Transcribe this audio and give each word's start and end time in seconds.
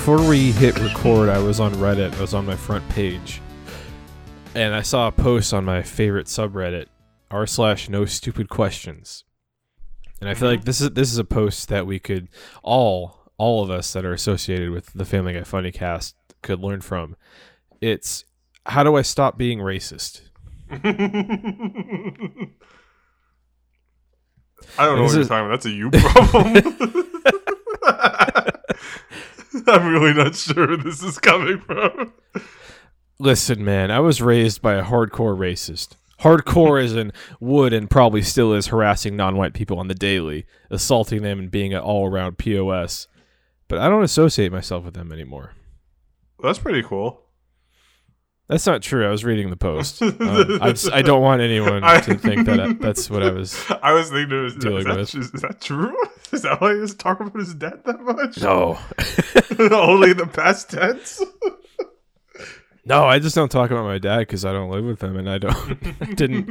before 0.00 0.26
we 0.26 0.50
hit 0.52 0.80
record, 0.80 1.28
I 1.28 1.38
was 1.40 1.60
on 1.60 1.74
Reddit. 1.74 2.16
I 2.16 2.22
was 2.22 2.32
on 2.32 2.46
my 2.46 2.56
front 2.56 2.88
page, 2.88 3.42
and 4.54 4.74
I 4.74 4.80
saw 4.80 5.08
a 5.08 5.12
post 5.12 5.52
on 5.52 5.62
my 5.62 5.82
favorite 5.82 6.26
subreddit, 6.26 6.86
r 7.30 7.46
slash 7.46 7.90
no 7.90 8.06
stupid 8.06 8.48
questions. 8.48 9.24
And 10.22 10.30
I 10.30 10.32
feel 10.32 10.48
mm-hmm. 10.48 10.56
like 10.56 10.64
this 10.64 10.80
is 10.80 10.92
this 10.92 11.12
is 11.12 11.18
a 11.18 11.24
post 11.24 11.68
that 11.68 11.86
we 11.86 11.98
could 11.98 12.28
all 12.62 13.30
all 13.36 13.62
of 13.62 13.68
us 13.68 13.92
that 13.92 14.06
are 14.06 14.14
associated 14.14 14.70
with 14.70 14.90
the 14.94 15.04
Family 15.04 15.34
Guy 15.34 15.42
Funny 15.42 15.70
Cast 15.70 16.16
could 16.40 16.60
learn 16.60 16.80
from. 16.80 17.14
It's 17.82 18.24
how 18.64 18.82
do 18.82 18.96
I 18.96 19.02
stop 19.02 19.36
being 19.36 19.58
racist? 19.58 20.22
I 20.70 20.80
don't 24.78 24.96
know 24.96 25.08
This 25.08 25.12
what 25.12 25.18
you're 25.18 25.28
talking 25.28 25.44
about. 25.44 25.50
That's 25.50 25.66
a 25.66 25.70
you 25.70 25.90
problem. 25.90 27.06
I'm 29.66 29.92
really 29.92 30.14
not 30.14 30.34
sure 30.34 30.68
where 30.68 30.76
this 30.76 31.02
is 31.02 31.18
coming 31.18 31.60
from. 31.60 32.12
Listen, 33.18 33.64
man, 33.64 33.90
I 33.90 34.00
was 34.00 34.22
raised 34.22 34.62
by 34.62 34.74
a 34.74 34.84
hardcore 34.84 35.36
racist. 35.36 35.96
Hardcore 36.20 36.82
as 36.82 36.94
in 36.94 37.12
would 37.40 37.72
and 37.72 37.88
probably 37.90 38.22
still 38.22 38.52
is 38.52 38.68
harassing 38.68 39.16
non-white 39.16 39.54
people 39.54 39.78
on 39.78 39.88
the 39.88 39.94
daily, 39.94 40.46
assaulting 40.70 41.22
them 41.22 41.38
and 41.38 41.50
being 41.50 41.72
an 41.72 41.80
all-around 41.80 42.38
POS. 42.38 43.08
But 43.68 43.78
I 43.78 43.88
don't 43.88 44.04
associate 44.04 44.52
myself 44.52 44.84
with 44.84 44.94
them 44.94 45.12
anymore. 45.12 45.54
That's 46.42 46.58
pretty 46.58 46.82
cool. 46.82 47.22
That's 48.50 48.66
not 48.66 48.82
true. 48.82 49.06
I 49.06 49.10
was 49.10 49.24
reading 49.24 49.48
the 49.48 49.56
post. 49.56 50.02
Um, 50.02 50.16
I, 50.60 50.74
I 50.92 51.02
don't 51.02 51.22
want 51.22 51.40
anyone 51.40 51.84
I- 51.84 52.00
to 52.00 52.16
think 52.16 52.46
that 52.46 52.58
I, 52.60 52.72
that's 52.72 53.08
what 53.08 53.22
I 53.22 53.30
was. 53.30 53.56
I 53.82 53.92
was 53.92 54.10
thinking, 54.10 54.36
it 54.36 54.42
was 54.42 54.56
Dealing 54.56 54.78
is, 54.80 54.84
that, 54.86 54.96
with. 54.96 55.14
is 55.14 55.30
that 55.42 55.60
true? 55.60 55.96
Is 56.32 56.42
that 56.42 56.60
why 56.60 56.74
he 56.74 56.78
was 56.80 56.94
talking 56.94 57.26
about 57.26 57.40
his 57.40 57.54
dad 57.54 57.82
that 57.86 58.00
much? 58.02 58.40
No, 58.40 58.78
Only 59.76 60.12
the 60.12 60.28
past 60.28 60.70
tense? 60.70 61.20
no, 62.84 63.04
I 63.04 63.18
just 63.18 63.34
don't 63.34 63.50
talk 63.50 63.72
about 63.72 63.82
my 63.84 63.98
dad 63.98 64.20
because 64.20 64.44
I 64.44 64.52
don't 64.52 64.70
live 64.70 64.84
with 64.84 65.02
him, 65.02 65.16
and 65.16 65.28
I 65.28 65.38
don't. 65.38 65.56
I 66.00 66.04
didn't. 66.12 66.50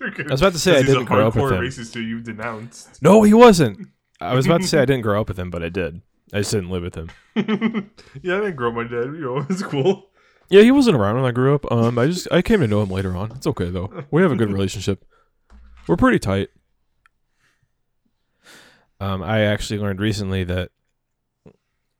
I 0.00 0.30
was 0.30 0.42
about 0.42 0.52
to 0.52 0.60
say 0.60 0.78
I 0.78 0.82
didn't 0.82 1.06
grow 1.06 1.26
up 1.26 1.34
with 1.34 1.50
him. 1.52 1.60
racist 1.60 1.94
who 1.94 2.00
you 2.00 2.20
denounced. 2.20 3.02
No, 3.02 3.22
he 3.24 3.34
wasn't. 3.34 3.88
I 4.20 4.34
was 4.34 4.46
about 4.46 4.60
to 4.60 4.66
say 4.68 4.78
I 4.78 4.84
didn't 4.84 5.02
grow 5.02 5.20
up 5.20 5.26
with 5.28 5.38
him, 5.38 5.50
but 5.50 5.62
I 5.64 5.70
did. 5.70 6.00
I 6.32 6.38
just 6.38 6.52
didn't 6.52 6.70
live 6.70 6.82
with 6.84 6.94
him. 6.94 7.10
yeah, 8.22 8.36
I 8.36 8.40
didn't 8.42 8.54
grow 8.56 8.68
up 8.70 8.76
with 8.76 8.92
my 8.92 8.96
dad. 8.96 9.06
You 9.06 9.20
know, 9.22 9.46
it's 9.50 9.62
cool. 9.64 10.10
Yeah, 10.48 10.62
he 10.62 10.70
wasn't 10.70 10.96
around 10.96 11.16
when 11.16 11.24
I 11.24 11.32
grew 11.32 11.54
up. 11.54 11.70
Um, 11.72 11.98
I 11.98 12.06
just 12.06 12.28
I 12.30 12.42
came 12.42 12.60
to 12.60 12.68
know 12.68 12.82
him 12.82 12.90
later 12.90 13.16
on. 13.16 13.32
It's 13.32 13.46
okay 13.46 13.70
though. 13.70 14.04
We 14.10 14.22
have 14.22 14.32
a 14.32 14.36
good 14.36 14.52
relationship. 14.52 15.04
We're 15.88 15.96
pretty 15.96 16.18
tight. 16.18 16.48
Um, 19.00 19.22
I 19.22 19.40
actually 19.40 19.78
learned 19.78 20.00
recently 20.00 20.44
that 20.44 20.70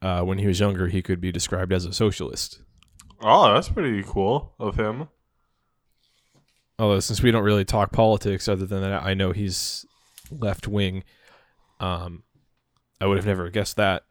uh, 0.01 0.23
when 0.23 0.39
he 0.39 0.47
was 0.47 0.61
younger, 0.61 0.89
he 0.89 1.03
could 1.03 1.21
be 1.21 1.33
described 1.33 1.73
as 1.73 1.85
a 1.85 1.93
socialist. 1.93 2.63
Oh, 3.21 3.53
that's 3.53 3.69
pretty 3.69 4.03
cool 4.07 4.55
of 4.59 4.77
him. 4.77 5.09
Although 6.79 7.01
since 7.01 7.23
we 7.23 7.31
don't 7.31 7.45
really 7.45 7.65
talk 7.65 7.93
politics, 7.93 8.49
other 8.49 8.67
than 8.67 8.83
that, 8.83 9.03
I 9.03 9.15
know 9.15 9.33
he's 9.33 9.85
left 10.31 10.69
wing. 10.69 11.05
Um, 11.81 12.23
I 13.01 13.07
would 13.07 13.17
have 13.17 13.27
never 13.27 13.51
guessed 13.51 13.77
that. 13.77 14.05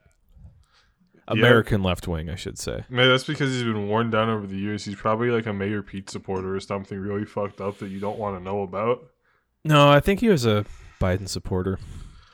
American 1.27 1.83
left 1.83 2.07
wing, 2.07 2.29
I 2.29 2.35
should 2.35 2.57
say. 2.57 2.83
Man, 2.89 3.09
that's 3.09 3.23
because 3.23 3.51
he's 3.51 3.63
been 3.63 3.87
worn 3.87 4.09
down 4.09 4.29
over 4.29 4.45
the 4.45 4.57
years. 4.57 4.85
He's 4.85 4.95
probably 4.95 5.29
like 5.29 5.45
a 5.45 5.53
Mayor 5.53 5.81
Pete 5.81 6.09
supporter 6.09 6.55
or 6.55 6.59
something 6.59 6.97
really 6.99 7.25
fucked 7.25 7.61
up 7.61 7.79
that 7.79 7.89
you 7.89 7.99
don't 7.99 8.19
want 8.19 8.37
to 8.37 8.43
know 8.43 8.61
about. 8.61 9.03
No, 9.63 9.89
I 9.89 9.99
think 9.99 10.19
he 10.19 10.29
was 10.29 10.45
a 10.45 10.65
Biden 11.01 11.27
supporter. 11.27 11.79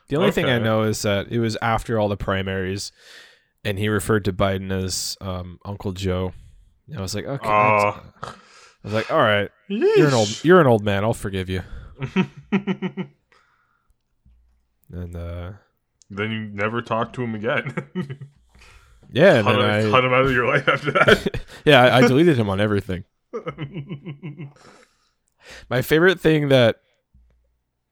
The 0.09 0.17
only 0.17 0.31
thing 0.31 0.45
I 0.45 0.59
know 0.59 0.83
is 0.83 1.01
that 1.03 1.31
it 1.31 1.39
was 1.39 1.57
after 1.61 1.97
all 1.97 2.09
the 2.09 2.17
primaries, 2.17 2.91
and 3.63 3.79
he 3.79 3.87
referred 3.87 4.25
to 4.25 4.33
Biden 4.33 4.71
as 4.71 5.17
um, 5.21 5.57
Uncle 5.63 5.93
Joe. 5.93 6.33
And 6.87 6.97
I 6.97 7.01
was 7.01 7.15
like, 7.15 7.25
okay. 7.25 7.47
Oh. 7.47 8.01
I 8.23 8.33
was 8.83 8.93
like, 8.93 9.09
all 9.09 9.21
right, 9.21 9.49
you're 9.69 10.07
an 10.07 10.13
old, 10.13 10.43
you're 10.43 10.59
an 10.59 10.67
old 10.67 10.83
man. 10.83 11.05
I'll 11.05 11.13
forgive 11.13 11.49
you. 11.49 11.61
And 14.93 15.15
uh, 15.15 15.53
then 16.09 16.31
you 16.31 16.49
never 16.51 16.81
talk 16.81 17.13
to 17.13 17.23
him 17.23 17.35
again. 17.35 17.87
yeah, 19.11 19.35
and 19.35 19.45
cut, 19.47 19.59
then 19.59 19.81
him, 19.81 19.87
I, 19.87 19.91
cut 19.91 20.05
him 20.05 20.13
out 20.13 20.25
of 20.25 20.31
your 20.31 20.47
life 20.47 20.67
after 20.67 20.91
that. 20.91 21.41
yeah, 21.65 21.83
I, 21.83 21.97
I 21.97 22.01
deleted 22.01 22.37
him 22.37 22.49
on 22.49 22.59
everything. 22.61 23.03
My 25.69 25.81
favorite 25.81 26.19
thing 26.19 26.49
that 26.49 26.77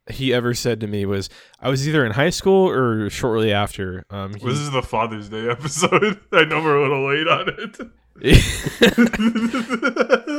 he 0.09 0.33
ever 0.33 0.53
said 0.53 0.79
to 0.81 0.87
me 0.87 1.05
was, 1.05 1.29
I 1.59 1.69
was 1.69 1.87
either 1.87 2.05
in 2.05 2.11
high 2.13 2.29
school 2.31 2.67
or 2.69 3.09
shortly 3.09 3.51
after. 3.53 4.05
Um, 4.09 4.33
he- 4.33 4.45
this 4.45 4.57
is 4.59 4.71
the 4.71 4.81
Father's 4.81 5.29
Day 5.29 5.49
episode. 5.49 6.19
I 6.31 6.45
know 6.45 6.61
we're 6.63 6.77
a 6.77 6.81
little 6.81 7.07
late 7.09 7.27
on 7.27 7.49
it. 7.57 7.77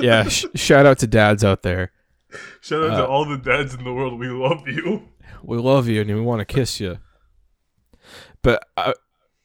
yeah, 0.02 0.28
sh- 0.28 0.47
shout 0.54 0.86
out 0.86 0.98
to 0.98 1.06
dads 1.06 1.44
out 1.44 1.62
there. 1.62 1.92
Shout 2.60 2.84
out 2.84 2.91
Uh, 2.91 2.97
to 2.98 3.06
all 3.06 3.24
the 3.24 3.38
dads 3.38 3.74
in 3.74 3.84
the 3.84 3.92
world. 3.92 4.18
We 4.18 4.28
love 4.28 4.66
you. 4.68 5.08
We 5.42 5.56
love 5.58 5.88
you 5.88 6.00
and 6.02 6.10
we 6.14 6.20
want 6.20 6.41
to 6.41 6.44
kiss 6.44 6.78
you. 6.80 6.98
But 8.42 8.62
I, 8.76 8.94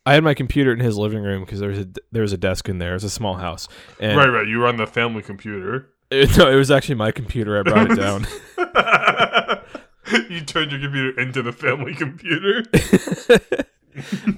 I 0.05 0.13
had 0.13 0.23
my 0.23 0.33
computer 0.33 0.71
in 0.71 0.79
his 0.79 0.97
living 0.97 1.23
room 1.23 1.43
because 1.43 1.59
there 1.59 1.69
was 1.69 1.79
a 1.79 1.87
there 2.11 2.21
was 2.21 2.33
a 2.33 2.37
desk 2.37 2.69
in 2.69 2.77
there. 2.77 2.91
It 2.91 2.95
was 2.95 3.03
a 3.03 3.09
small 3.09 3.35
house, 3.35 3.67
and 3.99 4.17
right, 4.17 4.27
right. 4.29 4.47
You 4.47 4.59
were 4.59 4.67
on 4.67 4.77
the 4.77 4.87
family 4.87 5.21
computer. 5.23 5.89
it, 6.11 6.37
no, 6.37 6.49
it 6.49 6.55
was 6.55 6.69
actually 6.71 6.95
my 6.95 7.11
computer. 7.11 7.57
I 7.59 7.63
brought 7.63 7.91
it 7.91 7.95
down. 7.99 8.27
you 10.29 10.41
turned 10.41 10.71
your 10.71 10.81
computer 10.81 11.19
into 11.19 11.41
the 11.41 11.51
family 11.51 11.93
computer. 11.95 12.63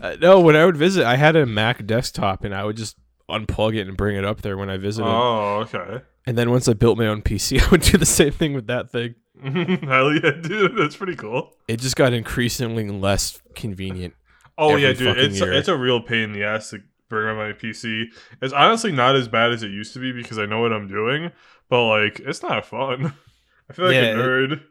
Uh, 0.04 0.16
no, 0.22 0.40
when 0.40 0.56
I 0.56 0.66
would 0.66 0.78
visit, 0.78 1.04
I 1.04 1.16
had 1.16 1.36
a 1.36 1.44
Mac 1.48 1.84
desktop, 1.88 2.44
and 2.44 2.54
I 2.54 2.64
would 2.64 2.78
just 2.78 2.96
unplug 3.28 3.76
it 3.76 3.88
and 3.88 3.98
bring 3.98 4.16
it 4.16 4.24
up 4.24 4.42
there 4.44 4.56
when 4.56 4.70
I 4.70 4.78
visited. 4.78 5.08
Oh, 5.08 5.66
okay. 5.68 6.04
And 6.28 6.38
then 6.38 6.52
once 6.52 6.68
I 6.68 6.74
built 6.74 6.96
my 7.00 7.08
own 7.08 7.24
PC, 7.24 7.60
I 7.64 7.68
would 7.72 7.82
do 7.82 7.98
the 7.98 8.06
same 8.06 8.34
thing 8.34 8.54
with 8.54 8.68
that 8.68 8.92
thing. 8.92 9.16
Hell 9.44 10.14
yeah, 10.14 10.30
dude. 10.42 10.76
That's 10.78 10.96
pretty 10.96 11.16
cool. 11.16 11.56
It 11.68 11.80
just 11.80 11.96
got 11.96 12.14
increasingly 12.14 12.88
less 12.90 13.42
convenient. 13.56 14.14
Oh 14.58 14.76
yeah, 14.76 14.94
dude. 14.94 15.18
It's 15.18 15.40
year. 15.40 15.54
it's 15.54 15.68
a 15.68 15.78
real 15.78 16.02
pain 16.02 16.24
in 16.24 16.34
the 16.34 16.44
ass 16.44 16.72
to 16.72 16.80
bring 17.10 17.28
on 17.28 17.36
my 17.38 17.54
PC. 17.54 18.06
It's 18.42 18.54
honestly 18.54 18.92
not 18.92 19.16
as 19.16 19.28
bad 19.28 19.52
as 19.52 19.64
it 19.64 19.70
used 19.70 19.94
to 19.94 20.00
be 20.00 20.12
because 20.12 20.40
I 20.40 20.46
know 20.46 20.60
what 20.62 20.74
I'm 20.74 20.88
doing, 20.88 21.32
but 21.70 21.88
like 21.88 22.20
it's 22.22 22.42
not 22.42 22.66
fun. 22.66 23.14
I 23.70 23.74
feel 23.74 23.86
like 23.86 23.94
Yeah, 23.96 24.02
a 24.02 24.12
it- 24.14 24.16
nerd. 24.18 24.64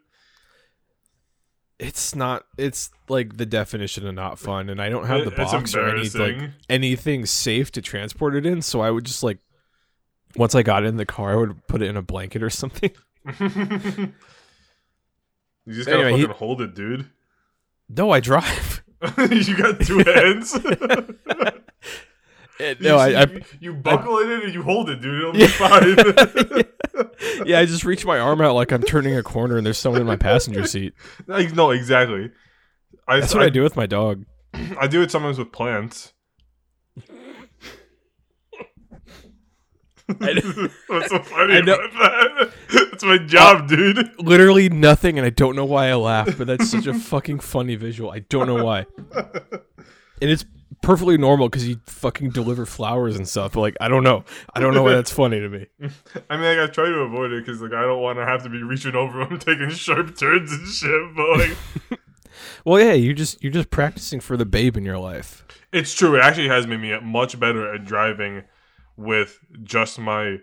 It's 1.79 2.15
not. 2.15 2.47
It's 2.57 2.91
like 3.09 3.37
the 3.37 3.45
definition 3.45 4.07
of 4.07 4.15
not 4.15 4.39
fun, 4.39 4.71
and 4.71 4.81
I 4.81 4.89
don't 4.89 5.07
have 5.07 5.25
the 5.27 5.31
It- 5.31 5.37
box 5.37 5.75
or 5.75 5.87
any 5.89 6.09
like 6.09 6.51
anything 6.71 7.27
safe 7.27 7.71
to 7.73 7.83
transport 7.83 8.35
it 8.35 8.47
in. 8.47 8.63
So 8.63 8.81
I 8.81 8.91
would 8.91 9.05
just 9.05 9.23
like, 9.23 9.39
once 10.37 10.55
I 10.55 10.63
got 10.63 10.85
it 10.85 10.87
in 10.87 10.97
the 10.97 11.05
car, 11.05 11.33
I 11.33 11.37
would 11.37 11.67
put 11.67 11.83
it 11.83 11.89
in 11.91 11.97
a 11.99 12.03
blanket 12.03 12.43
or 12.43 12.49
something. 12.63 12.91
you 13.27 13.35
just 15.69 15.87
gotta 15.87 16.03
Anyway, 16.05 16.17
he- 16.17 16.23
fucking 16.23 16.37
hold 16.39 16.61
it, 16.63 16.75
dude. 16.75 17.11
No, 17.91 18.11
I 18.11 18.21
drive. 18.21 18.83
you 19.31 19.57
got 19.57 19.81
two 19.81 19.99
hands. 20.07 20.57
No, 22.59 22.75
see- 22.81 23.15
I, 23.15 23.21
I 23.21 23.25
you, 23.27 23.41
you 23.61 23.75
buckle 23.75 24.17
it 24.17 24.31
in 24.31 24.41
and 24.45 24.55
you 24.55 24.63
hold 24.63 24.89
it, 24.89 25.03
dude. 25.03 25.19
It'll 25.19 25.33
be 25.35 25.47
fine. 25.47 25.95
yeah, 27.47 27.59
I 27.59 27.67
just 27.67 27.85
reach 27.85 28.07
my 28.07 28.19
arm 28.19 28.41
out 28.41 28.55
like 28.55 28.73
I'm 28.73 28.83
turning 28.83 29.15
a 29.15 29.23
corner, 29.23 29.59
and 29.59 29.67
there's 29.67 29.77
someone 29.77 30.01
in 30.01 30.07
my 30.07 30.17
passenger 30.17 30.67
seat. 30.67 30.95
Like, 31.27 31.55
no, 31.55 31.71
exactly. 31.71 32.31
I, 33.07 33.21
That's 33.21 33.35
what 33.35 33.43
I 33.43 33.51
do 33.51 33.63
with 33.63 33.77
my 33.77 33.85
dog. 33.85 34.25
I 34.81 34.87
do 34.87 35.03
it 35.03 35.11
sometimes 35.11 35.39
with 35.39 35.53
plants. 35.53 36.15
I. 40.09 40.69
What's 40.87 41.09
so 41.11 41.19
funny 41.23 41.63
know. 41.63 41.75
about 41.75 41.93
that? 41.93 42.53
That's 42.91 43.05
my 43.05 43.19
job, 43.19 43.63
uh, 43.65 43.67
dude. 43.67 44.21
Literally 44.21 44.69
nothing, 44.69 45.19
and 45.19 45.27
I 45.27 45.31
don't 45.31 45.57
know 45.57 45.65
why 45.65 45.89
I 45.89 45.95
laugh, 45.95 46.39
but 46.39 46.47
that's 46.47 46.71
such 46.71 46.87
a 46.87 46.95
fuking 46.99 47.41
funny 47.41 47.75
visual. 47.75 48.11
I 48.11 48.21
don't 48.21 48.47
know 48.47 48.65
why. 48.65 48.87
And 50.21 50.31
it's 50.31 50.45
perfectly 50.83 51.19
normal 51.19 51.49
because 51.49 51.69
you 51.69 51.79
fucking 51.87 52.31
deliver 52.31 52.65
flowers 52.65 53.17
and 53.17 53.29
stuff. 53.29 53.53
But 53.53 53.61
like, 53.61 53.77
I 53.81 53.89
don't 53.89 54.03
know. 54.03 54.25
I 54.55 54.61
don't 54.61 54.73
know 54.73 54.83
why 54.83 54.93
that's 54.95 55.11
funny 55.11 55.41
to 55.41 55.49
me. 55.49 55.67
I 56.31 56.37
mean, 56.37 56.57
like, 56.57 56.71
I 56.71 56.73
try 56.73 56.87
to 56.87 57.01
avoid 57.01 57.33
it 57.33 57.45
because, 57.45 57.61
like, 57.61 57.73
I 57.73 57.83
don't 57.83 58.01
want 58.01 58.19
to 58.19 58.25
have 58.25 58.43
to 58.45 58.49
be 58.49 58.63
reaching 58.63 58.95
over 58.95 59.25
them, 59.27 59.39
taking 59.39 59.69
sharp 59.71 60.17
turns 60.17 60.53
and 60.53 60.67
shit. 60.69 61.15
But 61.17 61.39
like, 61.39 62.01
Well, 62.65 62.81
yeah, 62.81 62.93
you 62.95 63.13
just 63.13 63.43
you're 63.43 63.53
just 63.53 63.71
practicing 63.71 64.21
for 64.21 64.37
the 64.37 64.47
babe 64.47 64.77
in 64.77 64.85
your 64.85 64.99
life. 64.99 65.45
it's 65.73 65.93
true. 65.95 66.17
It 66.17 66.21
actually 66.23 66.49
has 66.49 66.67
made 66.67 66.81
me 66.81 66.99
much 67.01 67.39
better 67.39 67.75
at 67.75 67.85
driving 67.85 68.45
with 68.97 69.41
just 69.63 69.99
my 69.99 70.39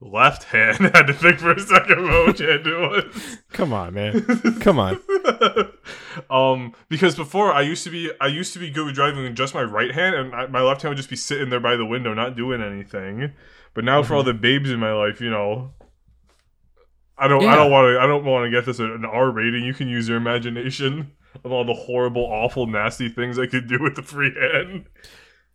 left 0.00 0.44
hand. 0.44 0.78
I 0.94 0.98
had 0.98 1.06
to 1.06 1.12
think 1.12 1.38
for 1.38 1.52
a 1.52 1.60
second 1.60 1.98
about 2.04 2.26
which 2.28 2.38
hand 2.38 2.66
it 2.66 2.76
was. 2.76 3.38
Come 3.52 3.72
on, 3.72 3.94
man. 3.94 4.22
Come 4.60 4.78
on. 4.78 5.00
um, 6.30 6.74
because 6.88 7.14
before 7.14 7.52
I 7.52 7.62
used 7.62 7.84
to 7.84 7.90
be, 7.90 8.10
I 8.20 8.26
used 8.26 8.52
to 8.54 8.58
be 8.58 8.70
good 8.70 8.86
with 8.86 8.94
driving 8.94 9.22
with 9.22 9.36
just 9.36 9.54
my 9.54 9.62
right 9.62 9.92
hand, 9.92 10.14
and 10.16 10.34
I, 10.34 10.46
my 10.46 10.62
left 10.62 10.82
hand 10.82 10.90
would 10.90 10.96
just 10.96 11.10
be 11.10 11.16
sitting 11.16 11.50
there 11.50 11.60
by 11.60 11.76
the 11.76 11.86
window, 11.86 12.14
not 12.14 12.36
doing 12.36 12.62
anything. 12.62 13.32
But 13.74 13.84
now, 13.84 14.02
for 14.02 14.16
all 14.16 14.24
the 14.24 14.34
babes 14.34 14.70
in 14.70 14.80
my 14.80 14.92
life, 14.92 15.20
you 15.20 15.30
know, 15.30 15.72
I 17.16 17.28
don't, 17.28 17.46
I 17.46 17.54
don't 17.54 17.70
want 17.70 17.94
to, 17.94 18.00
I 18.00 18.06
don't 18.06 18.24
want 18.24 18.46
to 18.46 18.50
get 18.50 18.66
this 18.66 18.80
an 18.80 19.04
R 19.04 19.30
rating. 19.30 19.62
You 19.62 19.74
can 19.74 19.88
use 19.88 20.08
your 20.08 20.16
imagination 20.16 21.12
of 21.44 21.52
all 21.52 21.64
the 21.64 21.74
horrible, 21.74 22.24
awful, 22.24 22.66
nasty 22.66 23.08
things 23.08 23.38
I 23.38 23.46
could 23.46 23.68
do 23.68 23.78
with 23.80 23.94
the 23.94 24.02
free 24.02 24.34
hand. 24.34 24.86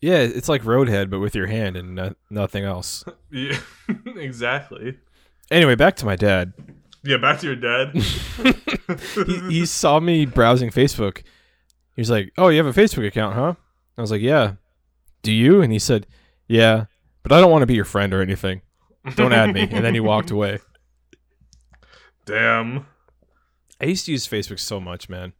Yeah, 0.05 0.17
it's 0.17 0.47
like 0.47 0.61
Roadhead, 0.61 1.09
but 1.09 1.19
with 1.19 1.33
your 1.33 1.47
hand 1.47 1.75
and 1.75 1.95
no- 1.95 2.13
nothing 2.29 2.63
else. 2.63 3.03
Yeah, 3.31 3.57
exactly. 4.05 4.99
Anyway, 5.49 5.73
back 5.73 5.95
to 5.97 6.05
my 6.05 6.15
dad. 6.15 6.53
Yeah, 7.03 7.17
back 7.17 7.39
to 7.39 7.47
your 7.47 7.55
dad. 7.55 7.91
He, 9.25 9.39
he 9.49 9.65
saw 9.65 9.99
me 9.99 10.27
browsing 10.27 10.69
Facebook. 10.69 11.23
He 11.95 12.01
was 12.01 12.11
like, 12.11 12.31
"Oh, 12.37 12.49
you 12.49 12.63
have 12.63 12.77
a 12.77 12.79
Facebook 12.79 13.07
account, 13.07 13.33
huh?" 13.33 13.55
I 13.97 14.01
was 14.01 14.11
like, 14.11 14.21
"Yeah." 14.21 14.53
Do 15.23 15.31
you? 15.33 15.63
And 15.63 15.73
he 15.73 15.79
said, 15.79 16.05
"Yeah, 16.47 16.85
but 17.23 17.31
I 17.31 17.41
don't 17.41 17.49
want 17.49 17.63
to 17.63 17.67
be 17.67 17.73
your 17.73 17.83
friend 17.83 18.13
or 18.13 18.21
anything. 18.21 18.61
Don't 19.15 19.33
add 19.33 19.53
me." 19.55 19.61
And 19.61 19.83
then 19.83 19.95
he 19.95 19.99
walked 19.99 20.29
away. 20.29 20.59
Damn. 22.25 22.85
I 23.81 23.85
used 23.85 24.05
to 24.05 24.11
use 24.11 24.27
Facebook 24.27 24.59
so 24.59 24.79
much, 24.79 25.09
man. 25.09 25.33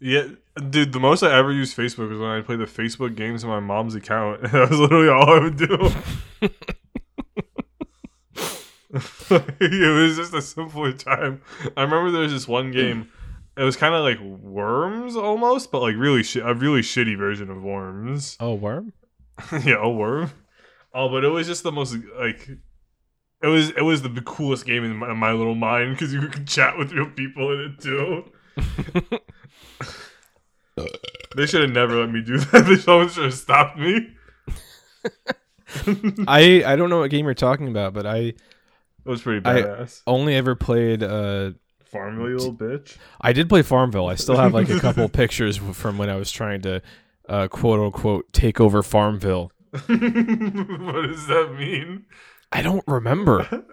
Yeah, 0.00 0.28
dude. 0.70 0.92
The 0.92 1.00
most 1.00 1.22
I 1.22 1.36
ever 1.36 1.52
used 1.52 1.76
Facebook 1.76 2.08
was 2.08 2.18
when 2.18 2.30
I 2.30 2.40
played 2.40 2.58
the 2.58 2.64
Facebook 2.64 3.14
games 3.14 3.44
on 3.44 3.50
my 3.50 3.60
mom's 3.60 3.94
account. 3.94 4.42
That 4.50 4.70
was 4.70 4.78
literally 4.78 5.08
all 5.08 5.30
I 5.30 5.38
would 5.40 5.56
do. 5.56 5.90
it 9.60 9.94
was 9.94 10.16
just 10.16 10.34
a 10.34 10.42
simpler 10.42 10.92
time. 10.92 11.42
I 11.76 11.82
remember 11.82 12.10
there 12.10 12.22
was 12.22 12.32
this 12.32 12.48
one 12.48 12.70
game. 12.72 13.08
It 13.56 13.62
was 13.62 13.76
kind 13.76 13.94
of 13.94 14.02
like 14.02 14.18
Worms 14.20 15.16
almost, 15.16 15.70
but 15.70 15.82
like 15.82 15.96
really 15.96 16.22
shi 16.22 16.40
a 16.40 16.54
really 16.54 16.80
shitty 16.80 17.16
version 17.18 17.50
of 17.50 17.62
Worms. 17.62 18.38
Oh, 18.40 18.54
worm? 18.54 18.94
yeah, 19.64 19.76
a 19.82 19.88
worm. 19.88 20.30
Oh, 20.94 21.08
but 21.10 21.24
it 21.24 21.28
was 21.28 21.46
just 21.46 21.62
the 21.62 21.72
most 21.72 21.96
like. 22.18 22.48
It 23.42 23.46
was 23.46 23.70
it 23.70 23.82
was 23.82 24.02
the 24.02 24.10
coolest 24.24 24.66
game 24.66 24.84
in 24.84 24.96
my, 24.96 25.10
in 25.10 25.16
my 25.16 25.32
little 25.32 25.54
mind 25.54 25.94
because 25.94 26.12
you 26.12 26.26
could 26.28 26.46
chat 26.46 26.76
with 26.76 26.92
real 26.92 27.10
people 27.10 27.52
in 27.52 27.60
it 27.60 27.80
too. 27.80 28.24
they 31.36 31.46
should 31.46 31.62
have 31.62 31.70
never 31.72 31.96
let 32.00 32.10
me 32.10 32.20
do 32.22 32.38
that. 32.38 32.64
They 32.68 32.76
someone 32.76 33.08
should 33.08 33.24
have 33.24 33.34
stopped 33.34 33.78
me. 33.78 34.10
I 36.28 36.62
I 36.66 36.76
don't 36.76 36.90
know 36.90 36.98
what 37.00 37.10
game 37.10 37.24
you're 37.26 37.34
talking 37.34 37.68
about, 37.68 37.94
but 37.94 38.06
I 38.06 38.16
It 38.18 38.36
was 39.04 39.22
pretty 39.22 39.44
I- 39.46 39.62
badass. 39.62 40.02
only 40.06 40.34
ever 40.34 40.54
played. 40.54 41.02
Uh, 41.02 41.52
Farmville, 41.84 42.28
you 42.28 42.36
little 42.36 42.54
bitch. 42.54 42.96
I 43.20 43.32
did 43.32 43.48
play 43.48 43.62
Farmville. 43.62 44.06
I 44.06 44.14
still 44.14 44.36
have 44.36 44.54
like 44.54 44.68
a 44.70 44.78
couple 44.78 45.08
pictures 45.08 45.56
from 45.56 45.98
when 45.98 46.08
I 46.08 46.14
was 46.16 46.30
trying 46.30 46.60
to, 46.62 46.80
uh, 47.28 47.48
quote 47.48 47.80
unquote, 47.80 48.32
take 48.32 48.60
over 48.60 48.82
Farmville. 48.84 49.50
what 49.72 49.88
does 49.88 51.26
that 51.26 51.54
mean? 51.58 52.04
I 52.52 52.62
don't 52.62 52.84
remember. 52.86 53.64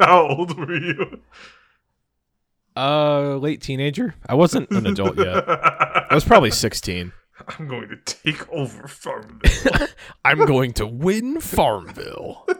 How 0.00 0.26
old 0.28 0.58
were 0.58 0.74
you? 0.74 1.20
Uh, 2.76 3.36
late 3.36 3.62
teenager. 3.62 4.14
I 4.28 4.34
wasn't 4.34 4.70
an 4.70 4.86
adult 4.86 5.16
yet. 5.16 5.44
I 5.48 6.14
was 6.14 6.24
probably 6.24 6.50
16. 6.50 7.12
I'm 7.58 7.68
going 7.68 7.88
to 7.88 7.96
take 7.96 8.48
over 8.50 8.88
Farmville. 8.88 9.86
I'm 10.24 10.44
going 10.44 10.72
to 10.74 10.86
win 10.86 11.40
Farmville. 11.40 12.46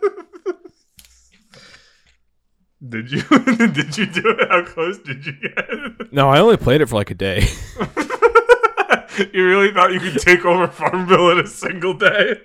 did 2.89 3.11
you? 3.11 3.23
did 3.23 3.97
you 3.97 4.07
do 4.07 4.23
it? 4.39 4.49
How 4.51 4.65
close 4.65 4.99
did 4.99 5.25
you 5.27 5.33
get? 5.33 6.13
No, 6.13 6.29
I 6.29 6.39
only 6.39 6.57
played 6.59 6.81
it 6.81 6.87
for 6.87 6.97
like 6.97 7.11
a 7.11 7.15
day. 7.15 7.47
you 9.33 9.47
really 9.47 9.73
thought 9.73 9.93
you 9.93 10.01
could 10.01 10.21
take 10.21 10.45
over 10.45 10.67
Farmville 10.69 11.31
in 11.31 11.39
a 11.39 11.47
single 11.47 11.95
day? 11.95 12.41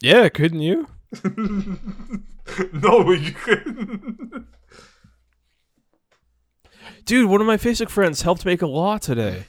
yeah, 0.00 0.28
couldn't 0.28 0.60
you? 0.60 0.88
no, 2.72 3.10
you 3.12 3.32
couldn't. 3.32 4.46
Dude, 7.04 7.28
one 7.30 7.40
of 7.40 7.46
my 7.46 7.56
Facebook 7.56 7.88
friends 7.88 8.22
helped 8.22 8.44
make 8.44 8.62
a 8.62 8.66
law 8.66 8.98
today. 8.98 9.44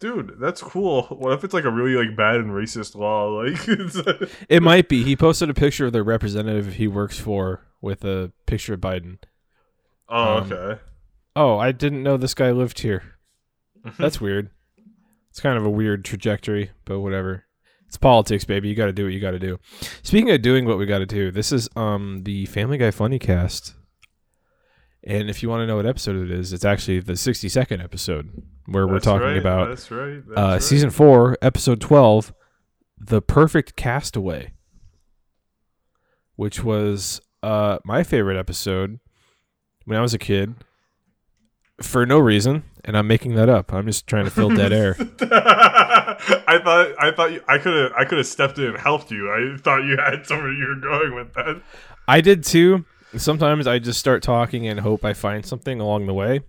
Dude, 0.00 0.34
that's 0.38 0.60
cool. 0.60 1.02
What 1.04 1.32
if 1.32 1.44
it's 1.44 1.54
like 1.54 1.64
a 1.64 1.70
really 1.70 1.94
like 2.04 2.16
bad 2.16 2.36
and 2.36 2.50
racist 2.50 2.94
law? 2.94 3.28
Like, 3.44 3.58
it's, 3.68 4.34
It 4.48 4.62
might 4.62 4.88
be. 4.88 5.02
He 5.02 5.16
posted 5.16 5.48
a 5.50 5.54
picture 5.54 5.86
of 5.86 5.92
the 5.92 6.02
representative 6.02 6.74
he 6.74 6.88
works 6.88 7.18
for 7.18 7.62
with 7.80 8.04
a 8.04 8.32
picture 8.46 8.74
of 8.74 8.80
Biden. 8.80 9.18
oh, 10.08 10.38
Um, 10.38 10.52
okay. 10.52 10.80
Oh, 11.36 11.58
I 11.58 11.72
didn't 11.72 12.02
know 12.02 12.16
this 12.16 12.34
guy 12.34 12.50
lived 12.50 12.80
here. 12.80 13.02
That's 13.98 14.20
weird. 14.20 14.50
It's 15.30 15.40
kind 15.40 15.56
of 15.58 15.64
a 15.64 15.70
weird 15.70 16.04
trajectory, 16.04 16.70
but 16.84 17.00
whatever. 17.00 17.44
It's 17.88 17.96
politics, 17.96 18.44
baby. 18.44 18.68
You 18.68 18.74
got 18.74 18.86
to 18.86 18.92
do 18.92 19.04
what 19.04 19.12
you 19.12 19.20
got 19.20 19.32
to 19.32 19.38
do. 19.38 19.58
Speaking 20.02 20.30
of 20.30 20.42
doing 20.42 20.64
what 20.64 20.78
we 20.78 20.86
got 20.86 20.98
to 20.98 21.06
do, 21.06 21.30
this 21.30 21.50
is 21.52 21.68
um 21.76 22.22
the 22.24 22.46
Family 22.46 22.78
Guy 22.78 22.90
Funny 22.90 23.18
Cast. 23.18 23.74
And 25.06 25.28
if 25.28 25.42
you 25.42 25.50
want 25.50 25.60
to 25.60 25.66
know 25.66 25.76
what 25.76 25.86
episode 25.86 26.16
it 26.16 26.30
is, 26.30 26.52
it's 26.52 26.64
actually 26.64 27.00
the 27.00 27.12
62nd 27.12 27.82
episode 27.84 28.42
where 28.66 28.86
we're 28.86 29.00
talking 29.00 29.28
right, 29.28 29.36
about 29.36 29.68
That's 29.68 29.90
right. 29.90 30.22
That's 30.26 30.38
uh, 30.38 30.42
right. 30.52 30.62
season 30.62 30.88
4, 30.88 31.38
episode 31.42 31.80
12, 31.80 32.32
The 32.98 33.20
Perfect 33.20 33.76
Castaway, 33.76 34.52
which 36.36 36.64
was 36.64 37.20
uh, 37.42 37.78
my 37.84 38.02
favorite 38.02 38.38
episode 38.38 38.98
when 39.84 39.98
I 39.98 40.00
was 40.00 40.14
a 40.14 40.18
kid 40.18 40.54
for 41.82 42.06
no 42.06 42.18
reason. 42.18 42.64
And 42.86 42.96
I'm 42.96 43.06
making 43.06 43.34
that 43.34 43.48
up. 43.48 43.72
I'm 43.72 43.86
just 43.86 44.06
trying 44.06 44.24
to 44.24 44.30
fill 44.30 44.50
dead 44.54 44.72
air. 44.72 44.96
I 45.20 46.60
thought 46.62 46.94
I 46.98 47.12
thought 47.16 47.32
you, 47.32 47.42
I 47.48 47.56
could 47.56 47.74
have 47.74 47.92
I 47.92 48.04
could 48.04 48.18
have 48.18 48.26
stepped 48.26 48.58
in 48.58 48.66
and 48.66 48.78
helped 48.78 49.10
you. 49.10 49.30
I 49.30 49.56
thought 49.56 49.84
you 49.84 49.96
had 49.96 50.26
somewhere 50.26 50.52
you 50.52 50.66
were 50.66 50.74
going 50.74 51.14
with 51.14 51.32
that. 51.32 51.62
I 52.06 52.20
did 52.20 52.44
too. 52.44 52.84
Sometimes 53.16 53.66
I 53.66 53.78
just 53.78 53.98
start 54.00 54.22
talking 54.22 54.66
and 54.66 54.80
hope 54.80 55.04
I 55.04 55.12
find 55.12 55.44
something 55.44 55.80
along 55.80 56.06
the 56.06 56.14
way, 56.14 56.40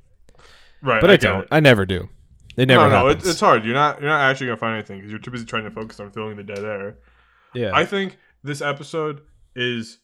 Right, 0.81 1.01
but 1.01 1.09
I, 1.09 1.13
get 1.17 1.21
don't. 1.21 1.41
it. 1.43 1.47
I 1.51 1.59
never 1.59 1.85
do. 1.85 2.09
It 2.57 2.67
never 2.67 2.83
no, 2.83 2.89
no, 2.89 3.07
happens. 3.07 3.25
it, 3.25 3.29
it's 3.31 3.39
hard. 3.39 3.65
You're 3.65 3.73
not 3.73 3.99
you're 3.99 4.09
not 4.09 4.21
actually 4.21 4.47
gonna 4.47 4.57
find 4.57 4.75
anything 4.75 4.97
because 4.97 5.11
you're 5.11 5.19
too 5.19 5.31
busy 5.31 5.45
trying 5.45 5.65
to 5.65 5.71
focus 5.71 5.99
on 5.99 6.11
filling 6.11 6.37
the 6.37 6.43
dead 6.43 6.63
air. 6.63 6.97
yeah. 7.53 7.71
I 7.73 7.85
think 7.85 8.17
this 8.43 8.61
episode 8.61 9.21
is 9.55 9.97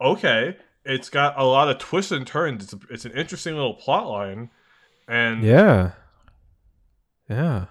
okay. 0.00 0.56
It's 0.84 1.10
got 1.10 1.38
a 1.38 1.44
lot 1.44 1.68
of 1.68 1.78
twists 1.78 2.10
and 2.12 2.26
turns. 2.26 2.64
It's 2.64 2.72
a, 2.72 2.78
it's 2.88 3.04
an 3.04 3.12
interesting 3.12 3.54
little 3.54 3.74
plot 3.74 4.08
line, 4.08 4.50
and 5.08 5.42
yeah. 5.44 5.90
Yeah. 7.28 7.66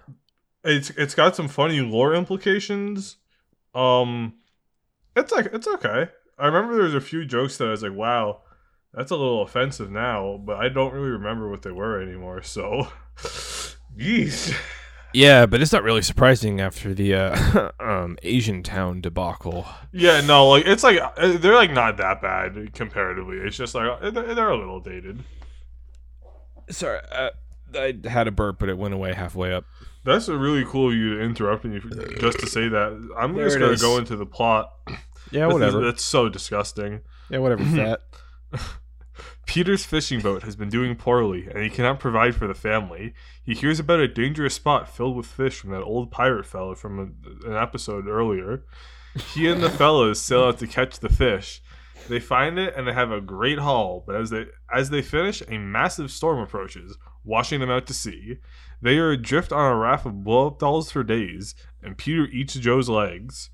it's 0.64 0.92
it's 0.92 1.16
got 1.16 1.36
some 1.36 1.48
funny 1.48 1.82
lore 1.82 2.14
implications. 2.14 3.18
Um, 3.76 4.36
it's 5.16 5.32
like 5.32 5.48
it's 5.54 5.68
okay. 5.68 6.10
I 6.40 6.46
remember 6.48 6.76
there 6.76 6.84
was 6.86 6.96
a 6.96 7.02
few 7.02 7.26
jokes 7.26 7.58
that 7.58 7.68
I 7.68 7.72
was 7.72 7.84
like, 7.84 7.94
"Wow, 7.94 8.42
that's 8.94 9.12
a 9.12 9.16
little 9.16 9.42
offensive 9.42 9.92
now," 9.92 10.40
but 10.44 10.58
I 10.58 10.70
don't 10.70 10.94
really 10.94 11.10
remember 11.10 11.50
what 11.50 11.62
they 11.64 11.72
were 11.72 12.02
anymore. 12.02 12.42
So, 12.42 12.88
yeesh. 13.98 14.58
Yeah, 15.12 15.48
but 15.48 15.60
it's 15.60 15.74
not 15.74 15.82
really 15.82 16.04
surprising 16.04 16.62
after 16.62 16.94
the 16.94 17.16
uh, 17.16 17.72
um, 17.80 18.18
Asian 18.22 18.62
town 18.62 19.02
debacle. 19.02 19.66
Yeah, 19.92 20.22
no, 20.22 20.50
like 20.50 20.66
it's 20.68 20.84
like 20.84 21.00
uh, 21.02 21.38
they're 21.38 21.56
like 21.56 21.72
not 21.72 21.98
that 21.98 22.22
bad 22.22 22.74
comparatively. 22.74 23.38
It's 23.38 23.58
just 23.58 23.74
like 23.74 23.88
uh, 24.02 24.12
they're 24.12 24.50
a 24.50 24.58
little 24.58 24.80
dated. 24.80 25.24
Sorry, 26.70 27.00
uh, 27.12 27.32
I 27.76 27.96
had 28.06 28.28
a 28.28 28.32
burp, 28.32 28.60
but 28.60 28.70
it 28.70 28.78
went 28.78 28.94
away 28.94 29.14
halfway 29.14 29.52
up. 29.54 29.66
That's 30.06 30.28
a 30.28 30.38
really 30.38 30.64
cool 30.66 30.90
of 30.90 30.96
you 30.96 31.16
to 31.18 31.22
interrupt 31.24 31.66
me 31.66 31.80
just 32.20 32.40
to 32.40 32.48
say 32.48 32.68
that. 32.70 33.10
I'm 33.18 33.34
There 33.34 33.46
just 33.46 33.58
gonna 33.60 33.72
is. 33.72 33.82
go 33.82 33.98
into 33.98 34.16
the 34.16 34.26
plot. 34.28 34.72
Yeah, 35.32 35.48
whatever. 35.48 35.84
That's 35.84 36.04
so 36.04 36.30
disgusting. 36.30 37.02
Yeah, 37.30 37.40
whatever, 37.40 37.64
fat. 37.66 38.02
Peter's 39.46 39.84
fishing 39.84 40.22
boat 40.22 40.44
has 40.44 40.56
been 40.56 40.70
doing 40.70 40.96
poorly, 40.96 41.48
and 41.48 41.64
he 41.64 41.70
cannot 41.70 42.00
provide 42.00 42.36
for 42.36 42.48
the 42.48 42.54
family. 42.54 43.14
He 43.44 43.56
hears 43.56 43.80
about 43.80 44.00
a 44.00 44.08
dangerous 44.08 44.54
spot 44.54 44.88
filled 44.88 45.18
with 45.18 45.26
fish 45.26 45.60
from 45.60 45.72
that 45.72 45.82
old 45.82 46.12
pirate 46.12 46.46
fellow 46.46 46.76
from 46.76 47.00
a, 47.00 47.48
an 47.50 47.56
episode 47.56 48.08
earlier. 48.08 48.64
He 49.34 49.48
and 49.48 49.62
the 49.62 49.70
fellows 49.82 50.22
sail 50.22 50.46
out 50.46 50.60
to 50.60 50.68
catch 50.68 51.00
the 51.00 51.10
fish. 51.10 51.62
They 52.08 52.20
find 52.20 52.58
it 52.58 52.74
and 52.76 52.88
they 52.88 52.94
have 52.94 53.12
a 53.12 53.22
great 53.22 53.60
haul, 53.60 54.04
but 54.06 54.16
as 54.16 54.30
they 54.30 54.46
as 54.74 54.90
they 54.90 55.02
finish, 55.02 55.44
a 55.48 55.58
massive 55.58 56.12
storm 56.12 56.40
approaches, 56.40 56.98
washing 57.24 57.60
them 57.60 57.70
out 57.70 57.88
to 57.88 57.94
sea. 57.94 58.38
They 58.82 58.98
are 58.98 59.12
adrift 59.12 59.52
on 59.52 59.72
a 59.72 59.76
raft 59.76 60.06
of 60.06 60.24
blow-up 60.24 60.60
dolls 60.60 60.92
for 60.92 61.04
days, 61.04 61.56
and 61.84 61.98
Peter 61.98 62.26
eats 62.26 62.54
Joe's 62.54 62.88
legs. 62.88 63.50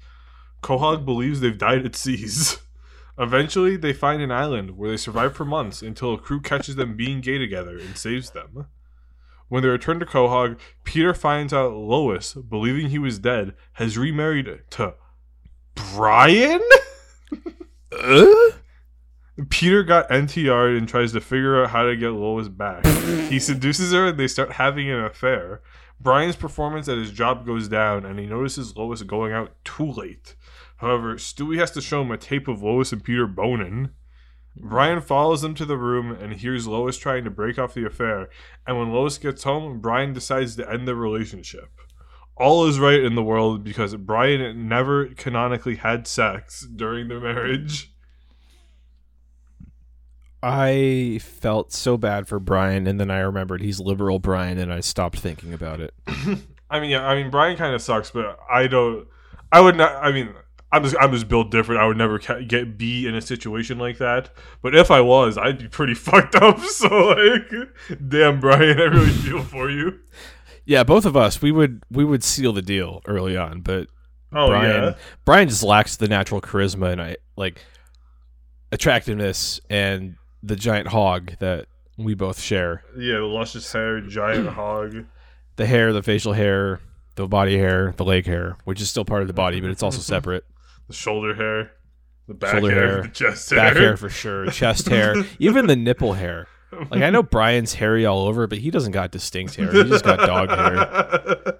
Quahog 0.66 1.06
believes 1.06 1.42
they've 1.42 1.56
died 1.56 1.86
at 1.86 1.96
seas. 1.96 2.58
Eventually, 3.20 3.78
they 3.78 3.94
find 3.94 4.20
an 4.20 4.32
island 4.32 4.76
where 4.76 4.90
they 4.90 4.98
survive 4.98 5.36
for 5.36 5.46
months 5.46 5.84
until 5.84 6.16
a 6.16 6.18
crew 6.18 6.42
catches 6.42 6.76
them 6.76 6.98
being 6.98 7.22
gay 7.22 7.38
together 7.38 7.78
and 7.78 7.96
saves 7.96 8.32
them. 8.32 8.66
When 9.48 9.62
they 9.62 9.70
return 9.70 10.00
to 10.00 10.08
Quahog, 10.08 10.58
Peter 10.84 11.14
finds 11.14 11.54
out 11.54 11.74
Lois, 11.74 12.34
believing 12.34 12.90
he 12.90 12.98
was 12.98 13.20
dead, 13.20 13.54
has 13.74 13.96
remarried 13.96 14.64
to 14.72 14.96
Brian? 15.76 16.68
Uh? 17.92 18.26
Peter 19.50 19.84
got 19.84 20.10
NTR'd 20.10 20.78
and 20.78 20.90
tries 20.90 21.12
to 21.12 21.22
figure 21.22 21.62
out 21.62 21.70
how 21.70 21.84
to 21.84 21.96
get 21.96 22.10
Lois 22.10 22.48
back. 22.48 22.86
he 23.30 23.38
seduces 23.40 23.92
her 23.92 24.08
and 24.08 24.18
they 24.18 24.28
start 24.28 24.54
having 24.54 24.90
an 24.90 25.04
affair. 25.04 25.62
Brian's 26.00 26.36
performance 26.36 26.90
at 26.90 26.98
his 26.98 27.12
job 27.12 27.46
goes 27.46 27.68
down 27.68 28.04
and 28.04 28.18
he 28.18 28.26
notices 28.26 28.76
Lois 28.76 29.04
going 29.04 29.32
out 29.32 29.52
too 29.64 29.92
late. 29.92 30.36
However, 30.78 31.16
Stewie 31.16 31.60
has 31.60 31.72
to 31.72 31.82
show 31.82 32.02
him 32.02 32.12
a 32.12 32.18
tape 32.18 32.48
of 32.48 32.62
Lois 32.62 32.92
and 32.92 33.04
Peter 33.04 33.28
boning. 33.28 33.92
Brian 34.58 35.02
follows 35.02 35.42
them 35.42 35.54
to 35.56 35.66
the 35.66 35.78
room 35.78 36.12
and 36.12 36.34
hears 36.34 36.68
Lois 36.68 36.98
trying 36.98 37.24
to 37.26 37.30
break 37.30 37.60
off 37.60 37.74
the 37.74 37.86
affair. 37.86 38.30
And 38.66 38.78
when 38.78 38.92
Lois 38.92 39.18
gets 39.18 39.44
home, 39.44 39.80
Brian 39.80 40.14
decides 40.14 40.56
to 40.56 40.70
end 40.70 40.88
the 40.88 40.96
relationship. 40.96 41.70
all 42.38 42.66
is 42.66 42.80
right 42.80 43.02
in 43.02 43.16
the 43.16 43.24
world 43.24 43.64
because 43.64 43.96
Brian 43.96 44.68
never 44.68 45.08
canonically 45.08 45.76
had 45.76 46.08
sex 46.08 46.68
during 46.76 47.08
their 47.08 47.20
marriage. 47.22 47.94
I 50.44 51.20
felt 51.24 51.74
so 51.74 51.98
bad 51.98 52.28
for 52.28 52.40
Brian, 52.40 52.86
and 52.86 53.00
then 53.00 53.10
I 53.10 53.20
remembered 53.20 53.62
he's 53.62 53.80
liberal 53.80 54.20
Brian, 54.20 54.60
and 54.60 54.72
I 54.72 54.80
stopped 54.82 55.18
thinking 55.18 55.54
about 55.54 55.80
it. 55.80 55.94
I 56.70 56.80
mean, 56.80 56.92
yeah, 56.92 57.08
I 57.08 57.16
mean, 57.16 57.32
Brian 57.32 57.58
kind 57.58 57.74
of 57.74 57.82
sucks, 57.82 58.12
but 58.12 58.38
I 58.52 58.68
don't. 58.68 59.08
I 59.52 59.62
would 59.62 59.76
not. 59.76 59.96
I 60.04 60.12
mean, 60.12 60.36
I'm 60.72 60.84
just 60.84 60.96
I'm 61.00 61.12
just 61.12 61.28
built 61.28 61.52
different. 61.52 61.82
I 61.82 61.88
would 61.88 61.98
never 61.98 62.20
ca- 62.20 62.42
get 62.42 62.78
be 62.78 63.08
in 63.08 63.16
a 63.16 63.22
situation 63.22 63.78
like 63.78 63.98
that. 64.00 64.30
But 64.62 64.76
if 64.76 64.92
I 64.92 65.02
was, 65.02 65.38
I'd 65.38 65.60
be 65.60 65.68
pretty 65.68 65.94
fucked 65.96 66.36
up. 66.36 66.60
So 66.66 66.88
like, 66.88 67.52
damn, 68.08 68.40
Brian, 68.40 68.80
I 68.80 68.86
really 68.86 69.12
feel 69.12 69.42
for 69.42 69.70
you. 69.70 70.00
Yeah, 70.66 70.84
both 70.84 71.06
of 71.06 71.16
us, 71.16 71.42
we 71.42 71.52
would 71.52 71.84
we 71.90 72.04
would 72.04 72.24
seal 72.24 72.52
the 72.52 72.62
deal 72.62 73.02
early 73.06 73.38
on, 73.38 73.62
but 73.62 73.88
Oh 74.34 74.48
Brian 74.48 74.84
yeah, 74.84 74.96
Brian 75.24 75.48
just 75.48 75.64
lacks 75.64 75.96
the 75.96 76.08
natural 76.08 76.42
charisma 76.42 76.92
and 76.92 77.02
I 77.02 77.18
like 77.38 77.62
attractiveness 78.72 79.62
and 79.70 80.16
the 80.44 80.56
giant 80.56 80.88
hog 80.88 81.34
that 81.40 81.68
we 81.98 82.14
both 82.14 82.40
share. 82.40 82.84
yeah, 82.98 83.16
the 83.16 83.26
luscious 83.26 83.72
hair, 83.72 84.02
giant 84.02 84.50
hog. 84.56 85.06
The 85.56 85.66
hair, 85.66 85.94
the 85.94 86.04
facial 86.04 86.34
hair, 86.34 86.82
the 87.16 87.28
body 87.28 87.58
hair, 87.58 87.94
the 87.96 88.04
leg 88.04 88.26
hair, 88.26 88.58
which 88.66 88.82
is 88.82 88.90
still 88.90 89.06
part 89.06 89.22
of 89.22 89.28
the 89.28 89.34
mm-hmm. 89.34 89.38
body, 89.38 89.62
but 89.62 89.70
it's 89.70 89.84
also 89.84 90.02
separate. 90.02 90.44
The 90.88 90.94
shoulder 90.94 91.36
hair, 91.36 91.72
the 92.28 92.34
back 92.34 92.52
Shoulder 92.56 92.72
hair, 92.72 92.88
hair, 92.88 93.02
the 93.04 93.08
chest 93.10 93.50
hair. 93.50 93.60
Back 93.60 93.78
hair 93.78 93.98
for 93.98 94.10
sure, 94.10 94.50
chest 94.52 94.88
hair, 94.90 95.16
even 95.40 95.68
the 95.68 95.76
nipple 95.76 96.14
hair. 96.14 96.48
Like 96.92 97.04
I 97.04 97.10
know 97.10 97.24
Brian's 97.24 97.76
hairy 97.76 98.06
all 98.06 98.26
over, 98.28 98.48
but 98.48 98.58
he 98.58 98.70
doesn't 98.70 98.92
got 98.92 99.12
distinct 99.12 99.56
hair. 99.56 99.72
He 99.72 99.84
just 99.86 100.04
got 100.04 100.18
dog 100.28 100.50
hair. 100.50 101.60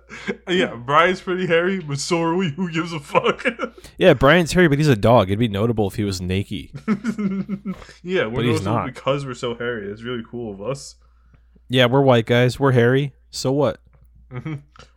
yeah, 0.50 0.76
Brian's 0.76 1.22
pretty 1.22 1.48
hairy, 1.48 1.80
but 1.80 2.00
so 2.00 2.22
are 2.22 2.36
we. 2.36 2.50
Who 2.50 2.70
gives 2.70 2.92
a 2.94 3.00
fuck? 3.00 3.46
Yeah, 3.98 4.14
Brian's 4.14 4.52
hairy, 4.52 4.68
but 4.68 4.78
he's 4.78 4.90
a 4.90 4.96
dog. 4.96 5.30
It'd 5.30 5.40
be 5.40 5.48
notable 5.48 5.88
if 5.88 5.96
he 5.96 6.04
was 6.04 6.20
naked. 6.20 6.70
yeah, 8.04 8.26
we're 8.26 8.32
But 8.38 8.46
he's 8.46 8.62
not. 8.62 8.86
because 8.88 9.26
we're 9.26 9.34
so 9.36 9.56
hairy. 9.56 9.90
It's 9.90 10.02
really 10.02 10.24
cool 10.30 10.52
of 10.52 10.62
us. 10.62 10.96
Yeah, 11.70 11.86
we're 11.86 12.02
white 12.02 12.26
guys. 12.26 12.60
We're 12.60 12.74
hairy. 12.74 13.14
So 13.30 13.54
what? 13.54 13.80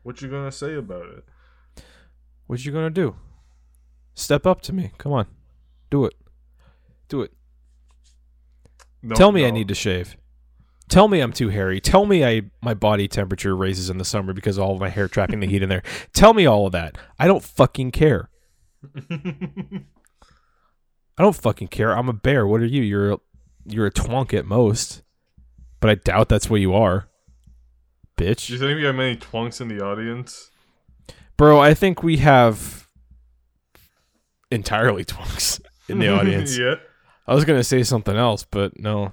what 0.02 0.20
you 0.20 0.28
gonna 0.28 0.50
say 0.50 0.74
about 0.74 1.06
it? 1.06 1.24
What 2.48 2.64
you 2.64 2.72
gonna 2.72 2.90
do? 2.90 3.14
Step 4.18 4.46
up 4.46 4.60
to 4.62 4.72
me. 4.72 4.90
Come 4.98 5.12
on, 5.12 5.26
do 5.90 6.04
it. 6.04 6.14
Do 7.08 7.22
it. 7.22 7.32
No, 9.00 9.14
Tell 9.14 9.30
me 9.30 9.46
I 9.46 9.52
need 9.52 9.68
to 9.68 9.76
shave. 9.76 10.16
Tell 10.88 11.06
me 11.06 11.20
I'm 11.20 11.32
too 11.32 11.50
hairy. 11.50 11.80
Tell 11.80 12.04
me 12.04 12.24
I 12.24 12.42
my 12.60 12.74
body 12.74 13.06
temperature 13.06 13.54
raises 13.54 13.90
in 13.90 13.98
the 13.98 14.04
summer 14.04 14.32
because 14.32 14.58
of 14.58 14.64
all 14.64 14.74
of 14.74 14.80
my 14.80 14.88
hair 14.88 15.06
trapping 15.06 15.38
the 15.38 15.46
heat 15.46 15.62
in 15.62 15.68
there. 15.68 15.84
Tell 16.14 16.34
me 16.34 16.46
all 16.46 16.66
of 16.66 16.72
that. 16.72 16.98
I 17.16 17.28
don't 17.28 17.44
fucking 17.44 17.92
care. 17.92 18.28
I 19.10 19.82
don't 21.18 21.36
fucking 21.36 21.68
care. 21.68 21.96
I'm 21.96 22.08
a 22.08 22.12
bear. 22.12 22.44
What 22.44 22.60
are 22.60 22.66
you? 22.66 22.82
You're 22.82 23.12
a, 23.12 23.18
you're 23.66 23.86
a 23.86 23.92
twonk 23.92 24.34
at 24.34 24.46
most. 24.46 25.02
But 25.78 25.90
I 25.90 25.94
doubt 25.94 26.28
that's 26.28 26.50
what 26.50 26.60
you 26.60 26.74
are. 26.74 27.08
Bitch. 28.16 28.48
Do 28.48 28.54
you 28.54 28.58
think 28.58 28.78
we 28.78 28.84
have 28.84 28.96
many 28.96 29.16
twunks 29.16 29.60
in 29.60 29.68
the 29.68 29.80
audience? 29.80 30.50
Bro, 31.36 31.60
I 31.60 31.72
think 31.74 32.02
we 32.02 32.16
have 32.16 32.87
entirely 34.50 35.04
twunks 35.06 35.60
in 35.88 35.98
the 35.98 36.08
audience. 36.16 36.56
yeah. 36.58 36.76
I 37.26 37.34
was 37.34 37.44
going 37.44 37.58
to 37.60 37.64
say 37.64 37.82
something 37.82 38.16
else, 38.16 38.44
but 38.50 38.78
no. 38.80 39.12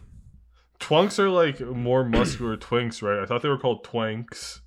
Twunks 0.80 1.20
are 1.20 1.30
like 1.30 1.60
more 1.60 2.04
muscular 2.04 2.58
twinks, 2.58 3.02
right? 3.02 3.22
I 3.22 3.26
thought 3.26 3.42
they 3.42 3.50
were 3.50 3.58
called 3.58 3.84
twanks. 3.84 4.62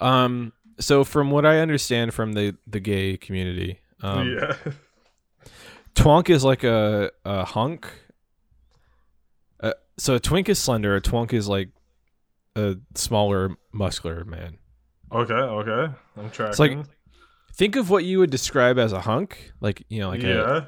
Um 0.00 0.52
so 0.80 1.04
from 1.04 1.30
what 1.30 1.46
I 1.46 1.60
understand 1.60 2.14
from 2.14 2.32
the 2.32 2.56
the 2.66 2.80
gay 2.80 3.16
community, 3.16 3.78
um 4.02 4.36
yeah. 4.36 4.56
twonk 5.94 6.28
is 6.30 6.42
like 6.44 6.64
a 6.64 7.12
a 7.24 7.44
hunk. 7.44 7.86
Uh, 9.60 9.72
so 9.96 10.16
a 10.16 10.20
twink 10.20 10.48
is 10.48 10.58
slender, 10.58 10.96
a 10.96 11.00
twonk 11.00 11.32
is 11.32 11.48
like 11.48 11.68
a 12.56 12.76
smaller 12.96 13.56
muscular 13.72 14.24
man. 14.24 14.58
Okay, 15.12 15.32
okay. 15.34 15.94
I'm 16.16 16.30
tracking. 16.30 16.78
like 16.78 16.86
Think 17.56 17.76
of 17.76 17.88
what 17.88 18.04
you 18.04 18.18
would 18.18 18.30
describe 18.30 18.78
as 18.78 18.92
a 18.92 19.00
hunk, 19.00 19.52
like 19.60 19.84
you 19.88 20.00
know, 20.00 20.08
like 20.08 20.22
yeah. 20.22 20.64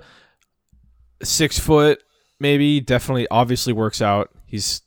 a 1.20 1.26
six 1.26 1.58
foot, 1.58 2.02
maybe. 2.38 2.80
Definitely, 2.80 3.26
obviously 3.28 3.72
works 3.72 4.00
out. 4.00 4.30
He's 4.46 4.82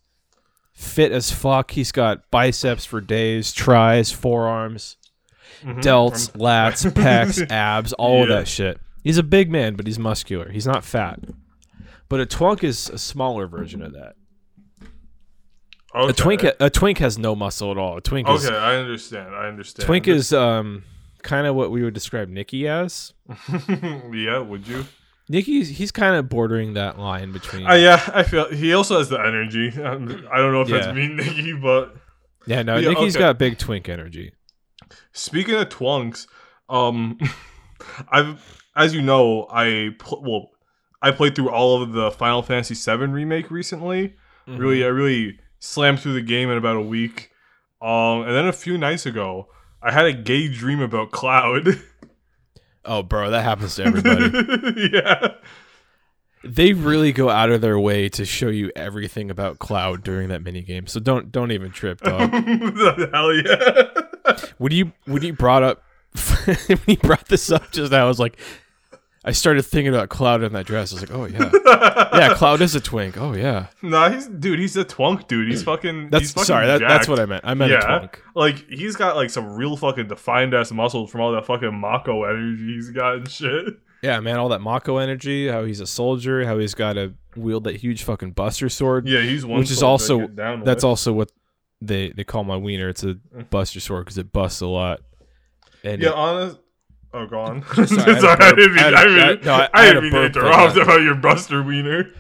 fit 0.74 1.12
as 1.12 1.30
fuck. 1.32 1.72
He's 1.72 1.92
got 1.92 2.30
biceps 2.32 2.86
for 2.86 3.02
days, 3.02 3.52
tries, 3.52 4.12
forearms, 4.14 4.96
Mhm. 5.62 5.82
delts, 5.82 6.32
lats, 6.38 6.90
pecs, 6.94 7.52
abs, 7.52 7.92
all 7.94 8.24
of 8.24 8.30
that 8.30 8.48
shit. 8.48 8.80
He's 9.04 9.18
a 9.18 9.24
big 9.24 9.52
man, 9.52 9.76
but 9.76 9.86
he's 9.86 10.00
muscular. 10.00 10.50
He's 10.52 10.66
not 10.68 10.86
fat. 10.86 11.20
But 12.08 12.22
a 12.22 12.26
twunk 12.26 12.64
is 12.64 12.90
a 12.90 12.98
smaller 12.98 13.46
version 13.46 13.82
of 13.82 13.92
that. 13.94 14.16
Okay. 15.94 16.10
A 16.10 16.14
twink, 16.14 16.44
a 16.44 16.70
twink 16.70 17.00
has 17.00 17.18
no 17.18 17.36
muscle 17.36 17.72
at 17.72 17.78
all. 17.78 17.98
A 17.98 18.02
twink 18.02 18.30
is 18.30 18.46
Okay, 18.46 18.56
I 18.56 18.76
understand. 18.78 19.36
I 19.36 19.48
understand. 19.48 19.86
twink 19.86 20.08
is 20.08 20.32
um 20.32 20.84
kind 21.24 21.48
of 21.48 21.56
what 21.56 21.72
we 21.72 21.84
would 21.84 21.94
describe 21.94 22.30
Nikki 22.30 22.68
as. 22.68 23.14
yeah, 24.12 24.40
would 24.40 24.68
you? 24.68 24.86
Nikki's 25.28 25.70
he's 25.70 25.92
kind 25.92 26.16
of 26.16 26.28
bordering 26.28 26.74
that 26.74 26.98
line 26.98 27.32
between. 27.32 27.68
Uh, 27.68 27.76
yeah, 27.76 28.02
I 28.14 28.24
feel 28.24 28.50
he 28.50 28.74
also 28.74 28.98
has 28.98 29.10
the 29.10 29.20
energy. 29.20 29.70
Um, 29.82 30.28
I 30.32 30.38
don't 30.38 30.52
know 30.54 30.62
if 30.62 30.70
Yeah. 30.70 30.80
that's 30.80 30.96
me, 30.96 31.08
Nikki, 31.08 31.54
but 31.54 31.96
yeah, 32.48 32.64
no, 32.64 32.78
yeah, 32.78 32.90
Nikki's 32.90 33.16
okay. 33.16 33.26
got 33.26 33.38
big 33.38 33.58
twink 33.58 33.88
energy. 33.88 34.34
Speaking 35.14 35.56
of 35.56 35.70
twunks, 35.70 36.26
um, 36.68 37.20
I've 38.12 38.62
as 38.76 38.94
you 38.96 39.02
know, 39.02 39.48
I 39.52 39.92
pl- 40.00 40.24
well, 40.24 40.50
I 41.02 41.12
played 41.12 41.36
through 41.36 41.50
all 41.52 41.82
of 41.82 41.94
the 41.94 42.10
Final 42.12 42.42
Fantasy 42.42 42.74
VII 42.74 43.06
remake 43.08 43.52
recently. 43.52 44.16
Mm-hmm. 44.48 44.58
Really, 44.58 44.84
I 44.84 44.88
really 44.88 45.40
slammed 45.60 46.00
through 46.00 46.14
the 46.14 46.22
game 46.22 46.50
in 46.50 46.58
about 46.58 46.76
a 46.78 46.82
week. 46.82 47.30
Um, 47.82 48.24
and 48.24 48.32
then 48.36 48.46
a 48.48 48.52
few 48.54 48.78
nights 48.78 49.06
ago, 49.06 49.48
I 49.82 49.92
had 49.92 50.06
a 50.06 50.14
gay 50.14 50.48
dream 50.48 50.82
about 50.82 51.12
Cloud. 51.12 51.82
Oh, 52.86 53.04
bro, 53.04 53.30
that 53.32 53.44
happens 53.44 53.76
to 53.76 53.84
everybody. 53.84 54.90
yeah, 54.94 55.36
they 56.44 56.74
really 56.74 57.12
go 57.12 57.30
out 57.30 57.50
of 57.50 57.62
their 57.62 57.78
way 57.80 58.10
to 58.10 58.26
show 58.26 58.48
you 58.48 58.72
everything 58.76 59.30
about 59.30 59.60
Cloud 59.60 60.04
during 60.04 60.30
that 60.30 60.42
mini 60.42 60.62
game. 60.62 60.88
So 60.88 61.00
don't 61.00 61.32
don't 61.32 61.52
even 61.52 61.72
trip, 61.72 62.02
dog. 62.02 62.32
hell 62.32 63.34
yeah. 63.34 63.84
when 64.58 64.72
you 64.72 64.92
when 65.06 65.24
you 65.24 65.34
brought 65.34 65.64
up 65.64 65.84
when 66.46 66.80
you 66.88 66.98
brought 66.98 67.28
this 67.28 67.52
up 67.52 67.72
just 67.72 67.92
now, 67.92 68.06
I 68.06 68.08
was 68.08 68.20
like, 68.20 68.38
I 69.30 69.32
started 69.32 69.62
thinking 69.62 69.94
about 69.94 70.10
Cloud 70.10 70.42
in 70.42 70.54
that 70.54 70.66
dress. 70.66 70.92
I 70.92 70.96
was 70.96 71.08
like, 71.08 71.14
oh 71.16 71.26
yeah, 71.26 71.52
yeah, 72.18 72.34
Cloud 72.34 72.62
is 72.62 72.74
a 72.74 72.80
twink. 72.80 73.16
Oh 73.16 73.34
yeah, 73.34 73.68
Nah, 73.84 74.10
he's 74.10 74.26
dude. 74.26 74.58
He's 74.58 74.76
a 74.76 74.84
twunk, 74.84 75.28
dude. 75.28 75.50
He's 75.50 75.62
fucking. 75.62 76.10
that's 76.10 76.22
he's 76.24 76.32
fucking 76.34 76.46
sorry. 76.46 76.66
That, 76.66 76.80
that's 76.80 77.08
what 77.08 77.20
I 77.20 77.28
meant. 77.28 77.46
I 77.46 77.54
meant 77.54 77.72
a 77.72 77.76
Yeah. 77.76 78.08
Like 78.34 78.68
he's 78.68 78.96
got 78.96 79.16
like 79.16 79.30
some 79.30 79.54
real 79.54 79.78
fucking 79.78 80.08
defined 80.08 80.56
ass 80.56 80.72
muscles 80.72 81.12
from 81.12 81.22
all 81.22 81.32
that 81.34 81.46
fucking 81.46 81.80
Mako 81.80 82.24
energy 82.24 82.74
he's 82.74 82.90
got 82.90 83.18
and 83.18 83.30
shit. 83.30 83.66
Yeah, 84.02 84.20
man, 84.20 84.38
all 84.40 84.50
that 84.50 84.62
Mako 84.62 84.98
energy. 84.98 85.48
How 85.48 85.64
he's 85.64 85.80
a 85.80 85.88
soldier. 85.88 86.44
How 86.46 86.58
he's 86.58 86.74
got 86.74 86.94
to 86.94 87.14
wield 87.36 87.66
that 87.66 87.76
huge 87.76 88.02
fucking 88.04 88.32
Buster 88.32 88.68
sword. 88.68 89.08
Yeah, 89.08 89.22
he's 89.22 89.46
one. 89.46 89.60
Which 89.60 89.70
is 89.70 89.84
also- 89.84 90.28
That's 90.28 90.66
with. 90.66 90.84
also 90.84 91.14
what 91.14 91.32
they 91.82 92.10
they 92.14 92.24
call 92.24 92.44
my 92.44 92.58
wiener. 92.58 92.90
It's 92.90 93.04
a 93.04 93.14
mm. 93.14 93.50
Buster 93.52 93.80
sword 93.80 94.06
because 94.06 94.18
it 94.18 94.32
busts 94.32 94.62
a 94.62 94.68
lot. 94.68 95.02
And 95.84 96.02
Yeah, 96.02 96.10
it- 96.10 96.16
honest. 96.16 96.58
Oh, 97.14 97.26
go 97.26 97.40
on. 97.40 97.64
Sorry, 97.74 97.88
Sorry, 97.88 98.04
I 98.08 98.14
had 98.16 98.24
a 98.42 98.46
I 98.46 98.52
didn't 98.54 98.76
mean. 98.76 98.84
I 98.84 98.86
had 98.86 98.94
I 98.94 99.02
a- 99.02 99.08
didn't 99.36 99.46
no, 99.46 99.68
I- 99.74 100.00
mean 100.02 100.12
to 100.12 100.26
interrupt 100.26 100.78
about 100.78 101.02
your 101.02 101.16
Buster 101.16 101.64
Wiener. 101.64 102.12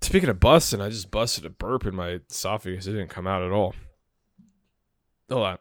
Speaking 0.00 0.28
of 0.28 0.38
busting, 0.38 0.80
I 0.80 0.90
just 0.90 1.10
busted 1.10 1.46
a 1.46 1.50
burp 1.50 1.86
in 1.86 1.94
my 1.94 2.20
esophagus. 2.30 2.86
It 2.86 2.92
didn't 2.92 3.08
come 3.08 3.26
out 3.26 3.42
at 3.42 3.50
all. 3.50 3.74
Hold 5.30 5.46
on. 5.46 5.58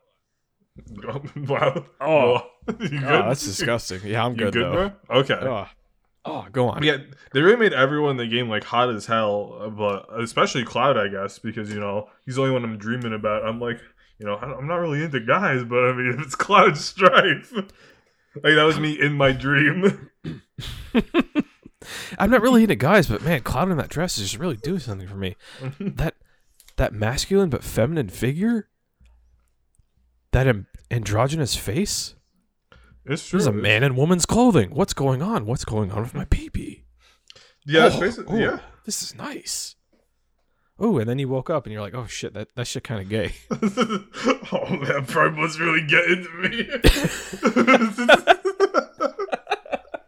wow. 1.48 1.86
Oh. 2.02 2.42
you 2.68 2.90
good? 2.90 3.04
Oh, 3.04 3.28
that's 3.30 3.46
disgusting. 3.46 4.02
Yeah, 4.04 4.26
I'm 4.26 4.36
good, 4.36 4.54
good, 4.54 4.66
though. 4.66 4.72
bro? 5.08 5.18
Okay. 5.20 5.40
Oh. 5.42 5.68
oh, 6.26 6.48
go 6.52 6.68
on. 6.70 6.84
Yeah, 6.84 6.98
they 7.32 7.42
really 7.42 7.58
made 7.58 7.74
everyone 7.74 8.12
in 8.12 8.18
the 8.18 8.28
game 8.28 8.50
like 8.50 8.64
hot 8.66 8.90
as 8.90 9.06
hell, 9.06 9.58
uh, 9.62 9.70
but 9.70 10.08
especially 10.22 10.64
Cloud, 10.66 10.98
I 10.98 11.08
guess, 11.08 11.40
because 11.40 11.72
you 11.74 11.80
know 11.80 12.10
he's 12.26 12.36
the 12.36 12.42
only 12.42 12.54
one 12.54 12.64
I'm 12.66 12.78
dreaming 12.78 13.14
about. 13.14 13.46
I'm 13.46 13.62
like, 13.62 13.80
you 14.20 14.26
know, 14.26 14.36
I'm 14.36 14.68
not 14.68 14.76
really 14.78 15.04
into 15.04 15.20
guys, 15.22 15.64
but 15.64 15.86
I 15.86 15.94
mean, 15.94 16.14
if 16.18 16.20
it's 16.26 16.36
Cloud 16.36 16.76
Strife, 16.78 17.54
like 18.36 18.56
that 18.56 18.64
was 18.64 18.80
me 18.80 19.00
in 19.00 19.14
my 19.14 19.32
dream. 19.32 20.10
I'm 22.18 22.30
not 22.30 22.42
really 22.42 22.64
into 22.64 22.76
guys, 22.76 23.08
but 23.08 23.22
man, 23.24 23.42
Cloud 23.42 23.70
in 23.72 23.78
that 23.78 23.90
dress 23.90 24.18
is 24.18 24.30
just 24.32 24.40
really 24.40 24.56
doing 24.58 24.80
something 24.80 25.08
for 25.08 25.16
me. 25.18 25.36
that 25.80 26.16
that 26.78 26.94
masculine 26.94 27.50
but 27.50 27.64
feminine 27.64 28.10
figure, 28.10 28.70
that 30.32 30.48
am- 30.48 30.68
androgynous 30.90 31.56
face. 31.56 32.16
It's 33.06 33.28
true. 33.28 33.38
This 33.40 33.44
is 33.44 33.48
a 33.48 33.52
man 33.52 33.84
in 33.84 33.96
woman's 33.96 34.26
clothing. 34.26 34.70
What's 34.72 34.94
going 34.94 35.22
on? 35.22 35.46
What's 35.46 35.66
going 35.66 35.92
on 35.92 36.04
with 36.04 36.14
my 36.14 36.26
pee 36.26 36.50
pee? 36.50 36.86
Yeah, 37.66 37.90
Oh, 37.92 38.00
basically, 38.00 38.44
oh, 38.44 38.52
yeah. 38.52 38.60
This 38.86 39.04
is 39.04 39.16
nice. 39.16 39.76
Oh, 40.84 40.98
and 40.98 41.10
then 41.10 41.18
you 41.18 41.30
woke 41.30 41.50
up 41.50 41.66
and 41.66 41.72
you're 41.74 41.82
like, 41.82 41.96
oh 41.96 42.06
shit, 42.06 42.34
that 42.34 42.54
that 42.56 42.68
shit 42.68 42.84
kind 42.84 43.02
of 43.02 43.10
gay. 43.10 43.34
oh 44.52 44.70
man, 44.70 45.06
Prime 45.06 45.38
was 45.38 45.60
really 45.60 45.82
getting 45.88 46.24
to 46.24 46.30
me. 46.42 46.64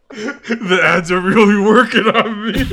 the 0.09 0.79
ads 0.83 1.11
are 1.11 1.21
really 1.21 1.57
working 1.61 2.07
on 2.07 2.51
me. 2.51 2.65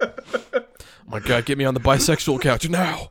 oh 0.00 0.62
my 1.08 1.18
god, 1.20 1.44
get 1.44 1.58
me 1.58 1.64
on 1.64 1.74
the 1.74 1.80
bisexual 1.80 2.40
couch 2.40 2.68
now. 2.68 3.10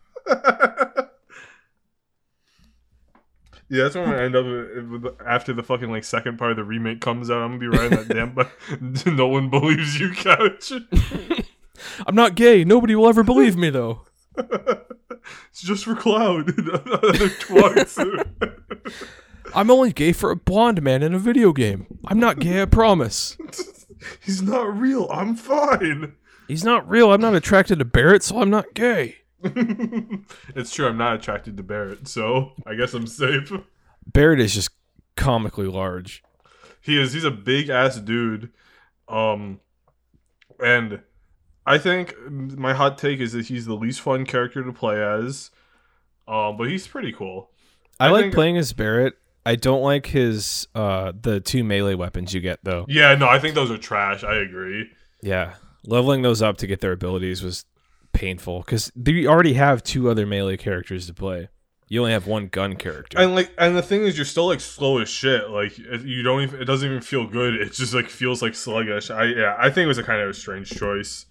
Yeah, 3.70 3.84
that's 3.84 3.96
when 3.96 4.08
I 4.10 4.24
end 4.24 4.34
up 4.34 4.46
with- 4.46 5.22
after 5.26 5.52
the 5.52 5.62
fucking 5.62 5.92
like 5.92 6.06
second 6.06 6.38
part 6.38 6.52
of 6.52 6.58
the 6.58 6.64
remake 6.64 7.02
comes 7.02 7.30
out. 7.30 7.40
I'm 7.42 7.60
gonna 7.60 7.72
be 7.72 7.78
riding 7.78 7.98
that 7.98 8.08
damn, 8.08 8.34
but 8.34 8.50
no 9.06 9.28
one 9.28 9.50
believes 9.50 10.00
you 10.00 10.14
couch. 10.14 10.72
I'm 12.06 12.16
not 12.16 12.36
gay. 12.36 12.64
Nobody 12.64 12.96
will 12.96 13.08
ever 13.08 13.24
believe 13.24 13.56
me 13.56 13.70
though. 13.70 14.02
it's 14.38 15.62
just 15.62 15.86
for 15.86 15.96
Cloud. 15.96 16.48
Twice. 17.40 17.98
I'm 19.56 19.72
only 19.72 19.94
gay 19.94 20.12
for 20.12 20.30
a 20.30 20.36
blonde 20.36 20.82
man 20.82 21.02
in 21.02 21.14
a 21.14 21.20
video 21.20 21.54
game. 21.54 21.88
I'm 22.06 22.20
not 22.20 22.40
gay, 22.40 22.62
I 22.62 22.66
promise. 22.66 23.38
He's 24.24 24.42
not 24.42 24.78
real. 24.78 25.08
I'm 25.12 25.36
fine. 25.36 26.14
He's 26.48 26.64
not 26.64 26.88
real. 26.88 27.12
I'm 27.12 27.22
not 27.22 27.34
attracted 27.34 27.80
to 27.80 27.86
Barret, 27.86 28.24
so 28.24 28.42
I'm 28.42 28.50
not 28.50 28.74
gay. 28.74 29.18
it's 29.44 30.74
true. 30.74 30.88
I'm 30.88 30.98
not 30.98 31.16
attracted 31.16 31.58
to 31.58 31.64
Barret, 31.64 32.08
so 32.08 32.52
I 32.66 32.76
guess 32.76 32.94
I'm 32.94 33.08
safe. 33.08 33.52
Barrett 34.06 34.40
is 34.40 34.54
just 34.54 34.70
comically 35.16 35.68
large. 35.68 36.24
He 36.82 37.00
is. 37.00 37.14
He's 37.14 37.24
a 37.24 37.32
big 37.32 37.70
ass 37.70 37.98
dude. 37.98 38.52
Um, 39.08 39.60
and 40.60 41.02
I 41.68 41.78
think 41.78 42.16
my 42.30 42.74
hot 42.74 42.98
take 42.98 43.20
is 43.20 43.34
that 43.34 43.46
he's 43.48 43.66
the 43.66 43.76
least 43.76 44.02
fun 44.02 44.26
character 44.26 44.64
to 44.64 44.72
play 44.74 45.02
as. 45.04 45.52
Um, 46.28 46.58
but 46.58 46.70
he's 46.70 46.88
pretty 46.88 47.12
cool. 47.12 47.52
I, 48.00 48.08
I 48.08 48.10
like 48.12 48.24
think- 48.24 48.34
playing 48.34 48.58
as 48.58 48.74
Barret. 48.74 49.16
I 49.46 49.56
don't 49.56 49.82
like 49.82 50.08
his 50.08 50.68
uh 50.76 51.14
the 51.22 51.40
two 51.40 51.64
melee 51.64 51.94
weapons 51.96 52.34
you 52.34 52.42
get 52.42 52.60
though. 52.64 52.86
Yeah, 52.90 53.16
no, 53.16 53.28
I 53.30 53.40
think 53.40 53.56
those 53.56 53.72
are 53.72 53.78
trash. 53.78 54.24
I 54.24 54.36
agree. 54.36 54.90
Yeah. 55.22 55.54
Leveling 55.86 56.22
those 56.22 56.42
up 56.42 56.58
to 56.58 56.68
get 56.68 56.82
their 56.82 56.92
abilities 56.92 57.42
was 57.42 57.64
painful 58.12 58.64
cuz 58.64 58.92
you 59.06 59.28
already 59.30 59.54
have 59.54 59.84
two 59.84 60.10
other 60.10 60.26
melee 60.26 60.58
characters 60.58 61.08
to 61.08 61.14
play. 61.14 61.48
You 61.88 62.02
only 62.02 62.12
have 62.12 62.28
one 62.28 62.48
gun 62.48 62.76
character. 62.76 63.18
And 63.18 63.36
like, 63.36 63.52
and 63.58 63.74
the 63.78 63.82
thing 63.82 64.02
is, 64.04 64.18
you're 64.18 64.26
still 64.26 64.48
like 64.48 64.60
slow 64.60 64.98
as 65.00 65.08
shit. 65.08 65.50
Like, 65.50 65.78
you 65.78 66.22
don't 66.22 66.42
even. 66.42 66.62
It 66.62 66.66
doesn't 66.66 66.86
even 66.90 67.02
feel 67.02 67.26
good. 67.26 67.54
It 67.54 67.72
just 67.72 67.94
like 67.94 68.10
feels 68.10 68.42
like 68.42 68.56
sluggish. 68.56 69.10
I 69.10 69.24
yeah. 69.26 69.56
I 69.58 69.70
think 69.70 69.86
it 69.86 69.88
was 69.88 69.98
a 69.98 70.04
kind 70.04 70.20
of 70.22 70.30
a 70.30 70.34
strange 70.34 70.70
choice. 70.70 71.26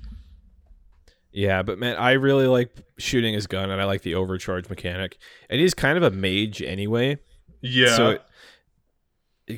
Yeah, 1.37 1.63
but 1.63 1.79
man, 1.79 1.97
I 1.97 2.13
really 2.13 2.47
like 2.47 2.75
shooting 2.97 3.35
his 3.35 3.47
gun 3.47 3.71
and 3.71 3.79
I 3.79 3.85
like 3.85 4.01
the 4.01 4.15
overcharge 4.15 4.71
mechanic. 4.71 5.19
And 5.51 5.61
he's 5.61 5.75
kind 5.75 5.99
of 5.99 6.03
a 6.03 6.11
mage 6.11 6.63
anyway. 6.63 7.19
Yeah. 7.61 7.95
So 7.95 8.19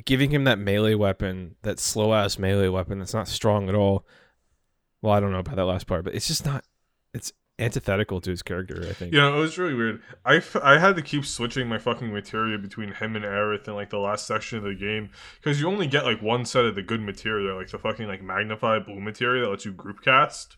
giving 0.03 0.29
him 0.29 0.43
that 0.43 0.59
melee 0.59 0.95
weapon, 0.95 1.55
that 1.61 1.79
slow 1.79 2.13
ass 2.13 2.37
melee 2.37 2.67
weapon 2.67 2.99
that's 2.99 3.13
not 3.13 3.29
strong 3.29 3.69
at 3.69 3.75
all. 3.75 4.05
Well, 5.01 5.13
I 5.13 5.21
don't 5.21 5.31
know 5.31 5.39
about 5.39 5.55
that 5.55 5.63
last 5.63 5.87
part, 5.87 6.03
but 6.03 6.13
it's 6.13 6.27
just 6.27 6.45
not 6.45 6.65
it's 7.13 7.31
antithetical 7.59 8.19
to 8.19 8.29
his 8.29 8.43
character, 8.43 8.85
I 8.85 8.91
think. 8.91 9.13
You 9.13 9.21
know, 9.21 9.37
it 9.37 9.39
was 9.39 9.57
really 9.57 9.73
weird. 9.73 10.01
I, 10.25 10.35
f- 10.35 10.57
I 10.57 10.79
had 10.79 10.97
to 10.97 11.01
keep 11.01 11.25
switching 11.25 11.69
my 11.69 11.77
fucking 11.77 12.11
materia 12.11 12.57
between 12.57 12.91
him 12.91 13.15
and 13.15 13.23
Aerith 13.23 13.69
in 13.69 13.73
like 13.75 13.89
the 13.89 13.99
last 13.99 14.27
section 14.27 14.57
of 14.57 14.65
the 14.65 14.75
game 14.75 15.11
because 15.41 15.61
you 15.61 15.69
only 15.69 15.87
get 15.87 16.03
like 16.03 16.21
one 16.21 16.43
set 16.43 16.65
of 16.65 16.75
the 16.75 16.83
good 16.83 16.99
materia, 16.99 17.55
like 17.55 17.69
the 17.69 17.79
fucking 17.79 18.07
like 18.07 18.21
magnified 18.21 18.85
blue 18.85 18.99
materia 18.99 19.43
that 19.43 19.49
lets 19.49 19.63
you 19.63 19.71
group 19.71 20.01
cast 20.01 20.57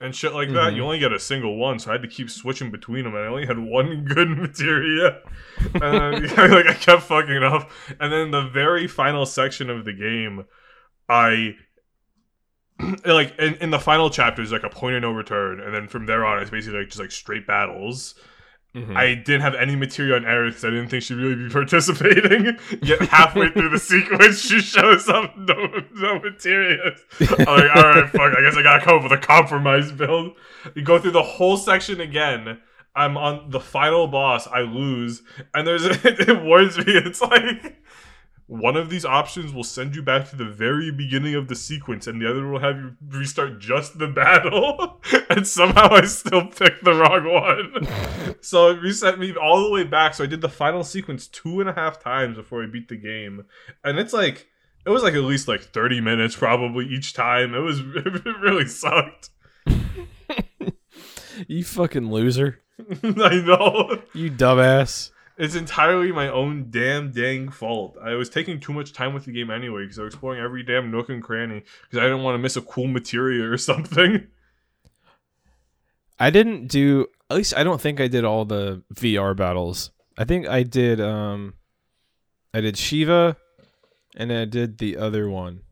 and 0.00 0.14
shit 0.14 0.32
like 0.32 0.48
that. 0.50 0.72
Mhm. 0.72 0.76
You 0.76 0.82
only 0.84 0.98
get 0.98 1.12
a 1.12 1.18
single 1.18 1.56
one, 1.56 1.78
so 1.78 1.90
I 1.90 1.94
had 1.94 2.02
to 2.02 2.08
keep 2.08 2.30
switching 2.30 2.70
between 2.70 3.04
them, 3.04 3.14
and 3.14 3.24
I 3.24 3.28
only 3.28 3.46
had 3.46 3.58
one 3.58 4.04
good 4.14 4.28
materia. 4.30 5.20
and 5.74 5.82
then, 5.82 6.22
like 6.50 6.66
I 6.66 6.74
kept 6.74 7.02
fucking 7.02 7.34
it 7.34 7.42
up, 7.44 7.70
and 8.00 8.12
then 8.12 8.30
the 8.30 8.42
very 8.48 8.86
final 8.86 9.26
section 9.26 9.68
of 9.70 9.84
the 9.84 9.92
game, 9.92 10.44
I 11.08 11.56
like 13.04 13.38
in, 13.38 13.54
in 13.56 13.70
the 13.70 13.78
final 13.78 14.08
chapter 14.10 14.40
is 14.42 14.52
like 14.52 14.62
a 14.62 14.70
point 14.70 14.96
of 14.96 15.02
no 15.02 15.12
return, 15.12 15.60
and 15.60 15.74
then 15.74 15.86
from 15.88 16.06
there 16.06 16.24
on 16.24 16.40
it's 16.40 16.50
basically 16.50 16.78
like 16.80 16.88
just 16.88 17.00
like 17.00 17.10
straight 17.10 17.46
battles. 17.46 18.14
Mhm. 18.74 18.96
I 18.96 19.14
didn't 19.14 19.40
have 19.40 19.56
any 19.56 19.74
materia 19.74 20.14
on 20.14 20.22
Aerith 20.22 20.48
because 20.50 20.64
I 20.64 20.70
didn't 20.70 20.88
think 20.88 21.02
she'd 21.02 21.14
really 21.14 21.34
be 21.34 21.48
participating. 21.52 22.56
Yet 22.82 23.00
halfway 23.02 23.50
through 23.50 23.70
the 23.70 23.78
sequence, 23.78 24.40
she 24.40 24.60
shows 24.60 25.08
up 25.08 25.36
no 25.36 25.82
no 25.94 26.20
materials. 26.20 27.00
I'm 27.20 27.28
like, 27.46 27.76
all 27.76 27.82
right, 27.82 28.08
fuck. 28.10 28.32
I 28.36 28.40
guess 28.42 28.56
I 28.56 28.62
gotta 28.62 28.84
come 28.84 28.98
up 28.98 29.02
with 29.02 29.12
a 29.12 29.18
compromise 29.18 29.90
build. 29.90 30.36
You 30.76 30.82
go 30.82 30.98
through 31.00 31.10
the 31.12 31.22
whole 31.22 31.56
section 31.56 32.00
again. 32.00 32.60
I'm 32.94 33.16
on 33.16 33.50
the 33.50 33.60
final 33.60 34.06
boss. 34.08 34.46
I 34.46 34.60
lose, 34.60 35.22
and 35.54 35.66
there's 35.66 35.84
it 36.04 36.42
warns 36.42 36.78
me. 36.78 36.84
It's 36.88 37.20
like 37.20 37.76
one 38.50 38.76
of 38.76 38.90
these 38.90 39.04
options 39.04 39.52
will 39.52 39.62
send 39.62 39.94
you 39.94 40.02
back 40.02 40.28
to 40.28 40.34
the 40.34 40.44
very 40.44 40.90
beginning 40.90 41.36
of 41.36 41.46
the 41.46 41.54
sequence, 41.54 42.08
and 42.08 42.20
the 42.20 42.28
other 42.28 42.48
will 42.48 42.58
have 42.58 42.76
you 42.76 42.96
restart 43.06 43.60
just 43.60 44.00
the 44.00 44.08
battle. 44.08 45.00
and 45.30 45.46
somehow 45.46 45.92
I 45.92 46.04
still 46.06 46.48
picked 46.48 46.82
the 46.82 46.94
wrong 46.94 47.32
one. 47.32 48.34
so 48.40 48.70
it 48.70 48.82
reset 48.82 49.20
me 49.20 49.36
all 49.36 49.62
the 49.62 49.70
way 49.70 49.84
back. 49.84 50.14
So 50.14 50.24
I 50.24 50.26
did 50.26 50.40
the 50.40 50.48
final 50.48 50.82
sequence 50.82 51.28
two 51.28 51.60
and 51.60 51.70
a 51.70 51.74
half 51.74 52.02
times 52.02 52.38
before 52.38 52.64
I 52.64 52.66
beat 52.66 52.88
the 52.88 52.96
game, 52.96 53.44
and 53.84 54.00
it's 54.00 54.12
like 54.12 54.48
it 54.84 54.90
was 54.90 55.04
like 55.04 55.14
at 55.14 55.20
least 55.20 55.46
like 55.46 55.62
thirty 55.62 56.00
minutes 56.00 56.34
probably 56.34 56.86
each 56.86 57.12
time. 57.12 57.54
It 57.54 57.60
was 57.60 57.78
it 57.94 58.24
really 58.40 58.66
sucked. 58.66 59.30
you 61.46 61.62
fucking 61.62 62.10
loser. 62.10 62.58
I 63.04 63.42
know. 63.46 64.02
You 64.12 64.28
dumbass. 64.28 65.12
It's 65.40 65.54
entirely 65.54 66.12
my 66.12 66.28
own 66.28 66.66
damn 66.68 67.12
dang 67.12 67.48
fault. 67.48 67.96
I 68.02 68.12
was 68.12 68.28
taking 68.28 68.60
too 68.60 68.74
much 68.74 68.92
time 68.92 69.14
with 69.14 69.24
the 69.24 69.32
game 69.32 69.50
anyway 69.50 69.84
because 69.84 69.98
I 69.98 70.02
was 70.02 70.12
exploring 70.12 70.38
every 70.38 70.62
damn 70.62 70.90
nook 70.90 71.08
and 71.08 71.22
cranny 71.22 71.62
because 71.82 71.98
I 71.98 72.02
didn't 72.02 72.22
want 72.22 72.34
to 72.34 72.38
miss 72.38 72.56
a 72.58 72.60
cool 72.60 72.86
materia 72.86 73.50
or 73.50 73.56
something. 73.70 74.26
I 76.18 76.28
didn't 76.28 76.66
do 76.66 77.06
at 77.30 77.36
least 77.38 77.56
I 77.56 77.64
don't 77.64 77.80
think 77.80 78.00
I 78.00 78.06
did 78.06 78.22
all 78.22 78.44
the 78.44 78.82
VR 78.94 79.34
battles. 79.34 79.90
I 80.18 80.24
think 80.24 80.46
I 80.46 80.62
did 80.62 81.00
um 81.00 81.54
I 82.52 82.60
did 82.60 82.76
Shiva 82.76 83.38
and 84.16 84.30
I 84.30 84.44
did 84.44 84.76
the 84.76 84.98
other 84.98 85.30
one 85.30 85.62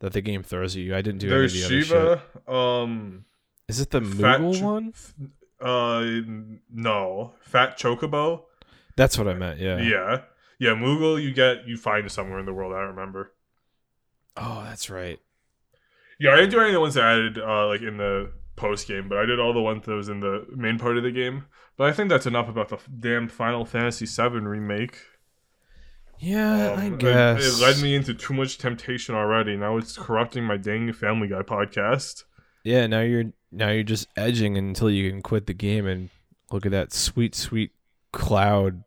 that 0.00 0.12
the 0.12 0.20
game 0.20 0.42
throws 0.42 0.74
at 0.74 0.82
you. 0.82 0.96
I 0.96 1.02
didn't 1.02 1.20
do 1.20 1.28
There's 1.28 1.54
any 1.54 1.80
of 1.80 1.88
the 1.88 1.96
other 1.96 2.16
shit. 2.16 2.22
Shiva. 2.46 2.52
Um. 2.52 3.24
Is 3.68 3.78
it 3.80 3.90
the 3.90 4.00
Moogle 4.00 4.58
Ch- 4.58 4.62
one? 4.62 4.92
Uh. 5.60 6.50
No. 6.72 7.34
Fat 7.42 7.78
Chocobo. 7.78 8.42
That's 8.98 9.16
what 9.16 9.28
I 9.28 9.34
meant, 9.34 9.58
yeah. 9.60 9.78
Yeah. 9.78 10.20
Yeah. 10.58 10.70
Moogle. 10.74 11.22
You 11.22 11.32
get. 11.32 11.66
You 11.66 11.76
find 11.78 12.10
somewhere 12.12 12.38
in 12.40 12.44
the 12.46 12.52
world. 12.52 12.74
I 12.74 12.80
don't 12.80 12.94
remember. 12.96 13.32
Oh, 14.36 14.62
that's 14.64 14.90
right. 14.90 15.18
Yeah, 16.20 16.32
I 16.32 16.36
didn't 16.36 16.50
do 16.50 16.58
any 16.60 16.68
of 16.70 16.74
the 16.74 16.80
ones 16.80 16.94
that 16.94 17.04
I 17.04 17.12
added 17.12 17.38
uh, 17.38 17.66
like 17.68 17.80
in 17.80 17.96
the 17.96 18.32
post 18.56 18.88
game, 18.88 19.08
but 19.08 19.18
I 19.18 19.24
did 19.24 19.38
all 19.40 19.52
the 19.54 19.60
ones 19.60 19.86
that 19.86 19.94
was 19.94 20.08
in 20.08 20.18
the 20.20 20.46
main 20.54 20.78
part 20.78 20.96
of 20.98 21.04
the 21.04 21.12
game. 21.12 21.44
But 21.76 21.88
I 21.88 21.92
think 21.92 22.08
that's 22.08 22.26
enough 22.26 22.48
about 22.48 22.68
the 22.70 22.74
f- 22.76 22.88
damn 22.98 23.28
Final 23.28 23.64
Fantasy 23.64 24.04
VII 24.04 24.40
remake. 24.40 24.98
Yeah, 26.18 26.72
Um, 26.72 26.78
I 26.80 26.86
it- 26.86 26.98
guess. 26.98 27.60
It, 27.60 27.62
led 27.62 27.80
me 27.80 27.94
into 27.94 28.14
too 28.14 28.34
much 28.34 28.58
temptation 28.58 29.14
already. 29.14 29.56
Now 29.56 29.76
it's 29.76 29.96
corrupting 29.96 30.42
my 30.42 30.56
dang 30.56 30.92
Family 30.92 31.28
Guy 31.28 31.42
podcast. 31.42 32.24
Yeah, 32.64 32.88
now 32.88 33.00
you're 33.02 33.26
now 33.52 33.70
you're 33.70 33.84
just 33.84 34.08
edging 34.16 34.58
until 34.58 34.90
you 34.90 35.08
can 35.08 35.22
quit 35.22 35.46
the 35.46 35.54
game 35.54 35.86
and 35.86 36.10
look 36.50 36.66
at 36.66 36.72
that 36.72 36.92
sweet, 36.92 37.36
sweet 37.36 37.70
cloud 38.12 38.82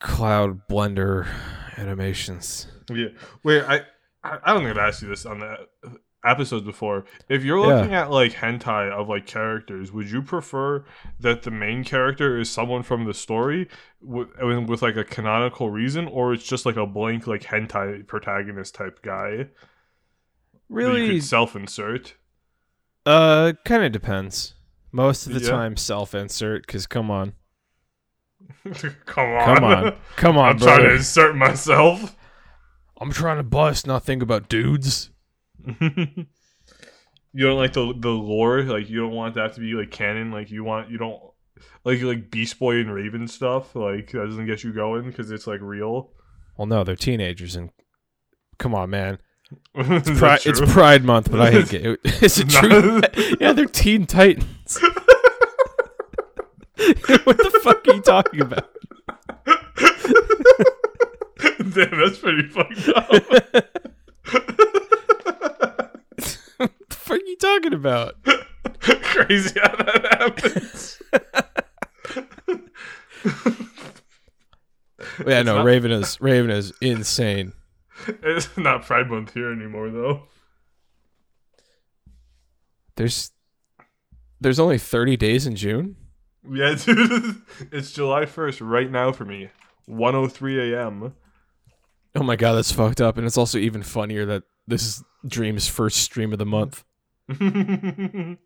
cloud 0.00 0.66
blender 0.68 1.26
animations. 1.76 2.66
Yeah. 2.90 3.08
Wait, 3.42 3.62
I 3.62 3.82
I 4.22 4.52
don't 4.54 4.62
think 4.64 4.70
I've 4.70 4.88
asked 4.88 5.02
you 5.02 5.08
this 5.08 5.26
on 5.26 5.40
the 5.40 5.66
episodes 6.24 6.64
before. 6.64 7.04
If 7.28 7.44
you're 7.44 7.58
Yeah. 7.58 7.74
looking 7.76 7.94
at 7.94 8.10
like 8.10 8.32
hentai 8.32 8.90
of 8.90 9.08
like 9.08 9.26
characters, 9.26 9.92
would 9.92 10.10
you 10.10 10.22
prefer 10.22 10.84
that 11.20 11.42
the 11.42 11.50
main 11.50 11.84
character 11.84 12.38
is 12.38 12.48
someone 12.50 12.82
from 12.82 13.04
the 13.04 13.12
story 13.12 13.68
with, 14.00 14.28
with 14.66 14.80
like 14.80 14.96
a 14.96 15.04
canonical 15.04 15.68
reason, 15.70 16.08
or 16.08 16.32
it's 16.32 16.44
just 16.48 16.64
like 16.64 16.76
a 16.76 16.86
blank 16.86 17.26
like 17.26 17.42
hentai 17.42 18.06
protagonist 18.06 18.74
type 18.74 19.02
guy 19.02 19.36
that 19.36 19.48
you 20.70 20.76
Really 20.76 21.06
could 21.08 21.24
self-insert? 21.24 22.14
uh 23.04 23.52
kind 23.66 23.84
of 23.84 23.92
depends. 23.92 24.54
Most 24.92 25.26
of 25.26 25.34
the 25.34 25.40
Yeah. 25.40 25.50
time 25.50 25.76
self 25.76 26.14
insert 26.14 26.66
cuz 26.66 26.86
come 26.86 27.10
on. 27.10 27.34
Come 29.06 29.28
on, 29.30 29.56
Come 29.56 29.64
on. 29.64 29.96
Come 30.16 30.38
on, 30.38 30.50
I'm 30.50 30.58
trying 30.58 30.78
to 30.78 30.82
brother. 30.82 30.96
insert 30.96 31.36
myself. 31.36 32.16
I'm 33.00 33.12
trying 33.12 33.36
to 33.38 33.42
bust, 33.42 33.86
not 33.86 34.04
think 34.04 34.22
about 34.22 34.48
dudes. 34.48 35.10
you 35.80 36.26
don't 37.34 37.56
like 37.56 37.72
the 37.72 37.92
the 37.96 38.10
lore, 38.10 38.62
like 38.62 38.88
you 38.88 39.00
don't 39.00 39.12
want 39.12 39.34
that 39.34 39.54
to 39.54 39.60
be 39.60 39.72
like 39.74 39.90
canon. 39.90 40.30
Like 40.30 40.50
you 40.50 40.64
want 40.64 40.90
you 40.90 40.98
don't 40.98 41.20
like 41.84 42.00
like 42.02 42.30
Beast 42.30 42.58
Boy 42.58 42.76
and 42.76 42.92
Raven 42.92 43.26
stuff. 43.28 43.74
Like 43.74 44.12
that 44.12 44.26
doesn't 44.26 44.46
get 44.46 44.62
you 44.64 44.72
going 44.72 45.04
because 45.04 45.30
it's 45.30 45.46
like 45.46 45.60
real. 45.60 46.10
Well, 46.56 46.66
no, 46.66 46.84
they're 46.84 46.96
teenagers 46.96 47.56
and 47.56 47.70
come 48.58 48.74
on, 48.74 48.90
man. 48.90 49.18
Is 49.74 50.18
Pri- 50.18 50.38
it's? 50.44 50.60
Pride 50.72 51.04
Month, 51.04 51.30
but 51.30 51.40
I 51.40 51.50
hate 51.50 51.74
it. 51.74 52.00
Is 52.22 52.38
it 52.38 52.48
true? 52.48 53.00
yeah, 53.40 53.52
they're 53.52 53.66
Teen 53.66 54.06
Titans. 54.06 54.78
what 57.24 57.36
the 57.38 57.60
fuck 57.62 57.86
are 57.88 57.94
you 57.94 58.00
talking 58.02 58.40
about? 58.40 58.70
Damn, 61.58 61.98
that's 61.98 62.18
pretty 62.18 62.48
fucked 62.48 62.88
up. 62.88 63.10
What 66.56 66.70
the 66.88 66.94
fuck 66.96 67.18
are 67.20 67.26
you 67.26 67.36
talking 67.36 67.74
about? 67.74 68.14
Crazy 68.80 69.58
how 69.60 69.74
that 69.76 70.16
happens. 70.20 71.02
Yeah, 75.26 75.42
no, 75.42 75.56
not- 75.56 75.66
Raven 75.66 75.90
is 75.90 76.20
Raven 76.20 76.50
is 76.50 76.72
insane. 76.80 77.52
It's 78.06 78.56
not 78.56 78.84
Pride 78.84 79.10
Month 79.10 79.34
here 79.34 79.50
anymore, 79.52 79.90
though. 79.90 80.22
There's 82.96 83.32
there's 84.40 84.60
only 84.60 84.78
30 84.78 85.16
days 85.16 85.46
in 85.46 85.56
June. 85.56 85.96
Yeah, 86.50 86.74
dude. 86.84 87.42
It's 87.72 87.92
July 87.92 88.24
1st 88.24 88.58
right 88.68 88.90
now 88.90 89.12
for 89.12 89.24
me. 89.24 89.50
103 89.86 90.72
a.m. 90.72 91.14
Oh 92.14 92.22
my 92.22 92.36
god, 92.36 92.54
that's 92.54 92.72
fucked 92.72 93.00
up, 93.00 93.16
and 93.18 93.26
it's 93.26 93.38
also 93.38 93.58
even 93.58 93.82
funnier 93.82 94.24
that 94.26 94.44
this 94.66 94.82
is 94.82 95.04
Dream's 95.26 95.68
first 95.68 95.98
stream 95.98 96.32
of 96.32 96.38
the 96.38 96.46
month. 96.46 96.84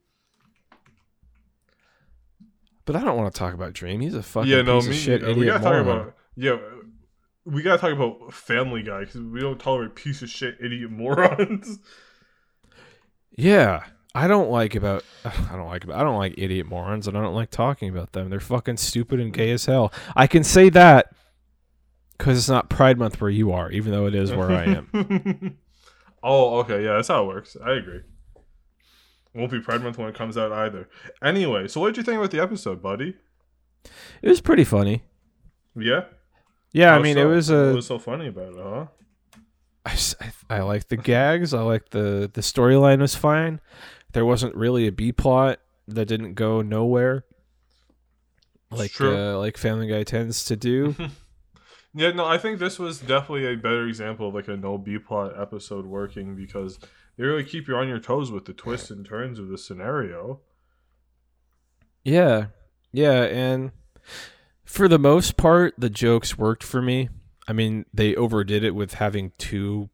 But 2.89 2.97
I 2.97 3.05
don't 3.05 3.19
want 3.19 3.35
to 3.35 3.39
talk 3.39 3.53
about 3.53 3.75
Dream. 3.75 4.01
He's 4.01 4.15
a 4.15 4.23
fucking 4.23 4.51
yeah, 4.51 4.63
no, 4.63 4.79
piece 4.79 4.89
me. 4.89 4.95
of 4.95 4.97
shit 4.97 5.23
we 5.23 5.31
idiot 5.33 5.47
gotta 5.47 5.63
talk 5.63 5.73
moron. 5.85 5.89
about. 5.89 6.15
Yeah, 6.37 6.57
we 7.45 7.63
gotta 7.63 7.77
talk 7.77 7.93
about 7.93 8.33
Family 8.33 8.83
Guy 8.83 9.01
because 9.01 9.21
we 9.21 9.41
don't 9.41 9.61
tolerate 9.61 9.95
piece 9.95 10.23
of 10.23 10.31
shit 10.31 10.57
idiot 10.59 10.91
morons. 10.91 11.81
Yeah, 13.37 13.85
I 14.15 14.27
don't 14.27 14.51
like 14.51 14.75
about 14.75 15.05
I 15.25 15.57
don't 15.57 15.69
like 15.69 15.85
about 15.85 15.99
I 15.99 16.03
don't 16.03 16.17
like 16.17 16.35
idiot 16.37 16.67
morons, 16.67 17.07
and 17.07 17.17
I 17.17 17.23
don't 17.23 17.35
like 17.35 17.51
talking 17.51 17.89
about 17.89 18.13
them. 18.13 18.31
They're 18.31 18.41
fucking 18.41 18.79
stupid 18.79 19.21
and 19.21 19.33
gay 19.33 19.51
as 19.51 19.67
hell. 19.67 19.93
I 20.17 20.27
can 20.27 20.45
say 20.45 20.69
that 20.71 21.13
because 22.17 22.39
it's 22.39 22.49
not 22.49 22.69
Pride 22.69 22.99
Month 22.99 23.21
where 23.21 23.31
you 23.31 23.53
are, 23.53 23.71
even 23.71 23.93
though 23.93 24.07
it 24.07 24.15
is 24.15 24.33
where 24.33 24.51
I 24.51 24.65
am. 24.65 25.59
oh, 26.23 26.59
okay, 26.61 26.85
yeah, 26.85 26.95
that's 26.95 27.09
how 27.09 27.25
it 27.25 27.29
works. 27.29 27.57
I 27.65 27.73
agree. 27.73 28.01
Won't 29.35 29.53
be 29.53 29.61
Pride 29.61 29.83
Month 29.83 29.99
when 29.99 30.09
it 30.09 30.15
comes 30.15 30.37
out 30.37 30.51
either. 30.51 30.89
Anyway, 31.23 31.69
so 31.69 31.81
what 31.81 31.89
did 31.89 31.99
you 31.99 32.03
think 32.03 32.19
about 32.19 32.33
the 32.33 32.41
episode, 32.41 32.83
buddy? 32.83 33.15
It 34.23 34.29
was 34.29 34.41
pretty 34.41 34.65
funny. 34.65 35.05
Yeah. 35.77 36.05
Yeah, 36.73 36.97
I 36.97 36.99
mean, 37.01 37.15
so? 37.15 37.23
it 37.23 37.35
was 37.35 37.51
What 37.51 37.75
was 37.75 37.87
so 37.87 37.99
funny 37.99 38.29
about 38.29 38.55
it, 38.55 38.59
huh? 38.59 38.87
I 39.87 39.97
I 40.51 40.61
like 40.61 40.89
the 40.89 40.97
gags. 40.97 41.55
I 41.55 41.63
like 41.63 41.91
the 41.91 42.31
the 42.33 42.41
storyline 42.41 43.01
was 43.01 43.15
fine. 43.15 43.61
There 44.13 44.25
wasn't 44.25 44.55
really 44.55 44.87
a 44.87 44.93
B 44.93 45.13
plot 45.13 45.61
that 45.87 46.07
didn't 46.07 46.35
go 46.35 46.63
nowhere, 46.63 47.25
like 48.71 49.01
uh, 49.01 49.39
like 49.39 49.57
Family 49.57 49.89
Guy 49.89 50.03
tends 50.03 50.45
to 50.47 50.57
do. 50.57 50.95
Yeah, 51.95 52.13
no, 52.13 52.27
I 52.27 52.39
think 52.39 52.59
this 52.59 52.79
was 52.79 53.01
definitely 53.01 53.47
a 53.47 53.57
better 53.57 53.87
example 53.87 54.29
of 54.29 54.35
like 54.35 54.47
a 54.47 54.57
no 54.57 54.79
B 54.79 54.99
plot 54.99 55.33
episode 55.37 55.87
working 55.87 56.37
because 56.37 56.79
they 57.17 57.25
really 57.25 57.45
keep 57.45 57.67
you 57.67 57.75
on 57.77 57.89
your 57.89 57.99
toes 57.99 58.31
with 58.31 58.45
the 58.45 58.53
twists 58.53 58.91
and 58.91 59.07
turns 59.07 59.39
of 59.39 59.49
the 59.49 59.59
scenario. 59.59 60.41
Yeah. 62.05 62.47
Yeah, 62.93 63.25
and 63.25 63.73
for 64.65 64.87
the 64.87 64.99
most 64.99 65.37
part 65.37 65.75
the 65.79 65.91
jokes 65.91 66.39
worked 66.39 66.63
for 66.63 66.81
me. 66.81 67.09
I 67.49 67.53
mean, 67.53 67.87
they 67.93 68.15
overdid 68.15 68.63
it 68.63 68.75
with 68.75 68.95
having 68.95 69.33
two 69.39 69.89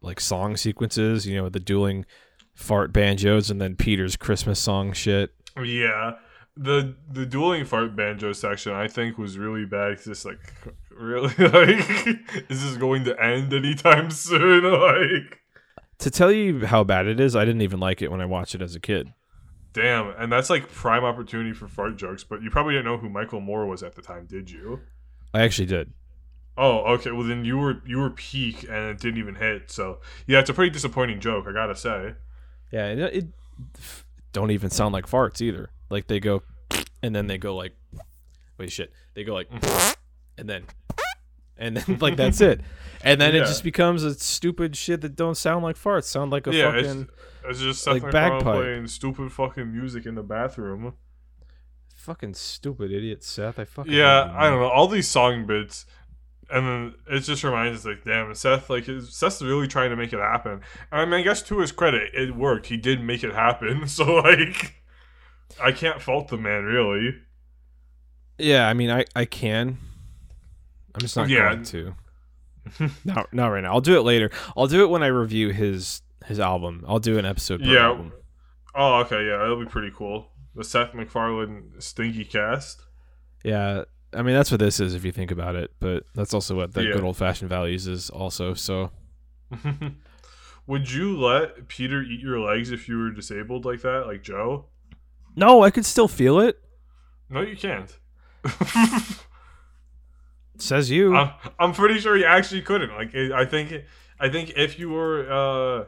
like 0.00 0.20
song 0.20 0.56
sequences, 0.56 1.26
you 1.26 1.36
know, 1.36 1.48
the 1.50 1.60
dueling 1.60 2.06
fart 2.54 2.92
banjos 2.92 3.50
and 3.50 3.60
then 3.60 3.76
Peter's 3.76 4.16
Christmas 4.16 4.58
song 4.60 4.92
shit. 4.92 5.32
Yeah, 5.62 6.16
the 6.56 6.94
the 7.10 7.26
dueling 7.26 7.64
fart 7.64 7.96
banjo 7.96 8.32
section 8.32 8.72
I 8.72 8.88
think 8.88 9.18
was 9.18 9.38
really 9.38 9.64
bad. 9.64 9.92
It's 9.92 10.04
just 10.04 10.24
like 10.24 10.38
really 10.90 11.32
like 11.38 11.88
is 12.50 12.62
this 12.62 12.76
going 12.76 13.04
to 13.04 13.22
end 13.22 13.52
anytime 13.52 14.10
soon? 14.10 14.64
Like 14.64 15.40
To 15.98 16.10
tell 16.10 16.30
you 16.32 16.66
how 16.66 16.84
bad 16.84 17.06
it 17.06 17.20
is, 17.20 17.34
I 17.36 17.44
didn't 17.44 17.62
even 17.62 17.80
like 17.80 18.02
it 18.02 18.10
when 18.10 18.20
I 18.20 18.26
watched 18.26 18.54
it 18.54 18.62
as 18.62 18.74
a 18.74 18.80
kid. 18.80 19.12
damn, 19.72 20.08
and 20.18 20.32
that's 20.32 20.50
like 20.50 20.70
prime 20.70 21.04
opportunity 21.04 21.52
for 21.52 21.68
fart 21.68 21.96
jokes. 21.96 22.24
But 22.24 22.42
you 22.42 22.50
probably 22.50 22.74
didn't 22.74 22.86
know 22.86 22.98
who 22.98 23.08
Michael 23.08 23.40
Moore 23.40 23.66
was 23.66 23.82
at 23.82 23.94
the 23.94 24.02
time, 24.02 24.26
did 24.26 24.50
you? 24.50 24.80
I 25.32 25.42
actually 25.42 25.66
did. 25.66 25.92
Oh, 26.56 26.78
okay. 26.94 27.12
Well, 27.12 27.22
then 27.26 27.44
you 27.44 27.56
were 27.56 27.80
you 27.86 27.98
were 27.98 28.10
peak 28.10 28.64
and 28.64 28.90
it 28.90 28.98
didn't 29.00 29.18
even 29.18 29.36
hit. 29.36 29.70
So 29.70 30.00
yeah, 30.26 30.40
it's 30.40 30.50
a 30.50 30.54
pretty 30.54 30.70
disappointing 30.70 31.20
joke. 31.20 31.46
I 31.48 31.52
gotta 31.52 31.76
say. 31.76 32.14
Yeah, 32.70 32.86
it, 32.88 32.98
it 32.98 33.26
don't 34.32 34.50
even 34.50 34.70
sound 34.70 34.92
like 34.92 35.06
farts 35.06 35.40
either. 35.40 35.70
Like 35.90 36.06
they 36.06 36.20
go 36.20 36.42
and 37.02 37.14
then 37.14 37.26
they 37.26 37.38
go 37.38 37.54
like 37.56 37.74
wait 38.58 38.70
shit. 38.72 38.92
They 39.14 39.24
go 39.24 39.34
like 39.34 39.48
and 40.38 40.48
then 40.48 40.64
and 41.56 41.76
then 41.76 41.98
like 41.98 42.16
that's 42.16 42.40
it. 42.40 42.60
And 43.02 43.20
then 43.20 43.34
Yeah. 43.34 43.42
it 43.42 43.46
just 43.46 43.64
becomes 43.64 44.04
a 44.04 44.14
stupid 44.14 44.76
shit 44.76 45.00
that 45.00 45.16
don't 45.16 45.36
sound 45.36 45.64
like 45.64 45.76
farts. 45.76 46.04
Sound 46.04 46.30
like 46.30 46.46
a 46.46 46.52
yeah, 46.54 46.70
fucking 46.72 47.08
it's, 47.48 47.50
it's 47.50 47.60
just 47.60 47.86
like 47.86 48.02
bagpipe. 48.10 48.42
playing 48.42 48.86
stupid 48.86 49.32
fucking 49.32 49.72
music 49.72 50.06
in 50.06 50.14
the 50.14 50.22
bathroom. 50.22 50.94
fucking 51.96 52.34
stupid 52.34 52.92
idiot 52.92 53.22
Seth. 53.24 53.58
I 53.58 53.64
fucking 53.64 53.92
Yeah, 53.92 54.32
I 54.36 54.48
don't 54.48 54.60
know 54.60 54.68
all 54.68 54.86
these 54.88 55.08
song 55.08 55.44
bits, 55.46 55.86
and 56.52 56.66
then 56.66 56.94
it 57.08 57.20
just 57.20 57.42
reminds 57.44 57.80
us 57.80 57.84
like, 57.86 58.04
damn, 58.04 58.34
Seth 58.34 58.68
like 58.70 58.84
Seth's 59.08 59.42
really 59.42 59.68
trying 59.68 59.90
to 59.90 59.96
make 59.96 60.12
it 60.12 60.18
happen. 60.18 60.60
And 60.92 61.00
I 61.00 61.04
mean, 61.04 61.14
I 61.20 61.22
guess 61.22 61.42
to 61.42 61.58
his 61.60 61.72
credit, 61.72 62.10
it 62.14 62.34
worked. 62.36 62.66
He 62.66 62.76
did 62.76 63.02
make 63.02 63.22
it 63.24 63.34
happen. 63.34 63.86
So 63.88 64.16
like, 64.16 64.74
I 65.62 65.72
can't 65.72 66.00
fault 66.02 66.28
the 66.28 66.36
man 66.36 66.64
really. 66.64 67.16
Yeah, 68.38 68.68
I 68.68 68.74
mean 68.74 68.90
I 68.90 69.04
I 69.14 69.24
can. 69.24 69.78
I'm 70.94 71.00
just 71.00 71.16
not 71.16 71.28
Yeah. 71.28 71.54
going 71.54 71.64
to. 71.64 71.94
not 73.04 73.32
not 73.32 73.48
right 73.48 73.62
now. 73.62 73.72
I'll 73.72 73.80
do 73.80 73.98
it 73.98 74.02
later. 74.02 74.30
I'll 74.56 74.66
do 74.66 74.82
it 74.84 74.88
when 74.90 75.02
I 75.02 75.06
review 75.08 75.50
his 75.50 76.02
his 76.26 76.38
album. 76.40 76.84
I'll 76.86 76.98
do 76.98 77.18
an 77.18 77.24
episode 77.24 77.60
Yeah. 77.62 77.86
album. 77.86 78.12
Oh, 78.74 79.00
okay, 79.00 79.26
yeah, 79.26 79.38
that'll 79.38 79.58
be 79.58 79.66
pretty 79.66 79.90
cool. 79.94 80.30
The 80.54 80.62
Seth 80.64 80.94
MacFarlane 80.94 81.72
Stinky 81.80 82.24
Cast. 82.24 82.82
Yeah, 83.44 83.84
I 84.12 84.22
mean 84.22 84.34
that's 84.34 84.50
what 84.50 84.58
this 84.60 84.80
is 84.80 84.94
if 84.94 85.04
you 85.04 85.12
think 85.12 85.30
about 85.30 85.54
it. 85.56 85.70
But 85.80 86.04
that's 86.14 86.34
also 86.34 86.56
what 86.56 86.74
the 86.74 86.82
Yeah. 86.84 86.92
good 86.94 87.04
old 87.04 87.16
fashioned 87.16 87.48
values 87.48 87.86
is 87.86 88.10
also. 88.10 88.54
So 88.54 88.90
Would 90.66 90.90
you 90.92 91.18
let 91.18 91.66
Peter 91.68 92.02
eat 92.02 92.20
your 92.20 92.38
legs 92.38 92.70
if 92.70 92.88
you 92.88 92.98
were 92.98 93.10
disabled 93.10 93.64
like 93.64 93.82
that, 93.82 94.06
like 94.06 94.22
Joe? 94.22 94.66
no, 95.36 95.62
I 95.62 95.70
could 95.70 95.86
still 95.86 96.08
feel 96.08 96.40
it. 96.40 96.60
No, 97.28 97.40
you 97.40 97.56
can't. 97.56 97.96
Says 100.58 100.90
you. 100.90 101.14
I'm, 101.16 101.30
I'm 101.58 101.72
pretty 101.72 101.98
sure 102.00 102.16
he 102.16 102.24
actually 102.24 102.62
couldn't. 102.62 102.90
Like, 102.90 103.14
I 103.14 103.44
think, 103.46 103.72
I 104.18 104.28
think 104.28 104.52
if 104.56 104.78
you 104.78 104.90
were 104.90 105.20
uh, 105.30 105.84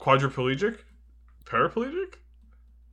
quadriplegic, 0.00 0.78
paraplegic, 1.44 2.14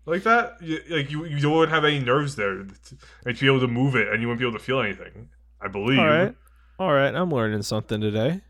like 0.10 0.24
that, 0.24 0.62
you, 0.62 0.82
like 0.90 1.12
you, 1.12 1.26
you 1.26 1.50
wouldn't 1.50 1.72
have 1.72 1.86
any 1.86 2.00
nerves 2.00 2.36
there, 2.36 2.64
to, 2.64 2.98
like 3.26 3.36
to 3.36 3.42
be 3.42 3.48
able 3.48 3.60
to 3.60 3.68
move 3.68 3.96
it, 3.96 4.08
and 4.08 4.22
you 4.22 4.28
wouldn't 4.28 4.40
be 4.40 4.48
able 4.48 4.58
to 4.58 4.64
feel 4.64 4.82
anything. 4.82 5.30
I 5.62 5.68
believe. 5.68 6.00
All 6.00 6.08
right, 6.08 6.36
all 6.80 6.92
right. 6.92 7.14
I'm 7.14 7.32
learning 7.32 7.62
something 7.62 8.02
today. 8.02 8.42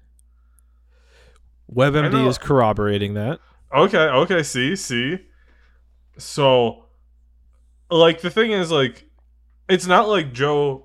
WebMD 1.73 2.27
is 2.27 2.37
corroborating 2.37 3.13
that. 3.15 3.39
Okay, 3.73 3.97
okay, 3.97 4.43
see, 4.43 4.75
see. 4.75 5.19
So 6.17 6.85
like 7.89 8.21
the 8.21 8.29
thing 8.29 8.51
is 8.51 8.71
like 8.71 9.05
it's 9.67 9.85
not 9.85 10.07
like 10.07 10.33
Joe's 10.33 10.83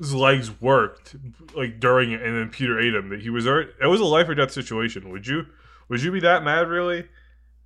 legs 0.00 0.60
worked 0.60 1.16
like 1.54 1.80
during 1.80 2.12
it 2.12 2.22
and 2.22 2.36
then 2.36 2.50
Peter 2.50 2.78
ate 2.78 2.94
him. 2.94 3.08
That 3.10 3.22
he 3.22 3.30
was 3.30 3.46
already, 3.46 3.70
it 3.82 3.86
was 3.86 4.00
a 4.00 4.04
life 4.04 4.28
or 4.28 4.34
death 4.34 4.52
situation. 4.52 5.10
Would 5.10 5.26
you 5.26 5.46
would 5.88 6.02
you 6.02 6.12
be 6.12 6.20
that 6.20 6.44
mad 6.44 6.68
really? 6.68 7.06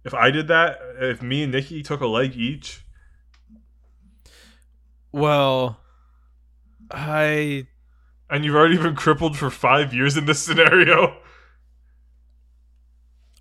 If 0.04 0.14
I 0.14 0.30
did 0.30 0.48
that, 0.48 0.78
if 1.00 1.20
me 1.22 1.42
and 1.42 1.52
Nikki 1.52 1.82
took 1.82 2.00
a 2.00 2.06
leg 2.06 2.34
each, 2.36 2.84
Well, 5.12 5.80
I 6.90 7.66
and 8.30 8.44
you've 8.44 8.54
already 8.54 8.76
been 8.76 8.94
crippled 8.94 9.36
for 9.36 9.50
five 9.50 9.92
years 9.94 10.16
in 10.16 10.26
this 10.26 10.40
scenario. 10.42 11.16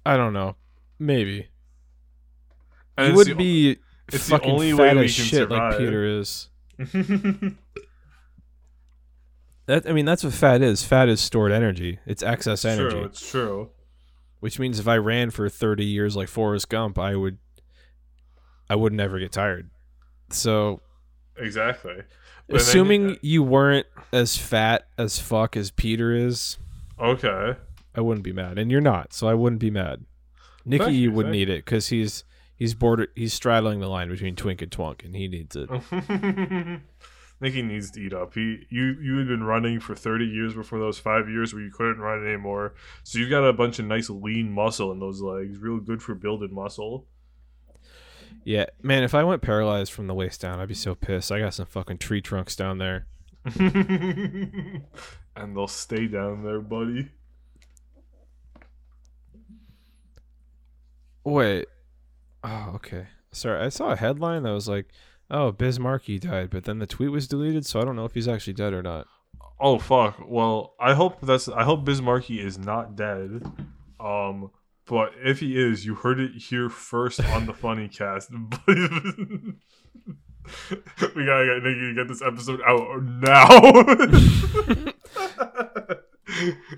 I 0.06 0.15
don't 0.17 0.34
know. 0.34 0.56
Maybe 1.00 1.48
And 2.98 3.10
you 3.10 3.15
would 3.15 3.28
the- 3.28 3.34
be 3.36 3.78
it's 4.12 4.26
the 4.26 4.32
fucking 4.32 4.50
only 4.52 4.72
fat 4.72 4.80
way 4.80 4.93
we 5.02 5.06
as 5.06 5.15
can 5.15 5.26
shit 5.26 5.50
like. 5.52 5.78
Peter 5.78 6.06
is. 6.20 6.50
That 9.65 9.86
I 9.86 9.91
mean, 9.91 10.06
that's 10.06 10.24
what 10.24 10.32
fat 10.34 10.62
is. 10.62 10.86
Fat 10.86 11.10
is 11.10 11.20
stored 11.20 11.52
energy. 11.52 12.00
It's 12.06 12.24
excess 12.24 12.63
energy, 12.63 12.89
true, 12.96 13.04
it's 13.04 13.30
true. 13.30 13.70
Which 14.39 14.60
means 14.60 14.80
if 14.80 14.88
I 14.88 14.97
ran 14.97 15.30
for 15.32 15.50
thirty 15.50 15.86
years 15.86 16.15
like 16.15 16.28
Forrest 16.28 16.69
Gump, 16.69 16.97
I 17.00 17.15
would, 17.15 17.38
I 18.69 18.76
would 18.76 18.93
never 18.93 19.19
get 19.19 19.32
tired. 19.32 19.69
So, 20.30 20.82
Exactly. 21.38 21.95
But 22.47 22.54
then- 22.54 22.56
assuming 22.58 23.12
uh, 23.12 23.15
you 23.21 23.43
weren't 23.43 23.88
as 24.12 24.38
fat 24.38 24.88
as 24.97 25.19
fuck 25.19 25.56
as 25.58 25.71
Peter 25.71 26.13
is, 26.13 26.58
Okay. 27.00 27.56
I 27.95 28.02
wouldn't 28.02 28.23
be 28.23 28.34
mad, 28.34 28.58
and 28.58 28.71
you're 28.71 28.82
not, 28.82 29.13
so 29.13 29.28
I 29.28 29.34
wouldn't 29.34 29.60
be 29.60 29.69
mad. 29.71 30.06
Nikki 30.65 30.84
Thank 30.84 30.95
you, 30.97 31.12
would 31.12 31.26
thank 31.28 31.32
need 31.34 31.50
it 31.50 31.63
because 31.65 31.88
he's 31.88 32.23
he's 32.56 32.73
border 32.73 33.08
he's 33.15 33.34
straddling 33.34 33.80
the 33.80 33.88
line 33.88 34.10
between 34.10 34.36
twink 34.36 34.62
and 34.62 34.69
twunk, 34.71 35.06
and 35.06 35.15
he 35.15 35.28
needs 35.28 35.56
it. 35.56 35.69
Nicky 37.39 37.62
needs 37.62 37.91
to 37.91 38.02
eat 38.02 38.13
up. 38.13 38.34
He 38.34 38.65
you 38.69 38.97
you 39.00 39.17
had 39.17 39.28
been 39.28 39.43
running 39.43 39.80
for 39.80 39.95
thirty 39.95 40.26
years 40.26 40.54
before 40.54 40.80
those 40.80 40.97
five 40.97 41.30
years 41.30 41.54
where 41.54 41.62
you 41.62 41.71
couldn't 41.71 42.00
run 42.00 42.26
anymore. 42.26 42.73
So 43.04 43.19
you've 43.19 43.30
got 43.30 43.43
a 43.43 43.54
bunch 43.54 43.80
of 43.80 43.86
nice 43.86 44.10
lean 44.10 44.52
muscle 44.52 44.91
in 44.91 45.00
those 45.00 45.21
legs. 45.21 45.60
Real 45.60 45.80
good 45.80 46.02
for 46.02 46.15
building 46.15 46.54
muscle. 46.54 47.06
Yeah, 48.43 48.65
man, 48.82 49.04
if 49.04 49.13
I 49.13 49.23
went 49.23 49.41
paralyzed 49.41 49.91
from 49.91 50.08
the 50.08 50.13
waist 50.13 50.41
down, 50.41 50.60
I'd 50.60 50.69
be 50.69 50.73
so 50.73 50.95
pissed. 50.95 51.32
I 51.32 51.39
got 51.39 51.54
some 51.54 51.65
fucking 51.65 51.97
tree 51.97 52.21
trunks 52.21 52.56
down 52.56 52.78
there. 52.78 53.06
and 53.60 54.86
they'll 55.36 55.67
stay 55.67 56.08
down 56.08 56.43
there, 56.43 56.62
buddy. 56.62 57.10
Wait. 61.23 61.67
Oh, 62.43 62.71
okay. 62.76 63.08
Sorry, 63.34 63.62
I 63.62 63.67
saw 63.67 63.89
a 63.89 63.97
headline 63.97 64.43
that 64.43 64.54
was 64.54 64.69
like, 64.69 64.88
"Oh, 65.30 65.52
Biz 65.52 65.80
Markie 65.80 66.20
died," 66.20 66.50
but 66.50 66.63
then 66.63 66.80
the 66.80 66.88
tweet 66.88 67.12
was 67.12 67.28
deleted, 67.28 67.66
so 67.66 67.82
I 67.82 67.86
don't 67.86 67.96
know 67.96 68.06
if 68.06 68.13
he's 68.13 68.28
actually 68.28 68.54
dead 68.54 68.74
or 68.74 68.82
not. 68.82 69.08
Oh 69.60 69.80
fuck. 69.80 70.20
Well, 70.28 70.76
I 70.80 70.94
hope 70.94 71.20
that's 71.22 71.48
I 71.48 71.63
hope 71.63 71.86
Biz 71.86 72.02
Markie 72.02 72.40
is 72.40 72.58
not 72.58 72.96
dead. 72.96 73.44
Um 74.00 74.52
but 74.86 75.12
if 75.24 75.40
he 75.40 75.58
is, 75.58 75.86
you 75.86 75.96
heard 75.96 76.20
it 76.20 76.36
here 76.36 76.70
first 76.70 77.24
on 77.24 77.46
the 77.46 77.54
funny 77.54 77.90
cast. 77.90 78.32
we 78.32 78.38
gotta 81.26 81.62
get 81.62 81.96
get 81.96 82.08
this 82.08 82.22
episode 82.22 82.62
out 82.66 83.04
now. 83.04 83.48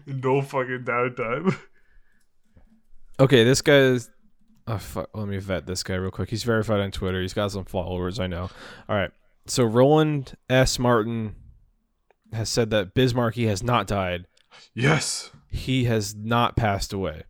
no 0.08 0.42
fucking 0.42 0.86
downtime. 0.86 1.56
Okay, 3.20 3.44
this 3.44 3.62
guy 3.62 3.78
is. 3.78 4.10
Oh, 4.70 4.78
fuck. 4.78 5.10
Let 5.16 5.28
me 5.28 5.40
vet 5.40 5.66
this 5.66 5.82
guy 5.82 5.96
real 5.96 6.12
quick. 6.12 6.30
He's 6.30 6.44
verified 6.44 6.80
on 6.80 6.92
Twitter. 6.92 7.22
He's 7.22 7.34
got 7.34 7.52
some 7.52 7.66
followers. 7.66 8.20
I 8.20 8.28
know. 8.28 8.52
All 8.88 8.96
right. 8.96 9.10
So 9.48 9.64
Roland 9.64 10.38
S. 10.48 10.78
Martin 10.78 11.36
has 12.32 12.50
said 12.50 12.70
that 12.70 12.94
Biz 12.94 13.16
Markie 13.16 13.48
has 13.48 13.64
not 13.64 13.88
died. 13.88 14.28
Yes. 14.76 15.32
He 15.50 15.86
has 15.86 16.14
not 16.14 16.56
passed 16.56 16.94
away. 16.94 17.24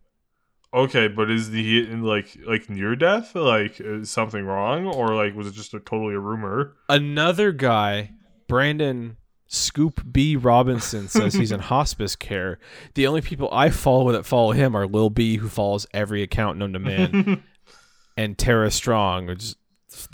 Okay, 0.74 1.08
but 1.08 1.30
is 1.30 1.50
the 1.50 1.86
like 1.86 2.36
like 2.46 2.68
near 2.68 2.94
death? 2.94 3.34
Like 3.34 3.80
is 3.80 4.10
something 4.10 4.44
wrong, 4.44 4.86
or 4.86 5.14
like 5.14 5.34
was 5.34 5.46
it 5.46 5.54
just 5.54 5.72
a 5.72 5.80
totally 5.80 6.14
a 6.14 6.20
rumor? 6.20 6.76
Another 6.90 7.52
guy, 7.52 8.12
Brandon 8.48 9.16
Scoop 9.52 10.04
B 10.12 10.36
Robinson, 10.36 11.08
says 11.08 11.34
he's 11.34 11.50
in 11.50 11.58
hospice 11.74 12.14
care. 12.14 12.60
The 12.94 13.08
only 13.08 13.20
people 13.20 13.48
I 13.50 13.70
follow 13.70 14.12
that 14.12 14.24
follow 14.24 14.52
him 14.52 14.76
are 14.76 14.86
Lil 14.86 15.10
B, 15.10 15.38
who 15.38 15.48
follows 15.48 15.88
every 15.92 16.22
account 16.22 16.56
known 16.56 16.72
to 16.74 16.78
man, 16.78 17.42
and 18.16 18.38
Tara 18.38 18.70
Strong, 18.70 19.26
which 19.26 19.42
is 19.42 19.56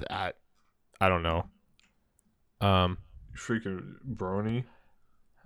that 0.09 0.37
I 0.99 1.11
don't 1.11 1.23
know. 1.23 1.45
Um, 2.63 2.97
Freaking 3.37 3.97
brony. 4.11 4.65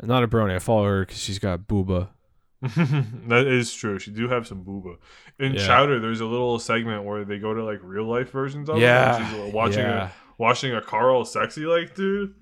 not 0.00 0.22
a 0.22 0.29
brony. 0.29 0.55
I 0.55 0.61
follow 0.61 0.85
her 0.85 1.00
because 1.05 1.18
she's 1.18 1.40
got 1.40 1.62
booba. 1.66 2.11
that 2.62 3.46
is 3.48 3.74
true. 3.74 3.98
She 3.98 4.12
do 4.12 4.29
have 4.29 4.46
some 4.46 4.64
booba. 4.64 4.98
In 5.40 5.55
Yeah. 5.55 5.66
Chowder, 5.66 5.98
there's 5.98 6.20
a 6.20 6.26
little 6.26 6.61
segment 6.61 7.03
where 7.03 7.24
they 7.24 7.38
go 7.40 7.55
to 7.55 7.64
like 7.64 7.81
real 7.83 8.05
life 8.05 8.31
versions 8.31 8.70
of 8.70 8.79
Yeah, 8.79 9.16
it. 9.16 9.44
She's 9.46 9.53
watching 9.53 9.81
yeah. 9.81 10.09
a 10.09 10.11
watching 10.38 10.72
a 10.74 10.81
car 10.81 11.11
all 11.11 11.24
sexy 11.24 11.64
like 11.66 11.96
dude. 11.96 12.35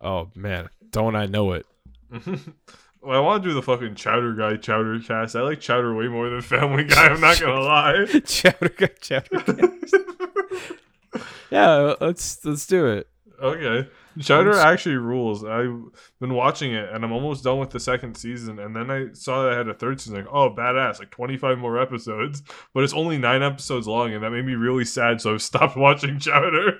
Oh 0.00 0.30
man, 0.36 0.68
don't 0.90 1.16
I 1.16 1.26
know 1.26 1.52
it? 1.52 1.66
well, 2.12 3.16
I 3.16 3.20
want 3.20 3.42
to 3.42 3.48
do 3.48 3.54
the 3.54 3.62
fucking 3.62 3.94
Chowder 3.94 4.34
guy 4.34 4.56
Chowder 4.56 5.00
cast. 5.00 5.36
I 5.36 5.42
like 5.42 5.60
Chowder 5.60 5.94
way 5.94 6.08
more 6.08 6.28
than 6.30 6.40
Family 6.40 6.84
Guy. 6.84 7.06
I'm 7.06 7.20
not 7.20 7.40
gonna 7.40 7.60
lie. 7.60 8.06
chowder 8.26 8.70
guy, 8.70 8.90
chowder 9.00 9.40
guy. 9.40 9.68
Yeah, 11.50 11.94
let's 12.00 12.44
let's 12.44 12.66
do 12.66 12.86
it. 12.86 13.08
Okay. 13.42 13.88
Chowder 14.20 14.58
actually 14.58 14.96
rules. 14.96 15.44
I've 15.44 15.80
been 16.20 16.34
watching 16.34 16.72
it 16.74 16.88
and 16.92 17.04
I'm 17.04 17.12
almost 17.12 17.44
done 17.44 17.58
with 17.58 17.70
the 17.70 17.80
second 17.80 18.16
season. 18.16 18.58
And 18.58 18.74
then 18.74 18.90
I 18.90 19.12
saw 19.12 19.44
that 19.44 19.52
I 19.52 19.56
had 19.56 19.68
a 19.68 19.74
third 19.74 20.00
season. 20.00 20.18
Like, 20.18 20.32
oh, 20.32 20.50
badass. 20.54 20.98
Like 20.98 21.10
25 21.10 21.58
more 21.58 21.80
episodes. 21.80 22.42
But 22.74 22.84
it's 22.84 22.92
only 22.92 23.16
nine 23.16 23.42
episodes 23.42 23.86
long. 23.86 24.12
And 24.12 24.22
that 24.24 24.30
made 24.30 24.44
me 24.44 24.54
really 24.54 24.84
sad. 24.84 25.20
So 25.20 25.34
I've 25.34 25.42
stopped 25.42 25.76
watching 25.76 26.18
Chowder. 26.18 26.78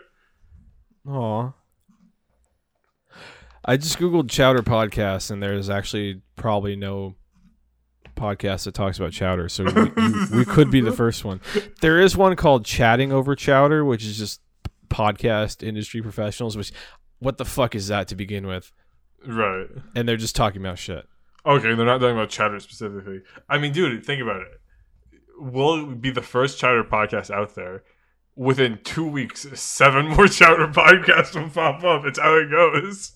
Aw. 1.07 1.53
I 3.68 3.76
just 3.76 3.98
googled 3.98 4.31
chowder 4.31 4.62
podcast, 4.62 5.31
and 5.31 5.42
there's 5.42 5.68
actually 5.68 6.22
probably 6.37 6.74
no 6.74 7.16
podcast 8.16 8.64
that 8.64 8.72
talks 8.72 8.98
about 8.98 9.12
chowder, 9.12 9.50
so 9.50 9.64
we, 9.64 9.72
we, 9.72 10.38
we 10.38 10.44
could 10.46 10.70
be 10.70 10.81
the 10.81 10.90
first 10.96 11.22
one. 11.22 11.42
There 11.83 12.00
is 12.00 12.16
one 12.16 12.35
called 12.35 12.64
Chatting 12.64 13.12
Over 13.12 13.37
Chowder, 13.37 13.85
which 13.85 14.07
is 14.07 14.16
just 14.16 14.40
podcast 14.88 15.62
industry 15.62 16.00
professionals. 16.00 16.57
Which, 16.57 16.72
what 17.18 17.37
the 17.37 17.44
fuck 17.44 17.74
is 17.74 17.88
that 17.88 18.09
to 18.09 18.16
begin 18.16 18.46
with? 18.46 18.72
Right. 19.26 19.66
And 19.94 20.09
they're 20.09 20.16
just 20.16 20.35
talking 20.35 20.62
about 20.62 20.78
shit. 20.78 21.07
Okay. 21.44 21.74
They're 21.74 21.85
not 21.85 21.98
talking 21.98 22.16
about 22.16 22.31
Chowder 22.31 22.61
specifically. 22.61 23.20
I 23.50 23.59
mean, 23.59 23.74
dude, 23.74 24.02
think 24.02 24.22
about 24.22 24.40
it. 24.40 24.61
We'll 25.38 25.85
be 25.94 26.11
the 26.11 26.22
first 26.22 26.59
Chowder 26.59 26.85
podcast 26.85 27.31
out 27.31 27.54
there. 27.54 27.85
Within 28.35 28.78
two 28.83 29.07
weeks, 29.07 29.46
seven 29.61 30.09
more 30.09 30.26
Chowder 30.28 30.68
podcasts 30.68 31.38
will 31.38 31.50
pop 31.50 31.85
up. 31.85 32.07
It's 32.07 32.18
how 32.18 32.35
it 32.37 32.50
goes. 32.50 33.12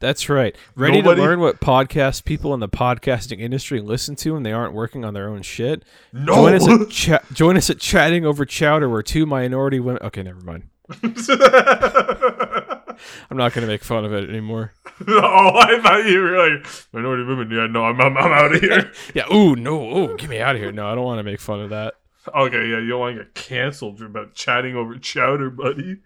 That's 0.00 0.28
right. 0.28 0.54
Ready 0.76 0.98
Nobody- 1.02 1.20
to 1.20 1.26
learn 1.26 1.40
what 1.40 1.60
podcast 1.60 2.24
people 2.24 2.54
in 2.54 2.60
the 2.60 2.68
podcasting 2.68 3.40
industry 3.40 3.80
listen 3.80 4.14
to 4.16 4.34
when 4.34 4.44
they 4.44 4.52
aren't 4.52 4.72
working 4.74 5.04
on 5.04 5.12
their 5.14 5.28
own 5.28 5.42
shit? 5.42 5.82
No. 6.12 6.34
Join 6.34 6.54
us 6.54 6.68
at 6.68 6.88
cha- 6.90 7.22
join 7.34 7.56
us 7.56 7.68
at 7.70 7.78
chatting 7.80 8.24
over 8.24 8.44
chowder, 8.44 8.88
where 8.88 9.02
two 9.02 9.26
minority 9.26 9.80
women. 9.80 10.00
Okay, 10.02 10.22
never 10.22 10.40
mind. 10.40 10.68
I'm 13.30 13.36
not 13.36 13.52
gonna 13.52 13.66
make 13.66 13.84
fun 13.84 14.04
of 14.04 14.12
it 14.12 14.28
anymore. 14.28 14.72
oh, 15.06 15.52
I 15.54 15.78
thought 15.82 16.06
you 16.06 16.20
were 16.20 16.48
like 16.48 16.66
minority 16.92 17.24
women. 17.24 17.50
Yeah, 17.50 17.66
no, 17.66 17.84
I'm, 17.84 18.00
I'm, 18.00 18.16
I'm 18.16 18.32
out 18.32 18.54
of 18.54 18.60
here. 18.60 18.92
Yeah. 19.14 19.32
Ooh, 19.32 19.54
no. 19.56 19.96
Ooh, 19.98 20.16
get 20.16 20.30
me 20.30 20.40
out 20.40 20.54
of 20.56 20.62
here. 20.62 20.72
No, 20.72 20.86
I 20.88 20.94
don't 20.94 21.04
want 21.04 21.18
to 21.18 21.22
make 21.24 21.40
fun 21.40 21.60
of 21.60 21.70
that. 21.70 21.94
okay, 22.34 22.68
yeah, 22.68 22.78
you 22.78 22.88
don't 22.88 23.00
want 23.00 23.16
to 23.16 23.24
get 23.24 23.34
canceled 23.34 23.98
for 23.98 24.06
about 24.06 24.34
chatting 24.34 24.74
over 24.76 24.96
chowder, 24.96 25.50
buddy. 25.50 25.98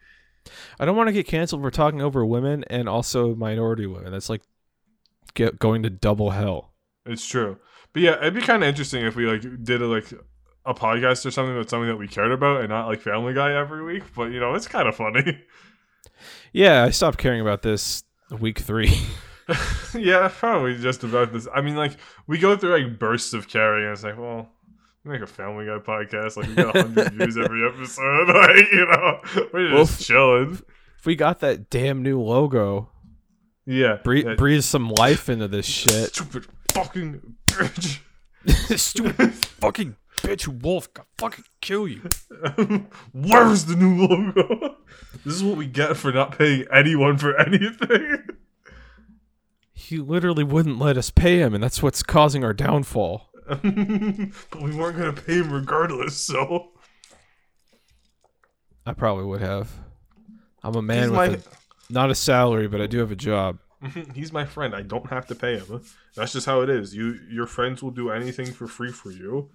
I 0.78 0.84
don't 0.84 0.96
want 0.96 1.08
to 1.08 1.12
get 1.12 1.26
canceled 1.26 1.62
for 1.62 1.70
talking 1.70 2.02
over 2.02 2.24
women 2.24 2.64
and 2.68 2.88
also 2.88 3.34
minority 3.34 3.86
women. 3.86 4.12
That's 4.12 4.28
like 4.28 4.42
get, 5.34 5.58
going 5.58 5.82
to 5.82 5.90
double 5.90 6.30
hell. 6.30 6.72
It's 7.04 7.26
true, 7.26 7.58
but 7.92 8.02
yeah, 8.02 8.18
it'd 8.18 8.34
be 8.34 8.40
kind 8.40 8.62
of 8.62 8.68
interesting 8.68 9.04
if 9.04 9.16
we 9.16 9.26
like 9.26 9.42
did 9.64 9.82
a 9.82 9.86
like 9.86 10.12
a 10.64 10.74
podcast 10.74 11.26
or 11.26 11.30
something 11.30 11.56
that's 11.56 11.70
something 11.70 11.88
that 11.88 11.96
we 11.96 12.06
cared 12.06 12.30
about 12.30 12.60
and 12.60 12.68
not 12.68 12.86
like 12.86 13.00
Family 13.00 13.34
Guy 13.34 13.52
every 13.52 13.82
week. 13.82 14.04
But 14.14 14.30
you 14.30 14.40
know, 14.40 14.54
it's 14.54 14.68
kind 14.68 14.88
of 14.88 14.96
funny. 14.96 15.42
Yeah, 16.52 16.84
I 16.84 16.90
stopped 16.90 17.18
caring 17.18 17.40
about 17.40 17.62
this 17.62 18.04
week 18.38 18.58
three. 18.58 18.94
yeah, 19.94 20.30
probably 20.32 20.76
just 20.78 21.04
about 21.04 21.32
this. 21.32 21.48
I 21.52 21.60
mean, 21.60 21.76
like 21.76 21.96
we 22.26 22.38
go 22.38 22.56
through 22.56 22.80
like 22.80 22.98
bursts 22.98 23.32
of 23.32 23.48
caring, 23.48 23.84
and 23.84 23.92
it's 23.92 24.04
like, 24.04 24.18
well. 24.18 24.48
Make 25.04 25.20
a 25.20 25.26
Family 25.26 25.66
Guy 25.66 25.78
podcast, 25.78 26.36
like 26.36 26.46
we 26.48 26.54
got 26.54 26.76
hundred 26.76 27.12
views 27.14 27.36
every 27.36 27.66
episode, 27.66 28.28
like 28.28 28.72
you 28.72 28.86
know, 28.86 29.20
we're 29.52 29.74
Well, 29.74 29.84
just 29.84 30.06
chilling. 30.06 30.60
if 30.98 31.06
we 31.06 31.16
got 31.16 31.40
that 31.40 31.68
damn 31.70 32.02
new 32.02 32.20
logo, 32.20 32.88
Yeah, 33.66 33.96
breathe, 34.04 34.26
that- 34.26 34.38
breathe 34.38 34.62
some 34.62 34.90
life 34.90 35.28
into 35.28 35.48
this 35.48 35.66
shit. 35.66 36.14
Stupid 36.14 36.46
fucking 36.70 37.20
bitch. 37.48 37.98
Stupid 38.78 39.34
fucking 39.34 39.96
bitch 40.18 40.46
wolf, 40.62 40.88
I'll 40.96 41.04
fucking 41.18 41.44
kill 41.60 41.88
you. 41.88 42.02
Where's 43.12 43.64
the 43.64 43.74
new 43.74 44.06
logo? 44.06 44.76
This 45.24 45.34
is 45.34 45.42
what 45.42 45.56
we 45.56 45.66
get 45.66 45.96
for 45.96 46.12
not 46.12 46.38
paying 46.38 46.64
anyone 46.72 47.18
for 47.18 47.36
anything. 47.40 48.18
He 49.72 49.98
literally 49.98 50.44
wouldn't 50.44 50.78
let 50.78 50.96
us 50.96 51.10
pay 51.10 51.38
him, 51.40 51.54
and 51.54 51.62
that's 51.62 51.82
what's 51.82 52.04
causing 52.04 52.44
our 52.44 52.52
downfall. 52.54 53.28
but 53.46 54.62
we 54.62 54.74
weren't 54.74 54.96
gonna 54.98 55.12
pay 55.12 55.34
him 55.34 55.52
regardless, 55.52 56.16
so 56.16 56.72
I 58.86 58.92
probably 58.92 59.24
would 59.24 59.40
have. 59.40 59.70
I'm 60.62 60.74
a 60.76 60.82
man 60.82 61.02
he's 61.02 61.10
with 61.10 61.28
my 61.28 61.28
a, 61.28 61.42
not 61.92 62.10
a 62.10 62.14
salary, 62.14 62.68
but 62.68 62.80
I 62.80 62.86
do 62.86 62.98
have 62.98 63.10
a 63.12 63.16
job. 63.16 63.58
he's 64.14 64.32
my 64.32 64.44
friend. 64.44 64.74
I 64.74 64.82
don't 64.82 65.08
have 65.10 65.26
to 65.26 65.34
pay 65.34 65.58
him. 65.58 65.82
That's 66.14 66.32
just 66.32 66.46
how 66.46 66.60
it 66.62 66.70
is. 66.70 66.94
You 66.94 67.18
your 67.30 67.46
friends 67.46 67.82
will 67.82 67.90
do 67.90 68.10
anything 68.10 68.52
for 68.52 68.66
free 68.66 68.92
for 68.92 69.10
you. 69.10 69.50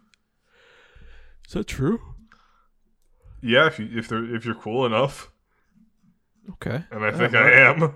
Is 1.47 1.53
that 1.53 1.65
true? 1.67 1.99
Yeah, 3.41 3.67
if 3.67 3.79
you 3.79 3.87
if 3.91 4.07
they're 4.07 4.35
if 4.35 4.45
you're 4.45 4.55
cool 4.55 4.85
enough, 4.85 5.31
Okay. 6.53 6.83
and 6.91 7.03
I 7.05 7.11
Yeah, 7.11 7.17
think 7.17 7.33
well, 7.33 7.43
I 7.43 7.51
am. 7.51 7.95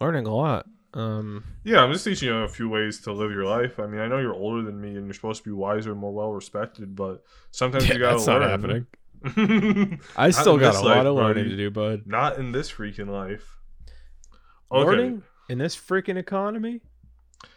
Learning 0.00 0.26
a 0.26 0.34
lot. 0.34 0.66
Um, 0.98 1.44
Yeah, 1.62 1.82
I'm 1.82 1.92
just 1.92 2.04
teaching 2.04 2.28
you 2.28 2.34
a 2.38 2.48
few 2.48 2.68
ways 2.68 3.00
to 3.02 3.12
live 3.12 3.30
your 3.30 3.44
life. 3.44 3.78
I 3.78 3.86
mean, 3.86 4.00
I 4.00 4.08
know 4.08 4.18
you're 4.18 4.34
older 4.34 4.62
than 4.62 4.80
me 4.80 4.96
and 4.96 5.06
you're 5.06 5.14
supposed 5.14 5.44
to 5.44 5.48
be 5.48 5.54
wiser 5.54 5.92
and 5.92 6.00
more 6.00 6.12
well 6.12 6.32
respected, 6.32 6.96
but 6.96 7.22
sometimes 7.52 7.86
yeah, 7.86 7.94
you 7.94 8.00
gotta 8.00 8.16
that's 8.16 8.26
learn. 8.26 8.40
not 8.40 8.50
happening. 8.50 10.00
I 10.16 10.30
still 10.30 10.58
got 10.58 10.74
a 10.74 10.80
lot 10.80 11.06
of 11.06 11.14
learning 11.14 11.44
buddy. 11.44 11.50
to 11.50 11.56
do, 11.56 11.70
bud. 11.70 12.02
Not 12.06 12.38
in 12.38 12.52
this 12.52 12.70
freaking 12.70 13.08
life. 13.08 13.56
Okay. 14.72 14.84
Learning 14.84 15.22
in 15.48 15.58
this 15.58 15.76
freaking 15.76 16.16
economy? 16.16 16.80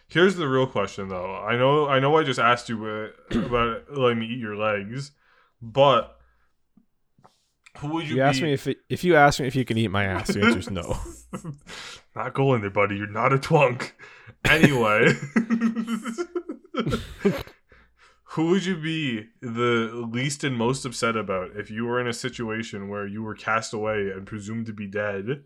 Here's 0.07 0.35
the 0.35 0.47
real 0.47 0.67
question, 0.67 1.07
though. 1.07 1.35
I 1.35 1.55
know, 1.57 1.87
I 1.87 1.99
know, 1.99 2.15
I 2.17 2.23
just 2.23 2.39
asked 2.39 2.69
you 2.69 2.85
uh, 2.85 3.09
about 3.39 3.91
letting 3.91 4.19
me 4.19 4.27
eat 4.27 4.39
your 4.39 4.55
legs, 4.55 5.11
but 5.61 6.20
who 7.77 7.87
would 7.87 8.07
you? 8.07 8.17
You 8.17 8.21
asked 8.21 8.41
me 8.41 8.53
if 8.53 8.67
it, 8.67 8.77
if 8.89 9.03
you 9.03 9.15
ask 9.15 9.39
me 9.39 9.47
if 9.47 9.55
you 9.55 9.65
can 9.65 9.77
eat 9.77 9.89
my 9.89 10.05
ass, 10.05 10.27
the 10.27 10.41
answer 10.41 10.59
is 10.59 10.69
no. 10.69 10.97
not 12.15 12.33
going 12.33 12.61
there, 12.61 12.69
buddy. 12.69 12.97
You're 12.97 13.07
not 13.07 13.33
a 13.33 13.37
twunk. 13.37 13.91
Anyway, 14.45 15.13
who 18.23 18.49
would 18.49 18.65
you 18.65 18.77
be 18.77 19.27
the 19.41 20.07
least 20.11 20.43
and 20.43 20.55
most 20.55 20.83
upset 20.85 21.15
about 21.15 21.51
if 21.55 21.69
you 21.69 21.85
were 21.85 22.01
in 22.01 22.07
a 22.07 22.13
situation 22.13 22.89
where 22.89 23.07
you 23.07 23.23
were 23.23 23.35
cast 23.35 23.73
away 23.73 24.09
and 24.09 24.25
presumed 24.25 24.65
to 24.65 24.73
be 24.73 24.87
dead, 24.87 25.43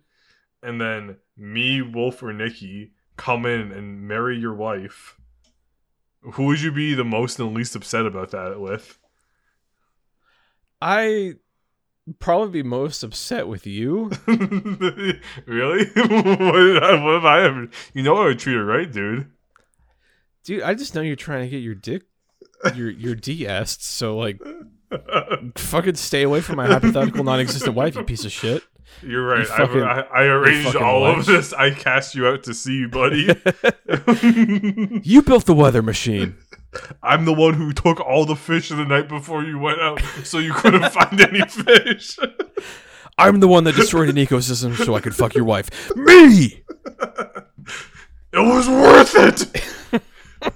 and 0.63 0.79
then 0.81 1.17
me, 1.37 1.81
Wolf, 1.81 2.23
or 2.23 2.33
Nikki 2.33 2.93
come 3.17 3.45
in 3.45 3.71
and 3.71 4.07
marry 4.07 4.37
your 4.37 4.55
wife? 4.55 5.17
Who 6.21 6.45
would 6.45 6.61
you 6.61 6.71
be 6.71 6.95
the 6.95 7.03
most 7.03 7.39
and 7.39 7.53
least 7.53 7.75
upset 7.75 8.05
about 8.05 8.31
that 8.31 8.59
with? 8.59 8.97
I 10.81 11.35
probably 12.19 12.61
be 12.61 12.67
most 12.67 13.03
upset 13.03 13.47
with 13.47 13.65
you. 13.65 14.11
really? 14.27 15.85
what, 15.95 16.83
I, 16.83 17.03
what 17.03 17.13
have 17.13 17.25
I 17.25 17.43
ever? 17.43 17.67
You 17.93 18.03
know 18.03 18.17
I 18.17 18.25
would 18.25 18.39
treat 18.39 18.53
her 18.53 18.65
right, 18.65 18.91
dude. 18.91 19.29
Dude, 20.43 20.61
I 20.61 20.75
just 20.75 20.93
know 20.93 21.01
you're 21.01 21.15
trying 21.15 21.43
to 21.43 21.49
get 21.49 21.63
your 21.63 21.75
dick 21.75 22.03
your 22.75 22.89
your 22.89 23.15
DS, 23.15 23.77
so 23.81 24.17
like 24.17 24.39
fucking 25.57 25.95
stay 25.95 26.23
away 26.23 26.41
from 26.41 26.57
my 26.57 26.67
hypothetical 26.67 27.23
non-existent 27.23 27.75
wife, 27.75 27.95
you 27.95 28.03
piece 28.03 28.25
of 28.25 28.31
shit. 28.31 28.63
You're 29.01 29.25
right. 29.25 29.39
You 29.39 29.45
fucking- 29.45 29.81
I, 29.81 30.01
I, 30.01 30.23
arranged 30.23 30.75
all 30.75 31.05
of 31.05 31.25
this. 31.25 31.51
I 31.53 31.71
cast 31.71 32.15
you 32.15 32.27
out 32.27 32.43
to 32.43 32.53
sea, 32.53 32.85
buddy. 32.85 33.23
You 35.03 35.21
built 35.21 35.45
the 35.45 35.55
weather 35.55 35.81
machine. 35.81 36.37
I'm 37.01 37.25
the 37.25 37.33
one 37.33 37.53
who 37.53 37.73
took 37.73 37.99
all 37.99 38.25
the 38.25 38.35
fish 38.35 38.69
the 38.69 38.85
night 38.85 39.07
before 39.07 39.43
you 39.43 39.59
went 39.59 39.79
out, 39.81 40.01
so 40.23 40.39
you 40.39 40.53
couldn't 40.53 40.89
find 40.91 41.19
any 41.21 41.41
fish. 41.41 42.17
I'm 43.17 43.39
the 43.39 43.47
one 43.47 43.63
that 43.63 43.75
destroyed 43.75 44.09
an 44.09 44.15
ecosystem 44.15 44.75
so 44.75 44.95
I 44.95 44.99
could 44.99 45.15
fuck 45.15 45.35
your 45.35 45.45
wife. 45.45 45.69
Me. 45.95 46.63
It 48.33 48.39
was 48.39 48.67
worth 48.67 49.15
it. 49.15 50.03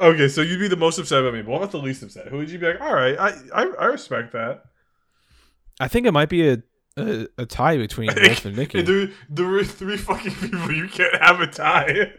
okay, 0.00 0.28
so 0.28 0.42
you'd 0.42 0.60
be 0.60 0.68
the 0.68 0.76
most 0.76 0.98
upset 0.98 1.20
about 1.22 1.34
me, 1.34 1.42
but 1.42 1.50
what 1.50 1.58
about 1.58 1.72
the 1.72 1.78
least 1.78 2.04
upset? 2.04 2.28
Who 2.28 2.36
would 2.36 2.50
you 2.50 2.60
be 2.60 2.66
like? 2.66 2.80
All 2.80 2.94
right, 2.94 3.18
I 3.18 3.30
I, 3.52 3.62
I 3.80 3.84
respect 3.86 4.32
that. 4.32 4.62
I 5.80 5.88
think 5.88 6.06
it 6.06 6.12
might 6.12 6.28
be 6.28 6.48
a 6.48 6.62
a, 6.96 7.26
a 7.38 7.46
tie 7.46 7.76
between 7.76 8.10
Wolf 8.14 8.44
and 8.44 8.56
Nikki. 8.56 8.78
And 8.80 8.88
there, 8.88 9.08
there 9.28 9.46
were 9.46 9.64
three 9.64 9.96
fucking 9.96 10.34
people. 10.34 10.70
You 10.70 10.88
can't 10.88 11.20
have 11.20 11.40
a 11.40 11.46
tie. 11.46 12.12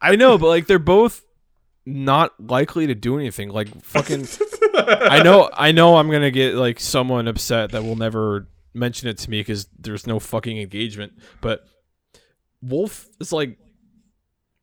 I 0.00 0.16
know, 0.16 0.38
but 0.38 0.48
like 0.48 0.66
they're 0.66 0.78
both 0.78 1.22
not 1.86 2.32
likely 2.40 2.86
to 2.86 2.94
do 2.94 3.18
anything. 3.18 3.48
Like 3.50 3.68
fucking 3.82 4.26
I 4.76 5.22
know 5.22 5.50
I 5.52 5.72
know 5.72 5.96
I'm 5.96 6.08
going 6.10 6.22
to 6.22 6.30
get 6.30 6.54
like 6.54 6.80
someone 6.80 7.28
upset 7.28 7.72
that 7.72 7.82
will 7.84 7.96
never 7.96 8.48
mention 8.74 9.08
it 9.08 9.18
to 9.18 9.30
me 9.30 9.42
cuz 9.44 9.66
there's 9.78 10.06
no 10.06 10.18
fucking 10.18 10.58
engagement, 10.58 11.12
but 11.40 11.64
Wolf 12.62 13.06
is 13.20 13.32
like 13.32 13.58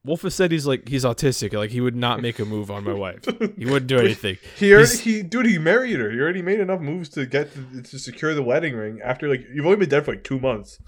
Wolf 0.04 0.24
has 0.24 0.34
said 0.34 0.52
he's 0.52 0.66
like 0.66 0.88
he's 0.90 1.04
autistic. 1.06 1.54
Like 1.54 1.70
he 1.70 1.80
would 1.80 1.96
not 1.96 2.22
make 2.22 2.40
a 2.40 2.46
move 2.46 2.72
on 2.72 2.84
my 2.84 2.94
wife. 2.94 3.24
He 3.58 3.66
wouldn't 3.66 3.86
do 3.88 4.00
anything. 4.08 4.38
He 4.58 4.74
already, 4.74 4.88
He's- 4.90 5.00
he 5.02 5.22
dude, 5.22 5.46
he 5.46 5.60
married 5.60 6.00
her. 6.00 6.10
He 6.12 6.20
already 6.20 6.42
made 6.42 6.60
enough 6.60 6.82
moves 6.82 7.10
to 7.10 7.26
get 7.28 7.54
to, 7.54 7.84
to 7.84 8.00
secure 8.00 8.34
the 8.34 8.42
wedding 8.44 8.76
ring 8.76 9.00
after 9.04 9.30
like 9.30 9.46
you've 9.54 9.66
only 9.66 9.78
been 9.78 9.90
dead 9.90 10.04
for 10.06 10.12
like 10.14 10.24
two 10.24 10.40
months. 10.40 10.80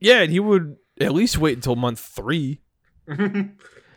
Yeah, 0.00 0.20
and 0.22 0.32
he 0.32 0.40
would 0.40 0.76
at 1.00 1.12
least 1.12 1.38
wait 1.38 1.56
until 1.56 1.76
month 1.76 2.00
3. 2.00 2.60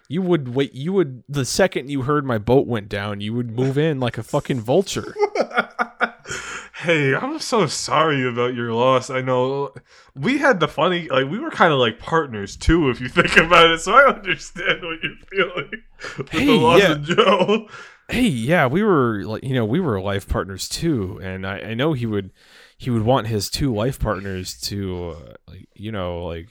You 0.07 0.21
would 0.21 0.53
wait. 0.53 0.73
You 0.73 0.93
would 0.93 1.23
the 1.27 1.45
second 1.45 1.89
you 1.89 2.03
heard 2.03 2.25
my 2.25 2.37
boat 2.37 2.67
went 2.67 2.89
down, 2.89 3.21
you 3.21 3.33
would 3.33 3.49
move 3.49 3.77
in 3.77 3.99
like 3.99 4.17
a 4.17 4.23
fucking 4.23 4.61
vulture. 4.61 5.15
hey, 6.75 7.15
I'm 7.15 7.39
so 7.39 7.65
sorry 7.65 8.27
about 8.27 8.53
your 8.53 8.71
loss. 8.71 9.09
I 9.09 9.21
know 9.21 9.73
we 10.13 10.37
had 10.37 10.59
the 10.59 10.67
funny 10.67 11.09
like 11.09 11.27
we 11.27 11.39
were 11.39 11.49
kind 11.49 11.73
of 11.73 11.79
like 11.79 11.97
partners 11.97 12.55
too, 12.55 12.89
if 12.89 13.01
you 13.01 13.09
think 13.09 13.35
about 13.37 13.71
it. 13.71 13.79
So 13.79 13.93
I 13.93 14.13
understand 14.13 14.83
what 14.83 14.99
you're 15.01 15.15
feeling 15.31 15.71
with 16.19 16.29
Hey, 16.31 16.45
the 16.45 16.53
loss 16.53 16.81
yeah. 16.81 16.91
of 16.91 17.03
Joe. 17.03 17.67
Hey, 18.07 18.27
yeah, 18.27 18.67
we 18.67 18.83
were 18.83 19.23
like 19.23 19.43
you 19.43 19.55
know 19.55 19.65
we 19.65 19.79
were 19.79 19.99
life 19.99 20.29
partners 20.29 20.69
too, 20.69 21.19
and 21.23 21.47
I, 21.47 21.59
I 21.59 21.73
know 21.73 21.93
he 21.93 22.05
would 22.05 22.31
he 22.77 22.91
would 22.91 23.01
want 23.01 23.25
his 23.25 23.49
two 23.49 23.73
life 23.73 23.99
partners 23.99 24.59
to 24.61 25.15
uh, 25.17 25.33
like 25.47 25.67
you 25.73 25.91
know 25.91 26.23
like 26.25 26.49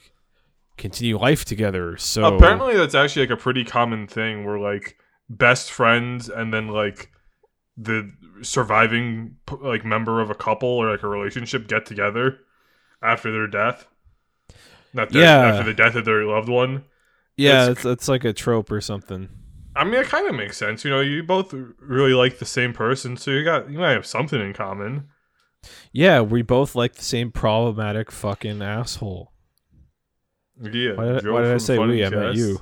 continue 0.77 1.17
life 1.17 1.45
together. 1.45 1.97
So 1.97 2.35
Apparently, 2.35 2.75
that's 2.75 2.95
actually 2.95 3.27
like 3.27 3.37
a 3.37 3.41
pretty 3.41 3.63
common 3.63 4.07
thing 4.07 4.45
where 4.45 4.59
like 4.59 4.97
best 5.29 5.71
friends 5.71 6.29
and 6.29 6.53
then 6.53 6.67
like 6.67 7.11
the 7.77 8.11
surviving 8.41 9.35
like 9.61 9.83
member 9.85 10.21
of 10.21 10.29
a 10.29 10.35
couple 10.35 10.69
or 10.69 10.91
like 10.91 11.03
a 11.03 11.07
relationship 11.07 11.67
get 11.67 11.85
together 11.85 12.39
after 13.01 13.31
their 13.31 13.47
death. 13.47 13.87
Not 14.93 15.09
their, 15.11 15.23
Yeah. 15.23 15.47
after 15.47 15.63
the 15.63 15.73
death 15.73 15.95
of 15.95 16.05
their 16.05 16.23
loved 16.25 16.49
one. 16.49 16.83
yeah, 17.37 17.63
it's- 17.63 17.77
it's, 17.77 17.85
it's 17.85 18.07
like 18.07 18.23
a 18.23 18.31
trope 18.33 18.71
or 18.71 18.79
something. 18.81 19.29
I 19.77 19.83
mean, 19.83 19.95
it 19.95 20.07
kind 20.07 20.25
of 20.29 20.35
makes 20.35 20.55
sense. 20.55 20.85
You 20.85 20.91
know, 20.91 21.01
you 21.01 21.21
both 21.21 21.53
really 21.81 22.13
like 22.13 22.39
the 22.39 22.45
same 22.45 22.71
person, 22.71 23.17
so 23.17 23.31
you 23.31 23.43
got 23.43 23.69
you 23.69 23.77
might 23.77 23.91
have 23.91 24.05
something 24.05 24.39
in 24.39 24.53
common. 24.53 25.09
Yeah, 25.91 26.21
we 26.21 26.43
both 26.43 26.75
like 26.75 26.95
the 26.95 27.03
same 27.03 27.29
problematic 27.29 28.09
fucking 28.09 28.61
asshole. 28.61 29.33
Yeah. 30.61 30.93
Why 30.93 31.05
did, 31.05 31.27
why 31.29 31.41
did 31.41 31.53
I 31.53 31.57
say 31.57 31.77
we? 31.77 32.03
I 32.05 32.09
meant 32.09 32.23
Cast. 32.27 32.37
you. 32.37 32.61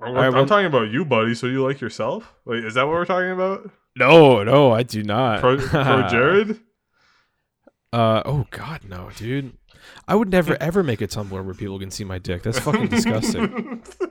I'm, 0.00 0.08
Alright, 0.08 0.26
I'm 0.26 0.32
well- 0.34 0.46
talking 0.46 0.66
about 0.66 0.90
you, 0.90 1.04
buddy. 1.04 1.34
So 1.34 1.46
you 1.46 1.62
like 1.64 1.80
yourself? 1.80 2.34
Wait, 2.44 2.64
is 2.64 2.74
that 2.74 2.84
what 2.84 2.92
we're 2.92 3.04
talking 3.04 3.30
about? 3.30 3.70
No, 3.96 4.42
no, 4.42 4.72
I 4.72 4.82
do 4.84 5.02
not. 5.02 5.40
Pro, 5.40 5.58
pro 5.58 6.08
Jared? 6.10 6.60
Uh 7.92 8.22
oh 8.24 8.46
god 8.50 8.80
no, 8.88 9.10
dude. 9.16 9.52
I 10.08 10.14
would 10.14 10.30
never 10.30 10.56
ever 10.62 10.82
make 10.82 11.02
a 11.02 11.06
Tumblr 11.06 11.30
where 11.44 11.54
people 11.54 11.78
can 11.78 11.90
see 11.90 12.04
my 12.04 12.18
dick. 12.18 12.42
That's 12.42 12.58
fucking 12.58 12.88
disgusting. 12.88 13.82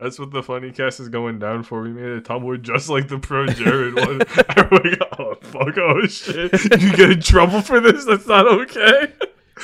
That's 0.00 0.18
what 0.18 0.30
the 0.30 0.42
funny 0.42 0.70
cast 0.70 1.00
is 1.00 1.08
going 1.08 1.38
down 1.40 1.62
for. 1.64 1.82
We 1.82 1.90
made 1.90 2.04
a 2.04 2.20
Tumblr 2.20 2.62
just 2.62 2.88
like 2.88 3.08
the 3.08 3.18
Pro 3.18 3.46
Jared 3.46 3.94
one. 3.96 4.22
Oh 5.18 5.34
fuck, 5.40 5.78
oh 5.78 6.06
shit. 6.06 6.52
You 6.80 6.92
get 6.94 7.10
in 7.10 7.20
trouble 7.20 7.62
for 7.62 7.80
this? 7.80 8.04
That's 8.04 8.26
not 8.26 8.46
okay. 8.46 9.12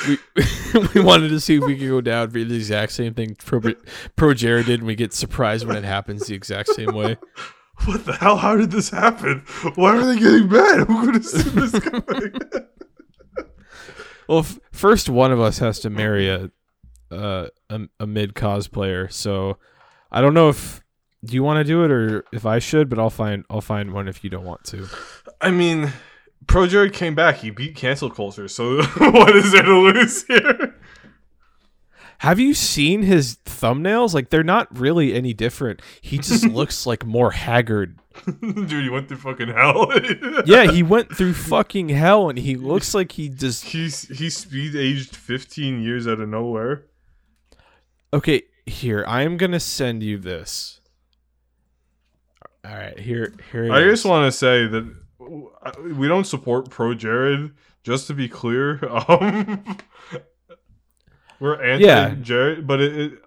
We 0.07 0.17
we 0.95 1.01
wanted 1.01 1.29
to 1.29 1.39
see 1.39 1.55
if 1.55 1.63
we 1.63 1.77
could 1.77 1.89
go 1.89 2.01
down 2.01 2.29
for 2.29 2.43
the 2.43 2.55
exact 2.55 2.91
same 2.91 3.13
thing 3.13 3.35
Pro, 3.35 3.61
Pro 4.15 4.33
Jared 4.33 4.65
did, 4.65 4.79
and 4.79 4.87
we 4.87 4.95
get 4.95 5.13
surprised 5.13 5.67
when 5.67 5.75
it 5.75 5.83
happens 5.83 6.27
the 6.27 6.35
exact 6.35 6.69
same 6.69 6.93
way. 6.93 7.17
What 7.85 8.05
the 8.05 8.13
hell? 8.13 8.37
How 8.37 8.55
did 8.55 8.69
this 8.69 8.91
happen? 8.91 9.39
Why 9.73 9.97
are 9.97 10.05
they 10.05 10.17
getting 10.17 10.47
mad? 10.47 10.87
Who 10.87 11.05
could 11.05 11.15
have 11.15 11.25
seen 11.25 11.55
this 11.55 11.71
coming? 11.79 12.33
Well, 14.27 14.39
f- 14.39 14.59
first 14.71 15.09
one 15.09 15.31
of 15.31 15.41
us 15.41 15.57
has 15.57 15.79
to 15.79 15.89
marry 15.89 16.29
a 16.29 16.51
uh, 17.11 17.47
a, 17.69 17.81
a 17.99 18.07
mid 18.07 18.35
cosplayer, 18.35 19.11
so 19.11 19.57
I 20.11 20.21
don't 20.21 20.35
know 20.35 20.49
if 20.49 20.81
do 21.25 21.33
you 21.33 21.43
want 21.43 21.57
to 21.57 21.63
do 21.63 21.83
it 21.83 21.91
or 21.91 22.23
if 22.31 22.45
I 22.45 22.59
should, 22.59 22.89
but 22.89 22.99
I'll 22.99 23.09
find 23.09 23.43
I'll 23.49 23.59
find 23.59 23.91
one 23.91 24.07
if 24.07 24.23
you 24.23 24.29
don't 24.29 24.45
want 24.45 24.63
to. 24.65 24.87
I 25.41 25.51
mean, 25.51 25.91
Pro 26.47 26.67
Jared 26.67 26.93
came 26.93 27.15
back. 27.15 27.37
He 27.37 27.49
beat 27.49 27.75
cancel 27.75 28.09
culture. 28.09 28.47
So 28.47 28.83
what 28.97 29.35
is 29.35 29.51
there 29.51 29.63
to 29.63 29.77
lose 29.77 30.23
here? 30.23 30.75
Have 32.19 32.39
you 32.39 32.53
seen 32.53 33.03
his 33.03 33.35
thumbnails? 33.45 34.13
Like 34.13 34.29
they're 34.29 34.43
not 34.43 34.77
really 34.77 35.13
any 35.13 35.33
different. 35.33 35.81
He 36.01 36.17
just 36.17 36.45
looks 36.47 36.85
like 36.85 37.05
more 37.05 37.31
haggard. 37.31 37.99
Dude, 38.41 38.71
he 38.71 38.89
went 38.89 39.09
through 39.09 39.17
fucking 39.17 39.49
hell. 39.49 39.91
Yeah, 40.45 40.71
he 40.71 40.83
went 40.83 41.13
through 41.13 41.33
fucking 41.33 41.89
hell, 41.89 42.29
and 42.29 42.37
he 42.37 42.55
looks 42.55 42.93
like 42.93 43.13
he 43.13 43.27
just 43.27 43.65
He's 43.65 44.07
he 44.07 44.29
speed 44.29 44.75
aged 44.75 45.15
15 45.15 45.81
years 45.81 46.07
out 46.07 46.19
of 46.19 46.29
nowhere. 46.29 46.85
Okay, 48.13 48.43
here 48.65 49.03
I 49.07 49.23
am 49.23 49.35
gonna 49.35 49.59
send 49.59 50.03
you 50.03 50.17
this. 50.17 50.79
All 52.65 52.73
right, 52.73 52.97
here, 52.97 53.33
here. 53.51 53.69
I 53.73 53.81
is. 53.81 53.91
just 53.91 54.05
want 54.05 54.31
to 54.31 54.37
say 54.37 54.67
that 54.67 55.02
we 55.95 56.07
don't 56.07 56.25
support 56.25 56.69
Pro 56.69 56.93
Jared. 56.93 57.51
Just 57.83 58.07
to 58.07 58.13
be 58.13 58.29
clear, 58.29 58.79
um, 58.89 59.77
we're 61.39 61.61
anti 61.61 61.85
Yeah. 61.85 62.15
Jared, 62.15 62.65
but 62.65 62.79
it, 62.79 62.97
it 62.97 63.19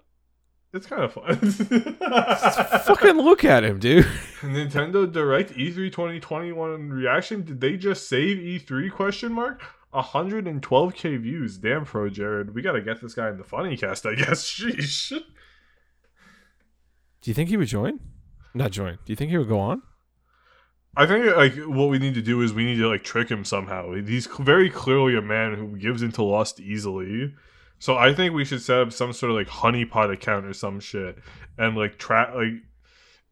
it's 0.73 0.87
kind 0.87 1.03
of 1.03 1.13
fun. 1.13 1.37
fucking 2.85 3.17
look 3.17 3.45
at 3.45 3.65
him, 3.65 3.79
dude. 3.79 4.05
Nintendo 4.41 5.11
Direct 5.11 5.53
E 5.53 5.71
E3 5.71 5.91
2021 5.91 6.91
reaction. 6.91 7.43
Did 7.43 7.61
they 7.61 7.77
just 7.77 8.09
save 8.09 8.39
E3? 8.39 8.91
Question 8.91 9.33
mark. 9.33 9.63
112k 9.95 11.21
views. 11.21 11.57
Damn, 11.57 11.85
Pro 11.85 12.11
Jared. 12.11 12.55
We 12.55 12.61
gotta 12.63 12.83
get 12.83 13.01
this 13.01 13.15
guy 13.15 13.31
in 13.31 13.39
the 13.39 13.45
funny 13.45 13.77
cast. 13.77 14.05
I 14.05 14.15
guess. 14.15 14.45
Sheesh. 14.51 15.11
Do 17.21 17.31
you 17.31 17.35
think 17.35 17.49
he 17.49 17.57
would 17.57 17.69
join? 17.69 18.01
Not 18.55 18.71
join. 18.71 18.95
Do 19.05 19.13
you 19.13 19.17
think 19.17 19.31
he 19.31 19.39
would 19.39 19.49
go 19.49 19.59
on? 19.59 19.83
I 20.97 21.07
think 21.07 21.37
like 21.37 21.55
what 21.57 21.91
we 21.91 21.99
need 21.99 22.15
to 22.15 22.23
do 22.23 22.41
is 22.41 22.55
we 22.55 22.65
need 22.65 22.79
to 22.79 22.89
like 22.89 23.05
trick 23.05 23.29
him 23.31 23.45
somehow. 23.45 23.93
He's 23.93 24.27
very 24.27 24.71
clearly 24.71 25.17
a 25.17 25.23
man 25.23 25.55
who 25.55 25.77
gives 25.77 26.03
into 26.03 26.23
lust 26.23 26.59
easily. 26.59 27.35
So 27.79 27.97
I 27.99 28.15
think 28.15 28.35
we 28.35 28.47
should 28.47 28.63
set 28.63 28.79
up 28.79 28.93
some 28.93 29.13
sort 29.13 29.31
of 29.31 29.37
like 29.37 29.49
honeypot 29.49 30.11
account 30.13 30.47
or 30.47 30.55
some 30.55 30.81
shit 30.81 31.19
and 31.59 31.77
like 31.77 31.99
track 31.99 32.35
like 32.35 32.55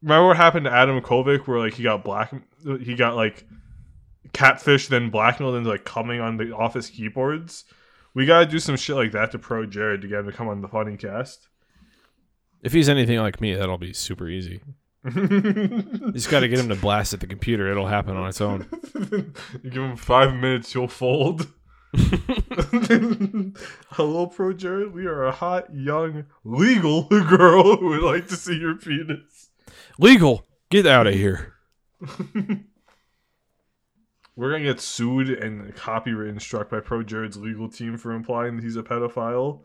remember 0.02 0.28
what 0.28 0.36
happened 0.36 0.66
to 0.66 0.72
Adam 0.72 1.00
Kovic 1.00 1.46
where 1.46 1.58
like 1.58 1.72
he 1.72 1.82
got 1.82 2.04
black 2.04 2.34
he 2.80 2.94
got 2.94 3.16
like 3.16 3.46
catfish 4.34 4.88
then 4.88 5.08
blackmailed 5.08 5.54
into 5.54 5.70
like 5.70 5.84
coming 5.84 6.20
on 6.20 6.36
the 6.36 6.54
office 6.54 6.90
keyboards. 6.90 7.64
We 8.12 8.26
gotta 8.26 8.44
do 8.44 8.58
some 8.58 8.76
shit 8.76 8.96
like 8.96 9.12
that 9.12 9.32
to 9.32 9.38
pro 9.38 9.64
Jared 9.64 10.02
to 10.02 10.08
get 10.08 10.20
him 10.20 10.26
to 10.26 10.32
come 10.32 10.48
on 10.48 10.60
the 10.60 10.68
funny 10.68 10.98
cast. 10.98 11.48
If 12.62 12.72
he's 12.72 12.90
anything 12.90 13.18
like 13.18 13.40
me, 13.40 13.54
that'll 13.54 13.78
be 13.78 13.94
super 13.94 14.28
easy. 14.28 14.60
You 15.04 16.10
just 16.12 16.30
got 16.30 16.40
to 16.40 16.48
get 16.48 16.58
him 16.58 16.68
to 16.70 16.74
blast 16.74 17.12
at 17.12 17.20
the 17.20 17.26
computer. 17.26 17.70
It'll 17.70 17.86
happen 17.86 18.16
on 18.16 18.28
its 18.28 18.40
own. 18.40 18.66
you 19.62 19.70
give 19.70 19.82
him 19.82 19.96
five 19.96 20.34
minutes, 20.34 20.72
he'll 20.72 20.88
fold. 20.88 21.48
Hello, 23.90 24.26
Pro 24.26 24.52
Jared. 24.54 24.94
We 24.94 25.06
are 25.06 25.24
a 25.24 25.32
hot, 25.32 25.74
young, 25.74 26.24
legal 26.42 27.04
girl 27.04 27.76
who 27.76 27.88
would 27.88 28.02
like 28.02 28.28
to 28.28 28.36
see 28.36 28.56
your 28.56 28.76
penis. 28.76 29.50
Legal. 29.98 30.46
Get 30.70 30.86
out 30.86 31.06
of 31.06 31.14
here. 31.14 31.52
We're 34.36 34.50
gonna 34.50 34.64
get 34.64 34.80
sued 34.80 35.30
and 35.30 35.72
copywritten 35.76 36.40
struck 36.40 36.68
by 36.70 36.80
Pro 36.80 37.04
Jared's 37.04 37.36
legal 37.36 37.68
team 37.68 37.96
for 37.96 38.12
implying 38.12 38.56
that 38.56 38.64
he's 38.64 38.76
a 38.76 38.82
pedophile. 38.82 39.60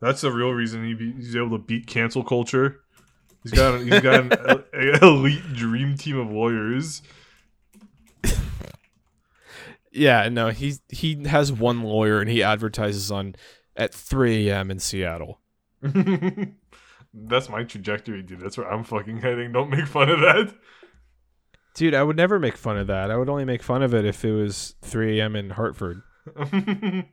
That's 0.00 0.20
the 0.20 0.30
real 0.30 0.52
reason 0.52 0.84
he 0.84 0.94
be, 0.94 1.12
he's 1.12 1.34
able 1.34 1.58
to 1.58 1.58
beat 1.58 1.88
cancel 1.88 2.22
culture. 2.22 2.82
He's 3.42 3.52
got 3.52 3.80
he's 3.80 4.00
got 4.00 4.20
an, 4.20 4.32
an 4.72 4.98
elite 5.02 5.54
dream 5.54 5.96
team 5.96 6.18
of 6.18 6.30
lawyers. 6.30 7.02
Yeah, 9.90 10.28
no, 10.28 10.50
he 10.50 10.74
he 10.88 11.24
has 11.24 11.52
one 11.52 11.82
lawyer 11.82 12.20
and 12.20 12.30
he 12.30 12.42
advertises 12.42 13.10
on 13.10 13.34
at 13.76 13.94
3 13.94 14.48
a.m. 14.48 14.70
in 14.70 14.78
Seattle. 14.78 15.40
That's 17.14 17.48
my 17.48 17.64
trajectory, 17.64 18.22
dude. 18.22 18.40
That's 18.40 18.58
where 18.58 18.70
I'm 18.70 18.84
fucking 18.84 19.18
heading. 19.18 19.52
Don't 19.52 19.70
make 19.70 19.86
fun 19.86 20.10
of 20.10 20.20
that. 20.20 20.54
Dude, 21.74 21.94
I 21.94 22.02
would 22.02 22.16
never 22.16 22.38
make 22.38 22.56
fun 22.56 22.76
of 22.76 22.88
that. 22.88 23.10
I 23.10 23.16
would 23.16 23.28
only 23.28 23.44
make 23.44 23.62
fun 23.62 23.82
of 23.82 23.94
it 23.94 24.04
if 24.04 24.24
it 24.24 24.32
was 24.32 24.74
3 24.82 25.18
a.m. 25.18 25.36
in 25.36 25.50
Hartford. 25.50 26.02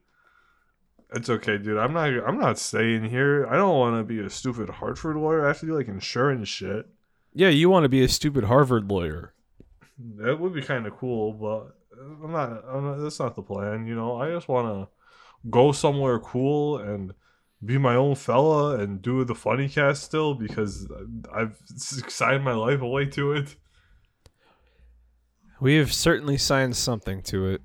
it's 1.13 1.29
okay, 1.29 1.57
dude. 1.57 1.77
I'm 1.77 1.93
not. 1.93 2.09
I'm 2.09 2.39
not 2.39 2.57
staying 2.57 3.05
here. 3.05 3.47
I 3.47 3.55
don't 3.55 3.77
want 3.77 3.97
to 3.97 4.03
be 4.03 4.19
a 4.19 4.29
stupid 4.29 4.69
Hartford 4.69 5.15
lawyer. 5.15 5.45
I 5.45 5.49
have 5.49 5.59
to 5.59 5.65
do 5.65 5.75
like 5.75 5.87
insurance 5.87 6.49
shit. 6.49 6.87
Yeah, 7.33 7.49
you 7.49 7.69
want 7.69 7.83
to 7.83 7.89
be 7.89 8.03
a 8.03 8.07
stupid 8.07 8.45
Harvard 8.45 8.89
lawyer. 8.89 9.33
That 10.17 10.39
would 10.39 10.53
be 10.53 10.61
kind 10.61 10.87
of 10.87 10.97
cool, 10.97 11.33
but 11.33 11.75
I'm 12.23 12.31
not, 12.31 12.63
I'm 12.67 12.85
not. 12.85 12.95
That's 12.97 13.19
not 13.19 13.35
the 13.35 13.41
plan. 13.41 13.85
You 13.87 13.95
know, 13.95 14.17
I 14.17 14.31
just 14.31 14.47
want 14.47 14.67
to 14.67 15.49
go 15.49 15.71
somewhere 15.71 16.19
cool 16.19 16.77
and 16.77 17.13
be 17.63 17.77
my 17.77 17.95
own 17.95 18.15
fella 18.15 18.77
and 18.77 19.01
do 19.01 19.23
the 19.23 19.35
funny 19.35 19.69
cast 19.69 20.03
still 20.03 20.33
because 20.33 20.87
I've 21.33 21.57
signed 21.75 22.43
my 22.43 22.53
life 22.53 22.81
away 22.81 23.05
to 23.07 23.33
it. 23.33 23.55
We 25.59 25.75
have 25.75 25.93
certainly 25.93 26.37
signed 26.37 26.75
something 26.75 27.21
to 27.23 27.47
it. 27.47 27.61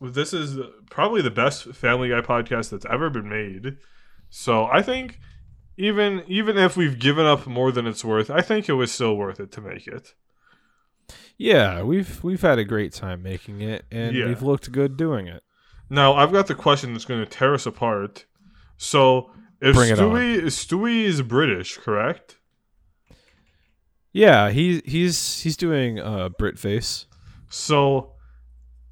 This 0.00 0.32
is 0.32 0.58
probably 0.90 1.20
the 1.22 1.30
best 1.30 1.64
Family 1.74 2.08
Guy 2.08 2.20
podcast 2.22 2.70
that's 2.70 2.86
ever 2.88 3.10
been 3.10 3.28
made. 3.28 3.76
So 4.30 4.64
I 4.66 4.82
think 4.82 5.18
even 5.76 6.22
even 6.26 6.56
if 6.56 6.76
we've 6.76 6.98
given 6.98 7.26
up 7.26 7.46
more 7.46 7.70
than 7.72 7.86
it's 7.86 8.04
worth, 8.04 8.30
I 8.30 8.40
think 8.40 8.68
it 8.68 8.74
was 8.74 8.90
still 8.92 9.16
worth 9.16 9.40
it 9.40 9.52
to 9.52 9.60
make 9.60 9.86
it. 9.86 10.14
Yeah, 11.36 11.82
we've 11.82 12.22
we've 12.22 12.40
had 12.42 12.58
a 12.58 12.64
great 12.64 12.92
time 12.92 13.22
making 13.22 13.60
it, 13.60 13.84
and 13.90 14.14
Yeah. 14.14 14.26
we've 14.26 14.42
looked 14.42 14.70
good 14.72 14.96
doing 14.96 15.26
it. 15.26 15.42
Now 15.88 16.14
I've 16.14 16.32
got 16.32 16.46
the 16.46 16.54
question 16.54 16.92
that's 16.92 17.04
going 17.04 17.20
to 17.20 17.26
tear 17.30 17.52
us 17.54 17.66
apart. 17.66 18.24
So 18.76 19.32
if 19.60 19.74
Bring. 19.74 19.92
Stewie 19.94 20.42
Stewie 20.44 21.02
is 21.04 21.20
British, 21.22 21.76
correct? 21.78 22.38
Yeah, 24.12 24.50
he 24.50 24.82
he's 24.84 25.40
he's 25.42 25.56
doing 25.56 25.98
uh 25.98 26.30
Brit 26.30 26.58
face. 26.58 27.06
So 27.48 28.12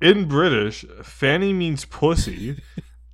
in 0.01 0.27
British, 0.29 0.85
fanny 1.03 1.53
means 1.53 1.85
pussy, 1.85 2.61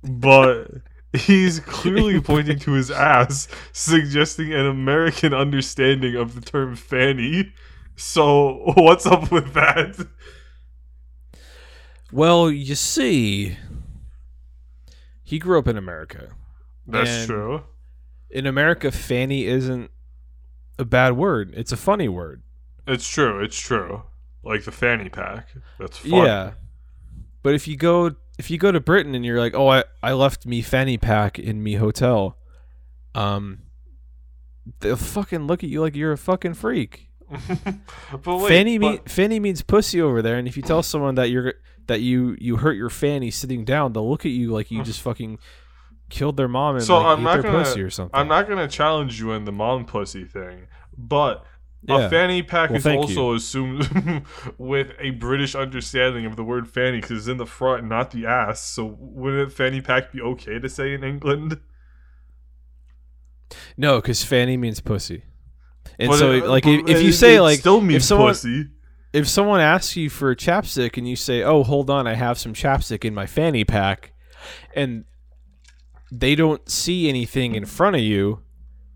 but 0.03 0.67
he's 1.13 1.59
clearly 1.61 2.19
pointing 2.21 2.59
to 2.59 2.71
his 2.73 2.91
ass, 2.91 3.47
suggesting 3.73 4.53
an 4.53 4.65
American 4.65 5.33
understanding 5.33 6.15
of 6.15 6.35
the 6.35 6.41
term 6.41 6.75
fanny. 6.75 7.53
So 7.95 8.73
what's 8.75 9.05
up 9.05 9.31
with 9.31 9.53
that? 9.53 10.07
Well, 12.11 12.51
you 12.51 12.75
see, 12.75 13.57
he 15.23 15.39
grew 15.39 15.57
up 15.59 15.67
in 15.67 15.77
America. 15.77 16.29
That's 16.87 17.25
true. 17.25 17.63
In 18.29 18.45
America, 18.45 18.91
fanny 18.91 19.45
isn't 19.45 19.89
a 20.77 20.85
bad 20.85 21.13
word. 21.13 21.53
It's 21.55 21.71
a 21.71 21.77
funny 21.77 22.07
word. 22.07 22.43
It's 22.85 23.07
true. 23.07 23.43
It's 23.43 23.57
true. 23.57 24.03
Like 24.43 24.63
the 24.65 24.71
fanny 24.71 25.09
pack. 25.09 25.49
That's 25.79 25.97
fun. 25.97 26.25
Yeah. 26.25 26.51
But 27.45 27.53
if 27.53 27.67
you 27.67 27.77
go 27.77 28.15
if 28.39 28.49
you 28.49 28.57
go 28.57 28.71
to 28.71 28.79
Britain 28.79 29.13
and 29.13 29.23
you're 29.23 29.39
like, 29.39 29.53
"Oh, 29.53 29.67
I, 29.67 29.83
I 30.01 30.13
left 30.13 30.47
me 30.47 30.63
fanny 30.63 30.97
pack 30.97 31.37
in 31.37 31.61
me 31.61 31.75
hotel." 31.75 32.39
Um 33.13 33.59
they'll 34.79 34.95
fucking 34.95 35.45
look 35.45 35.63
at 35.63 35.69
you 35.69 35.79
like 35.79 35.95
you're 35.95 36.11
a 36.11 36.17
fucking 36.17 36.55
freak. 36.55 37.07
but 37.29 38.37
wait, 38.37 38.47
fanny 38.49 38.79
but- 38.79 39.07
fanny 39.07 39.39
means 39.39 39.61
pussy 39.61 40.01
over 40.01 40.23
there, 40.23 40.37
and 40.37 40.47
if 40.47 40.57
you 40.57 40.63
tell 40.63 40.81
someone 40.81 41.13
that 41.15 41.29
you're 41.29 41.53
that 41.85 42.01
you 42.01 42.35
you 42.39 42.57
hurt 42.57 42.73
your 42.77 42.89
fanny 42.89 43.29
sitting 43.29 43.63
down, 43.63 43.93
they'll 43.93 44.09
look 44.09 44.25
at 44.25 44.31
you 44.31 44.51
like 44.51 44.71
you 44.71 44.81
just 44.83 45.01
fucking 45.01 45.37
killed 46.09 46.37
their 46.37 46.47
mom 46.47 46.77
and 46.77 46.83
So 46.83 46.97
like, 46.97 47.05
I'm 47.17 47.23
not 47.23 47.33
their 47.33 47.43
gonna- 47.43 47.63
pussy 47.63 47.81
or 47.83 47.91
something. 47.91 48.19
I'm 48.19 48.27
not 48.27 48.49
gonna 48.49 48.67
challenge 48.67 49.19
you 49.19 49.33
in 49.33 49.45
the 49.45 49.51
mom 49.51 49.85
pussy 49.85 50.25
thing, 50.25 50.65
but 50.97 51.45
Yeah. 51.87 52.05
a 52.05 52.09
fanny 52.09 52.41
pack 52.43 52.69
Well, 52.71 52.77
is 52.77 52.87
also 52.87 53.33
assumed 53.35 54.23
with 54.57 54.91
a 54.99 55.11
British 55.11 55.53
understanding 55.55 56.25
of 56.25 56.35
the 56.35 56.43
word 56.43 56.67
fanny 56.67 56.99
because 56.99 57.17
it's 57.19 57.27
in 57.27 57.37
the 57.37 57.45
front, 57.45 57.83
not 57.85 58.11
the 58.11 58.25
ass. 58.25 58.61
So 58.61 58.95
wouldn't 58.99 59.51
fanny 59.51 59.81
pack 59.81 60.11
be 60.11 60.21
okay 60.21 60.57
to 60.59 60.67
say 60.69 60.93
in 60.93 61.03
England? 61.03 61.59
No, 63.77 64.01
because 64.01 64.23
fanny 64.23 64.57
means 64.57 64.79
pussy. 64.79 65.23
And 65.99 66.09
But 66.09 66.17
so, 66.17 66.31
it- 66.31 66.45
like, 66.47 66.65
if, 66.65 66.87
if 66.89 67.03
you 67.03 67.11
say 67.11 67.39
like, 67.39 67.59
still 67.59 67.81
means 67.81 67.97
if 67.97 68.03
someone 68.03 68.29
pussy. 68.31 68.69
if 69.13 69.27
someone 69.27 69.59
asks 69.61 69.95
you 69.95 70.09
for 70.09 70.31
a 70.31 70.35
chapstick 70.35 70.97
and 70.97 71.07
you 71.07 71.15
say, 71.15 71.43
"Oh, 71.43 71.63
hold 71.63 71.89
on, 71.89 72.07
I 72.07 72.15
have 72.15 72.37
some 72.39 72.53
chapstick 72.53 73.05
in 73.05 73.13
my 73.13 73.25
fanny 73.27 73.63
pack," 73.63 74.11
and 74.75 75.05
they 76.11 76.35
don't 76.35 76.67
see 76.69 77.07
anything 77.07 77.55
in 77.55 77.65
front 77.65 77.95
of 77.95 78.01
you 78.01 78.41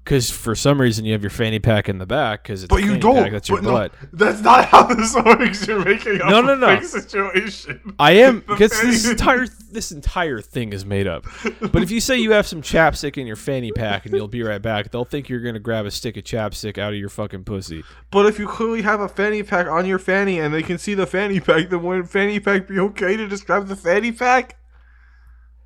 because 0.10 0.32
for 0.32 0.56
some 0.56 0.82
reason 0.82 1.06
you 1.06 1.12
have 1.14 1.22
your 1.22 1.30
fanny 1.30 1.60
pack 1.60 1.88
in 1.88 2.00
the 2.00 2.06
back 2.08 2.42
because 2.42 2.64
it's 2.64 2.70
But 2.70 2.82
you 2.84 2.98
don't. 2.98 3.16
pack, 3.16 3.32
that's 3.32 3.48
your 3.48 3.60
but 3.60 3.64
no, 3.64 3.72
butt. 3.72 3.94
that's 4.12 4.42
not 4.42 4.66
how 4.66 4.84
this 4.88 5.14
works. 5.26 5.68
You're 5.68 5.86
making 5.86 6.20
up 6.20 6.30
No, 6.32 6.42
no, 6.42 6.54
a 6.54 6.56
no. 6.56 6.82
situation. 6.82 7.94
I 8.00 8.14
am 8.14 8.40
because 8.48 8.72
this 8.82 9.08
entire 9.08 9.46
this 9.72 9.92
entire 9.92 10.42
thing 10.42 10.74
is 10.74 10.84
made 10.84 11.06
up. 11.06 11.28
But 11.62 11.84
if 11.84 11.92
you 11.92 12.00
say 12.02 12.18
you 12.18 12.32
have 12.32 12.48
some 12.48 12.64
chapstick 12.64 13.20
in 13.20 13.28
your 13.28 13.36
fanny 13.36 13.72
pack 13.72 14.08
and 14.08 14.16
you'll 14.16 14.28
be 14.28 14.42
right 14.42 14.60
back, 14.62 14.90
they'll 14.90 15.06
think 15.06 15.30
you're 15.30 15.42
gonna 15.42 15.60
grab 15.60 15.86
a 15.86 15.92
stick 15.92 16.18
of 16.18 16.24
chapstick 16.24 16.80
out 16.80 16.92
of 16.92 16.98
your 16.98 17.10
fucking 17.10 17.44
pussy. 17.44 17.84
But 18.10 18.26
if 18.26 18.40
you 18.40 18.48
clearly 18.48 18.82
have 18.82 19.02
a 19.02 19.08
fanny 19.08 19.44
pack 19.44 19.68
on 19.68 19.86
your 19.86 20.00
fanny 20.00 20.40
and 20.40 20.52
they 20.52 20.64
can 20.64 20.80
see 20.80 20.96
the 20.96 21.06
fanny 21.06 21.40
pack, 21.40 21.70
then 21.70 21.84
wouldn't 21.84 22.10
fanny 22.10 22.40
pack 22.40 22.68
be 22.68 22.80
okay 22.80 23.16
to 23.16 23.28
describe 23.28 23.68
the 23.68 23.76
fanny 23.76 24.12
pack? 24.12 24.58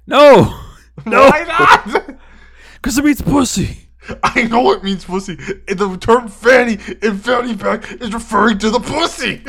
No, 0.06 0.60
no, 1.06 1.30
Why 1.30 1.46
not? 1.48 2.18
because 2.74 2.98
it 2.98 3.06
means 3.06 3.22
pussy. 3.22 3.83
I 4.24 4.44
know 4.44 4.72
it 4.72 4.84
means 4.84 5.06
pussy. 5.06 5.38
And 5.68 5.78
The 5.78 5.98
term 5.98 6.28
fanny 6.28 6.78
in 7.02 7.18
fanny 7.18 7.56
pack 7.56 7.92
is 7.92 8.14
referring 8.14 8.58
to 8.60 8.70
the 8.70 8.80
pussy. 8.80 9.44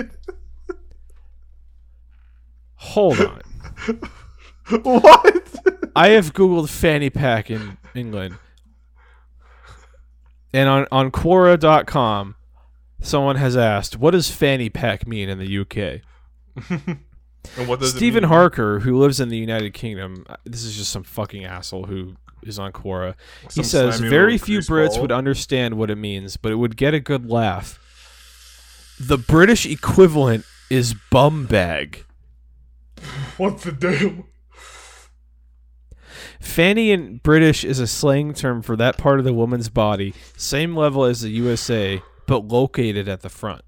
Hold 2.77 3.21
on. 3.21 3.41
what? 4.83 5.55
I 5.97 6.09
have 6.09 6.35
googled 6.35 6.69
fanny 6.69 7.11
pack 7.11 7.51
in 7.51 7.79
England. 7.95 8.37
And 10.53 10.69
on, 10.69 10.87
on 10.93 11.11
Quora.com, 11.11 12.37
someone 13.01 13.37
has 13.37 13.57
asked, 13.57 13.97
what 13.97 14.13
does 14.13 14.31
fanny 14.31 14.69
pack 14.69 15.07
mean 15.07 15.29
in 15.29 15.39
the 15.39 15.59
UK? 15.59 16.99
And 17.59 17.69
what 17.69 17.81
does 17.81 17.93
it 17.95 17.99
Stephen? 17.99 18.25
Harker, 18.25 18.81
who 18.81 18.99
lives 18.99 19.21
in 19.21 19.29
the 19.29 19.37
United 19.37 19.75
Kingdom, 19.75 20.25
uh, 20.29 20.37
this 20.45 20.65
is 20.65 20.77
just 20.77 20.91
some 20.91 21.03
fucking 21.03 21.45
asshole 21.45 21.85
who 21.85 22.15
is 22.45 22.59
on 22.59 22.73
Quora. 22.73 23.15
He 23.53 23.63
says, 23.63 24.01
very 24.01 24.39
few 24.39 24.61
greaseball." 24.61 24.89
Brits 24.89 25.01
would 25.01 25.13
understand 25.13 25.77
what 25.77 25.91
it 25.91 25.97
means, 25.97 26.37
but 26.37 26.53
it 26.53 26.57
would 26.57 26.77
get 26.77 26.95
a 26.95 27.01
good 27.01 27.29
laugh. 27.29 27.81
The 29.01 29.19
British 29.19 29.67
equivalent 29.67 30.45
is 30.71 30.95
bum 31.11 31.47
bag. 31.47 32.05
What 33.37 33.61
the 33.61 33.73
damn? 33.73 34.25
Fanny 36.41 36.91
in 36.91 37.19
British 37.19 37.65
is 37.65 37.81
a 37.81 37.87
slang 37.87 38.35
term 38.35 38.63
for 38.63 38.77
that 38.77 38.97
part 38.99 39.19
of 39.19 39.25
the 39.25 39.33
woman's 39.33 39.69
body, 39.69 40.15
same 40.37 40.77
level 40.77 41.05
as 41.05 41.23
the 41.23 41.31
USA, 41.31 42.03
but 42.27 42.47
located 42.47 43.09
at 43.09 43.23
the 43.23 43.29
front. 43.29 43.63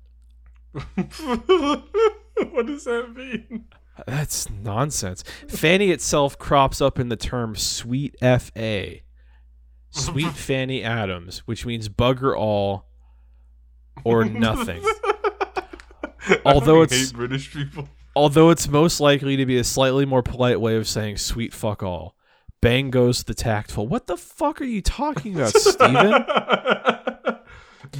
what 0.72 2.66
does 2.66 2.84
that 2.84 3.14
mean? 3.16 3.64
That's 4.06 4.50
nonsense. 4.50 5.22
Fanny 5.48 5.90
itself 5.90 6.38
crops 6.38 6.80
up 6.80 6.98
in 6.98 7.08
the 7.08 7.16
term 7.16 7.56
sweet 7.56 8.14
FA. 8.20 8.96
Sweet 9.90 10.32
Fanny 10.34 10.82
Adams, 10.82 11.38
which 11.46 11.64
means 11.64 11.88
bugger 11.88 12.36
all 12.36 12.86
or 14.04 14.24
nothing. 14.24 14.82
Although 16.44 16.82
it's- 16.82 17.08
hate 17.08 17.14
British 17.14 17.52
people. 17.52 17.88
Although 18.14 18.48
it's 18.50 18.66
most 18.66 18.98
likely 18.98 19.36
to 19.36 19.44
be 19.44 19.58
a 19.58 19.64
slightly 19.64 20.06
more 20.06 20.22
polite 20.22 20.58
way 20.60 20.76
of 20.76 20.88
saying 20.88 21.18
sweet 21.18 21.52
fuck 21.52 21.82
all. 21.82 22.16
Bang 22.62 22.90
goes 22.90 23.22
the 23.24 23.34
tactful. 23.34 23.86
What 23.86 24.06
the 24.06 24.16
fuck 24.16 24.60
are 24.62 24.64
you 24.64 24.80
talking 24.80 25.34
about, 25.34 25.50
Steven? 25.54 26.24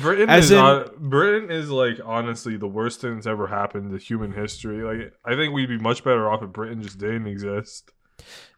Britain 0.01 0.29
As 0.31 0.47
is 0.47 0.51
in- 0.53 0.85
Britain 1.09 1.51
is 1.51 1.71
like 1.71 1.99
honestly 2.05 2.57
the 2.57 2.67
worst 2.69 3.01
thing 3.01 3.15
that's 3.15 3.27
ever 3.27 3.47
happened 3.47 3.91
to 3.93 3.99
human 3.99 4.33
history. 4.33 4.83
Like 4.83 5.13
I 5.25 5.35
think 5.37 5.55
we'd 5.55 5.69
be 5.69 5.79
much 5.79 6.05
better 6.05 6.31
off 6.31 6.43
if 6.43 6.51
Britain 6.51 6.83
just 6.83 6.99
didn't 6.99 7.27
exist. 7.27 7.91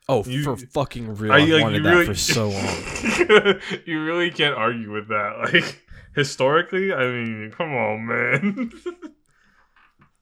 Oh, 0.08 0.24
You- 0.24 0.42
for 0.44 0.56
fucking 0.56 1.16
real. 1.16 1.32
I- 1.32 1.38
like, 1.44 1.62
wanted 1.62 1.84
that 1.84 1.90
really- 1.90 2.06
for 2.06 2.14
so 2.14 2.48
long. 2.50 3.60
you 3.86 4.02
really 4.02 4.30
can't 4.30 4.54
argue 4.56 4.92
with 4.92 5.08
that. 5.08 5.50
Like 5.52 5.82
historically, 6.14 6.92
I 6.92 7.06
mean, 7.06 7.52
come 7.56 7.72
on, 7.74 8.06
man. 8.06 8.72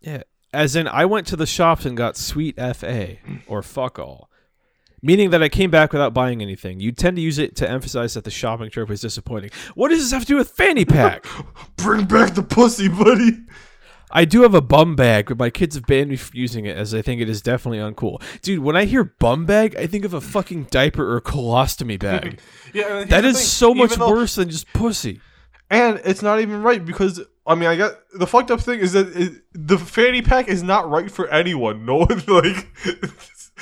Yeah. 0.01 0.23
As 0.53 0.77
in, 0.77 0.87
I 0.89 1.05
went 1.05 1.27
to 1.29 1.37
the 1.37 1.47
shops 1.47 1.85
and 1.85 1.97
got 1.97 2.17
sweet 2.17 2.57
FA 2.57 3.17
or 3.47 3.63
fuck 3.63 3.99
all. 3.99 4.31
Meaning 5.07 5.31
that 5.31 5.41
I 5.41 5.49
came 5.49 5.71
back 5.71 5.93
without 5.93 6.13
buying 6.13 6.43
anything. 6.43 6.81
You 6.81 6.91
tend 6.91 7.15
to 7.17 7.23
use 7.23 7.39
it 7.39 7.55
to 7.57 7.71
emphasize 7.71 8.15
that 8.15 8.25
the 8.25 8.31
shopping 8.31 8.71
trip 8.71 8.89
was 8.89 9.01
disappointing. 9.01 9.51
What 9.77 9.91
does 9.91 10.01
this 10.01 10.11
have 10.11 10.23
to 10.23 10.27
do 10.27 10.37
with 10.37 10.51
fanny 10.51 10.85
pack? 10.85 11.25
Bring 11.77 12.07
back 12.07 12.35
the 12.35 12.43
pussy, 12.43 12.89
buddy. 12.89 13.45
I 14.11 14.25
do 14.25 14.43
have 14.43 14.53
a 14.53 14.61
bum 14.61 14.97
bag, 14.97 15.27
but 15.29 15.39
my 15.39 15.49
kids 15.49 15.77
have 15.77 15.87
banned 15.87 16.11
me 16.11 16.17
from 16.17 16.37
using 16.37 16.67
it 16.67 16.77
as 16.77 16.93
I 16.93 17.03
think 17.03 17.21
it 17.21 17.29
is 17.29 17.41
definitely 17.41 17.79
uncool. 17.79 18.21
Dude, 18.43 18.59
when 18.59 18.77
I 18.77 18.85
hear 18.85 19.05
bum 19.05 19.47
bag, 19.47 19.77
I 19.77 19.87
think 19.87 20.05
of 20.05 20.13
a 20.13 20.21
fucking 20.21 20.65
diaper 20.73 21.15
or 21.15 21.21
colostomy 21.21 21.99
bag. 22.01 22.41
Yeah, 22.75 23.05
that 23.05 23.25
is 23.25 23.37
thing, 23.37 23.47
so 23.47 23.75
much 23.75 23.95
though- 23.95 24.11
worse 24.11 24.35
than 24.35 24.51
just 24.51 24.73
pussy. 24.73 25.21
And 25.71 26.01
it's 26.05 26.23
not 26.23 26.41
even 26.41 26.63
right 26.63 26.85
because 26.85 27.21
I 27.47 27.55
mean, 27.55 27.69
I 27.69 27.77
got 27.77 27.93
the 28.13 28.27
fucked 28.27 28.51
up 28.51 28.61
thing 28.61 28.81
is 28.81 28.93
that 28.93 29.09
it, 29.17 29.43
the 29.53 29.79
fanny 29.79 30.21
pack 30.23 30.49
is 30.49 30.65
not 30.65 30.91
right 30.91 31.11
for 31.11 31.29
anyone. 31.29 31.85
No 31.87 31.97
one 31.99 32.23
like 32.29 32.69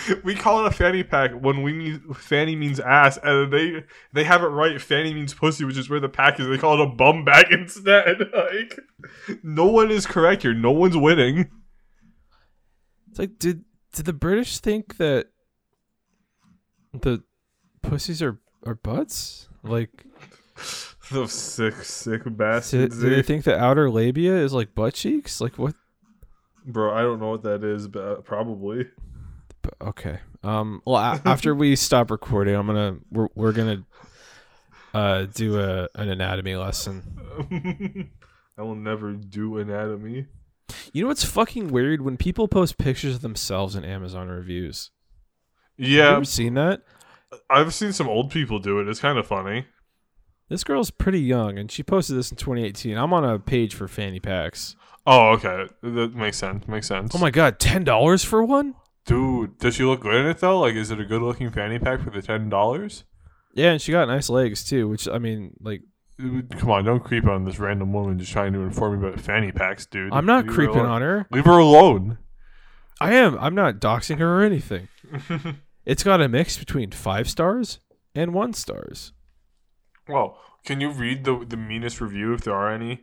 we 0.24 0.34
call 0.34 0.64
it 0.64 0.68
a 0.68 0.74
fanny 0.74 1.02
pack 1.02 1.32
when 1.32 1.62
we 1.62 1.72
mean 1.72 2.00
fanny 2.14 2.56
means 2.56 2.80
ass, 2.80 3.18
and 3.22 3.52
they 3.52 3.84
they 4.12 4.24
have 4.24 4.42
it 4.42 4.48
right. 4.48 4.80
Fanny 4.80 5.14
means 5.14 5.34
pussy, 5.34 5.64
which 5.64 5.78
is 5.78 5.88
where 5.88 6.00
the 6.00 6.08
pack 6.08 6.40
is. 6.40 6.46
They 6.46 6.58
call 6.58 6.80
it 6.80 6.84
a 6.84 6.90
bum 6.90 7.24
bag 7.24 7.46
instead. 7.50 8.18
Like 8.32 8.78
no 9.42 9.66
one 9.66 9.90
is 9.90 10.06
correct 10.06 10.42
here. 10.42 10.54
No 10.54 10.72
one's 10.72 10.96
winning. 10.96 11.50
It's 13.10 13.18
like, 13.18 13.38
did 13.38 13.64
did 13.92 14.06
the 14.06 14.12
British 14.12 14.58
think 14.58 14.96
that 14.96 15.28
the 16.92 17.22
pussies 17.82 18.22
are 18.22 18.40
are 18.66 18.74
butts? 18.74 19.48
Like, 19.62 20.04
Those 21.12 21.32
sick, 21.32 21.74
sick 21.84 22.22
bastards. 22.26 22.98
do 22.98 23.10
they 23.10 23.22
think 23.22 23.44
the 23.44 23.58
outer 23.58 23.90
labia 23.90 24.34
is 24.34 24.52
like 24.52 24.74
butt 24.74 24.94
cheeks? 24.94 25.40
Like 25.40 25.58
what? 25.58 25.74
Bro, 26.66 26.94
I 26.94 27.02
don't 27.02 27.20
know 27.20 27.30
what 27.30 27.42
that 27.42 27.62
is, 27.62 27.88
but 27.88 28.02
uh, 28.02 28.14
probably. 28.22 28.86
Okay. 29.80 30.18
Um. 30.42 30.82
Well, 30.86 30.96
a- 30.96 31.20
after 31.28 31.54
we 31.54 31.76
stop 31.76 32.10
recording, 32.10 32.54
I'm 32.54 32.66
gonna 32.66 32.96
we're 33.10 33.28
we're 33.34 33.52
gonna 33.52 33.84
uh 34.92 35.26
do 35.34 35.58
a 35.58 35.88
an 35.94 36.08
anatomy 36.08 36.56
lesson. 36.56 37.02
I 38.58 38.62
will 38.62 38.76
never 38.76 39.12
do 39.12 39.58
anatomy. 39.58 40.26
You 40.92 41.02
know 41.02 41.08
what's 41.08 41.24
fucking 41.24 41.68
weird 41.68 42.02
when 42.02 42.16
people 42.16 42.46
post 42.48 42.78
pictures 42.78 43.16
of 43.16 43.20
themselves 43.22 43.74
in 43.74 43.84
Amazon 43.84 44.28
reviews. 44.28 44.90
Have 45.78 45.88
you 45.88 45.98
Yeah, 45.98 46.16
ever 46.16 46.24
seen 46.24 46.54
that? 46.54 46.82
I've 47.50 47.74
seen 47.74 47.92
some 47.92 48.08
old 48.08 48.30
people 48.30 48.60
do 48.60 48.78
it. 48.80 48.86
It's 48.88 49.00
kind 49.00 49.18
of 49.18 49.26
funny. 49.26 49.66
This 50.48 50.62
girl's 50.62 50.90
pretty 50.90 51.20
young, 51.20 51.58
and 51.58 51.70
she 51.72 51.82
posted 51.82 52.16
this 52.16 52.30
in 52.30 52.36
2018. 52.36 52.96
I'm 52.96 53.12
on 53.12 53.24
a 53.24 53.38
page 53.40 53.74
for 53.74 53.88
fanny 53.88 54.20
packs. 54.20 54.76
Oh, 55.06 55.30
okay. 55.32 55.66
That 55.82 56.14
makes 56.14 56.36
sense. 56.36 56.68
Makes 56.68 56.86
sense. 56.86 57.12
Oh 57.14 57.18
my 57.18 57.30
god, 57.30 57.58
ten 57.58 57.82
dollars 57.82 58.22
for 58.24 58.44
one? 58.44 58.74
Dude, 59.06 59.58
does 59.58 59.74
she 59.74 59.84
look 59.84 60.00
good 60.00 60.14
in 60.14 60.26
it 60.26 60.38
though? 60.38 60.60
Like, 60.60 60.74
is 60.74 60.90
it 60.90 60.98
a 61.00 61.04
good 61.04 61.20
looking 61.22 61.50
fanny 61.50 61.78
pack 61.78 62.00
for 62.02 62.10
the 62.10 62.22
ten 62.22 62.48
dollars? 62.48 63.04
Yeah, 63.54 63.72
and 63.72 63.80
she 63.80 63.92
got 63.92 64.08
nice 64.08 64.28
legs 64.30 64.64
too. 64.64 64.88
Which 64.88 65.06
I 65.08 65.18
mean, 65.18 65.54
like, 65.60 65.82
Come 66.18 66.70
on, 66.70 66.84
don't 66.84 67.02
creep 67.04 67.26
on 67.26 67.44
this 67.44 67.58
random 67.58 67.92
woman 67.92 68.18
just 68.18 68.32
trying 68.32 68.52
to 68.54 68.60
inform 68.60 69.00
me 69.00 69.06
about 69.08 69.20
fanny 69.20 69.50
packs, 69.52 69.84
dude. 69.84 70.12
I'm 70.12 70.26
not 70.26 70.46
Leave 70.46 70.54
creeping 70.54 70.76
alone. 70.76 70.90
on 70.90 71.02
her. 71.02 71.26
Leave 71.30 71.44
her 71.44 71.58
alone. 71.58 72.18
I 73.00 73.14
am. 73.14 73.36
I'm 73.38 73.54
not 73.54 73.80
doxing 73.80 74.18
her 74.18 74.40
or 74.40 74.44
anything. 74.44 74.88
It's 75.86 76.02
got 76.02 76.22
a 76.22 76.28
mix 76.30 76.56
between 76.56 76.92
five 76.92 77.28
stars 77.28 77.78
and 78.14 78.32
one 78.32 78.54
stars. 78.54 79.12
well, 80.08 80.38
can 80.64 80.80
you 80.80 80.88
read 80.88 81.24
the 81.24 81.44
the 81.46 81.58
meanest 81.58 82.00
review 82.00 82.32
if 82.32 82.40
there 82.40 82.54
are 82.54 82.72
any? 82.72 83.02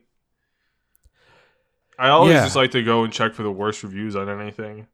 I 2.00 2.10
always 2.10 2.34
Yeah. 2.34 2.44
just 2.46 2.56
like 2.56 2.72
to 2.72 2.82
go 2.84 3.04
and 3.04 3.14
check 3.14 3.36
for 3.36 3.44
the 3.44 3.52
worst 3.52 3.84
reviews 3.84 4.16
on 4.16 4.28
anything. 4.30 4.88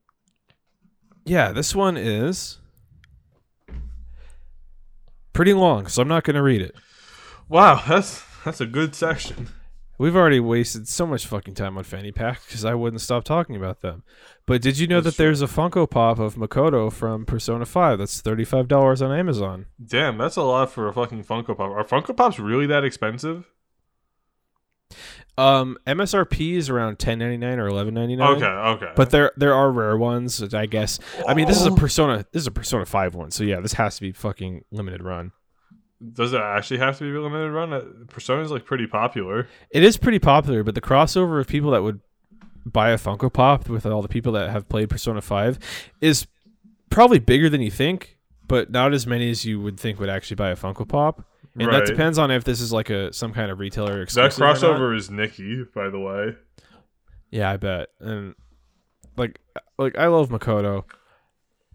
Yeah, 1.28 1.51
this 1.51 1.75
one 1.75 1.97
is 1.97 2.59
pretty 5.34 5.53
long, 5.53 5.88
so 5.88 6.01
I'm 6.01 6.07
not 6.07 6.23
going 6.23 6.36
to 6.36 6.41
read 6.41 6.61
it. 6.61 6.73
Wow, 7.49 7.84
that's 7.88 8.23
that's 8.45 8.61
a 8.61 8.65
good 8.65 8.95
section. 8.95 9.49
We've 9.99 10.15
already 10.15 10.39
wasted 10.39 10.88
so 10.88 11.07
much 11.07 11.25
fucking 11.25 11.55
time 11.55 11.78
on 11.78 11.84
fanny 11.84 12.11
pack 12.11 12.45
because 12.45 12.63
I 12.63 12.75
wouldn't 12.75 13.01
stop 13.01 13.23
talking 13.23 13.55
about 13.55 13.82
them. 13.82 14.03
But 14.45 14.61
did 14.61 14.78
you 14.78 14.88
know 14.88 15.01
That's 15.01 15.17
that 15.17 15.23
there's 15.23 15.41
a 15.41 15.47
Funko 15.47 15.89
Pop 15.89 16.19
of 16.19 16.36
Makoto 16.36 16.93
from 16.93 17.25
Persona 17.25 17.65
5 17.65 17.97
that's 17.97 18.21
$35 18.21 19.01
on 19.01 19.11
Amazon? 19.11 19.65
Damn, 19.84 20.19
that's 20.19 20.36
a 20.36 20.43
lot 20.43 20.71
for 20.71 20.88
a 20.88 20.93
fucking 20.93 21.23
Funko 21.23 21.57
Pop. 21.57 21.71
Are 21.71 21.84
Funko 21.84 22.15
Pops 22.15 22.38
really 22.38 22.67
that 22.67 22.86
expensive? 22.86 23.49
Um, 25.38 25.77
MSRP 25.85 26.53
is 26.55 26.69
around 26.69 26.97
$10.99 26.97 27.57
or 27.57 27.69
$11.99. 27.69 28.35
Okay, 28.38 28.45
okay. 28.45 28.93
But 28.95 29.11
there 29.11 29.31
there 29.38 29.53
are 29.53 29.71
rare 29.71 29.95
ones, 29.97 30.41
I 30.53 30.65
guess. 30.65 30.99
I 31.27 31.33
mean, 31.35 31.47
this 31.47 31.59
is 31.59 31.67
a 31.67 31.71
Oh. 31.71 31.75
Persona. 31.75 32.25
This 32.31 32.41
is 32.41 32.47
a 32.47 32.51
Persona 32.51 32.85
Five 32.85 33.13
one, 33.15 33.29
so 33.31 33.43
yeah, 33.43 33.59
this 33.59 33.73
has 33.73 33.95
to 33.97 34.01
be 34.01 34.11
fucking 34.11 34.63
limited 34.71 35.03
run. 35.03 35.31
does 36.13 36.33
it 36.33 36.41
actually 36.41 36.77
have 36.79 36.97
to 36.97 37.03
be 37.11 37.17
limited 37.17 37.51
run? 37.51 37.73
Uh, 37.73 37.81
Persona's 38.09 38.51
like 38.51 38.65
pretty 38.65 38.88
popular. 38.88 39.47
It 39.71 39.83
is 39.83 39.97
pretty 39.97 40.19
popular, 40.19 40.63
but 40.63 40.73
the 40.75 40.81
crossover 40.81 41.39
of 41.39 41.47
people 41.47 41.71
that 41.71 41.83
would 41.83 41.99
buy 42.65 42.89
a 42.89 42.97
Funko 42.97 43.31
Pop 43.31 43.69
with 43.69 43.85
all 43.85 44.01
the 44.01 44.07
people 44.07 44.31
that 44.33 44.49
have 44.49 44.67
played 44.69 44.89
Persona 44.89 45.21
Five 45.21 45.57
is 46.01 46.25
probably 46.89 47.19
bigger 47.19 47.49
than 47.49 47.61
you 47.61 47.71
think, 47.71 48.17
but 48.47 48.71
not 48.71 48.93
as 48.93 49.05
many 49.07 49.29
as 49.29 49.45
you 49.45 49.59
would 49.61 49.79
think 49.79 49.99
would 49.99 50.09
actually 50.09 50.35
buy 50.35 50.49
a 50.49 50.55
Funko 50.55 50.88
Pop. 50.88 51.23
And 51.60 51.68
Right. 51.68 51.80
that 51.80 51.88
depends 51.88 52.18
on 52.20 52.30
if 52.32 52.43
this 52.43 52.62
is 52.62 52.72
like 52.72 52.89
a 52.89 53.12
some 53.14 53.34
kind 53.34 53.49
of 53.51 53.60
retailer 53.60 53.95
That 53.95 54.01
exclusive. 54.03 54.41
or 54.41 54.45
not. 54.47 54.55
crossover 54.58 54.95
is 54.95 55.10
Nikki, 55.10 55.64
by 55.76 55.89
the 55.89 55.99
way. 55.99 56.36
Yeah, 57.32 57.51
I 57.51 57.58
bet. 57.58 57.89
And 57.99 58.36
like 59.18 59.39
like 59.78 59.97
I 59.97 60.08
love 60.08 60.30
Makoto. 60.30 60.84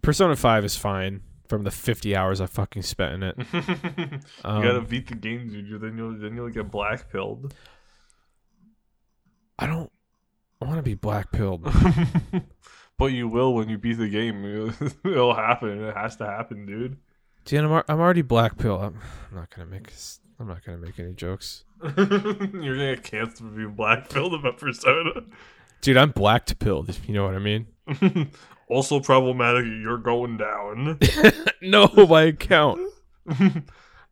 Persona 0.03 0.35
5 0.37 0.65
is 0.65 0.77
fine 0.77 1.21
from 1.49 1.65
the 1.65 1.71
50 1.71 2.17
hours 2.17 2.41
I 2.41 2.47
fucking 2.47 2.83
spent 2.83 3.15
in 3.15 3.23
it. 3.25 3.37
you 3.53 4.19
Um, 4.45 4.63
gotta 4.63 4.81
beat 4.81 5.09
the 5.09 5.15
game, 5.17 5.49
dude. 5.49 5.81
Then 5.81 5.97
you'll 5.99 6.17
then 6.19 6.35
you'll 6.37 6.49
get 6.51 6.71
black 6.71 7.11
pilled. 7.11 7.53
I 9.59 9.67
don't 9.67 9.91
I 10.61 10.65
want 10.65 10.79
to 10.79 10.83
be 10.83 10.95
black 10.95 11.33
pilled. 11.33 11.65
but 12.99 13.07
you 13.07 13.27
will 13.29 13.53
when 13.55 13.69
you 13.69 13.79
beat 13.79 13.95
the 13.99 14.09
game. 14.09 14.45
It'll 15.05 15.35
happen. 15.35 15.83
It 15.83 15.97
has 15.97 16.17
to 16.17 16.27
happen, 16.27 16.67
dude. 16.67 16.99
Dan, 17.45 17.65
I'm, 17.65 17.83
I'm 17.89 18.01
already 18.01 18.23
black 18.23 18.57
pill. 18.57 18.77
I'm, 18.81 18.99
I'm 19.31 19.37
not 19.37 19.51
gonna 19.51 19.69
make 19.69 19.93
I'm 20.39 20.49
not 20.49 20.65
gonna 20.65 20.79
make 20.79 20.99
any 20.99 21.13
jokes. 21.13 21.65
You're 21.83 21.93
gonna 21.95 22.95
get 22.95 23.05
canceled 23.05 23.51
for 23.51 23.57
being 23.57 23.75
black 23.75 24.09
pilled 24.09 24.35
about 24.35 24.59
Persona. 24.59 25.23
Dude, 25.81 25.97
I'm 25.97 26.11
black 26.11 26.47
pilled. 26.59 26.89
if 26.89 27.09
You 27.09 27.15
know 27.15 27.25
what 27.25 27.35
I 27.35 27.39
mean? 27.39 27.67
also 28.69 29.01
problematic. 29.01 29.67
You're 29.67 29.99
going 29.99 30.37
down. 30.37 30.99
no, 31.63 31.89
my 32.09 32.23
account. 32.23 32.81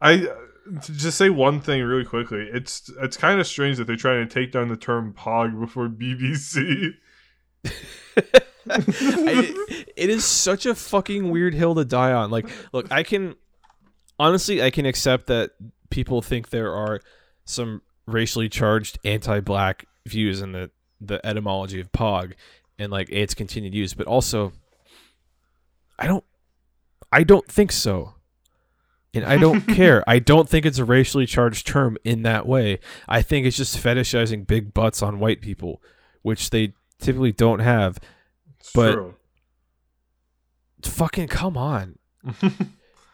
I 0.01 0.27
uh, 0.27 0.81
to 0.83 0.93
just 0.93 1.17
say 1.17 1.31
one 1.31 1.61
thing 1.61 1.83
really 1.83 2.05
quickly. 2.05 2.49
It's 2.53 2.91
it's 3.01 3.17
kind 3.17 3.41
of 3.41 3.47
strange 3.47 3.77
that 3.79 3.87
they're 3.87 3.97
trying 3.97 4.27
to 4.27 4.33
take 4.33 4.53
down 4.53 4.69
the 4.69 4.77
term 4.77 5.15
"pog" 5.15 5.59
before 5.59 5.89
BBC. 5.89 6.95
I, 8.69 9.55
it 9.97 10.11
is 10.11 10.25
such 10.25 10.67
a 10.67 10.75
fucking 10.75 11.31
weird 11.31 11.55
hill 11.55 11.75
to 11.77 11.85
die 11.85 12.13
on. 12.13 12.31
Like, 12.31 12.49
look, 12.73 12.91
I 12.91 13.03
can 13.03 13.37
honestly, 14.19 14.63
I 14.63 14.71
can 14.71 14.87
accept 14.87 15.27
that 15.27 15.53
people 15.89 16.23
think 16.23 16.51
there 16.51 16.75
are 16.75 17.01
some 17.45 17.83
racially 18.07 18.49
charged 18.49 18.99
anti-black 19.05 19.87
views 20.07 20.41
in 20.41 20.53
the 20.53 20.71
the 21.01 21.25
etymology 21.25 21.81
of 21.81 21.91
pog 21.93 22.35
and 22.79 22.91
like 22.93 23.09
its 23.11 23.35
continued 23.35 23.75
use, 23.75 23.95
but 23.95 24.07
also, 24.07 24.53
I 25.99 26.07
don't, 26.07 26.25
I 27.13 27.23
don't 27.23 27.47
think 27.47 27.73
so. 27.73 28.15
And 29.13 29.25
I 29.25 29.39
don't 29.39 29.61
care. 29.69 30.05
I 30.07 30.19
don't 30.19 30.49
think 30.49 30.65
it's 30.65 30.79
a 30.79 30.85
racially 30.85 31.27
charged 31.27 31.67
term 31.67 31.97
in 32.05 32.23
that 32.23 32.47
way. 32.47 32.81
I 33.09 33.23
think 33.23 33.47
it's 33.47 33.57
just 33.57 33.77
fetishizing 33.77 34.47
big 34.47 34.73
butts 34.73 35.03
on 35.03 35.19
white 35.19 35.41
people, 35.41 35.83
which 36.23 36.51
they 36.51 36.75
typically 36.99 37.33
don't 37.33 37.61
have. 37.61 37.99
It's 38.61 38.73
But- 38.73 38.93
true. 38.93 39.15
Fucking 40.83 41.29
come 41.29 41.57
on. 41.57 41.99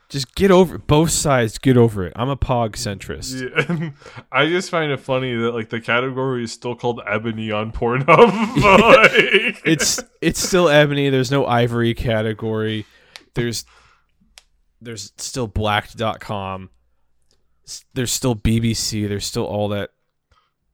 Just 0.08 0.36
get 0.36 0.52
over 0.52 0.78
both 0.78 1.10
sides, 1.10 1.58
get 1.58 1.76
over 1.76 2.06
it. 2.06 2.12
I'm 2.14 2.28
a 2.28 2.36
pog 2.36 2.74
centrist. 2.74 3.42
Yeah, 3.42 3.90
I 4.32 4.46
just 4.46 4.70
find 4.70 4.92
it 4.92 5.00
funny 5.00 5.34
that 5.34 5.50
like 5.52 5.68
the 5.70 5.80
category 5.80 6.44
is 6.44 6.52
still 6.52 6.76
called 6.76 7.00
ebony 7.04 7.50
on 7.50 7.72
Pornhub. 7.72 8.06
like- 8.62 9.62
It's 9.64 10.00
it's 10.22 10.38
still 10.40 10.68
ebony, 10.68 11.10
there's 11.10 11.32
no 11.32 11.44
ivory 11.44 11.92
category. 11.92 12.86
There's 13.34 13.64
there's 14.80 15.12
still 15.18 15.48
blacked.com. 15.48 16.70
There's 17.94 18.12
still 18.12 18.36
BBC, 18.36 19.08
there's 19.08 19.26
still 19.26 19.44
all 19.44 19.70
that 19.70 19.90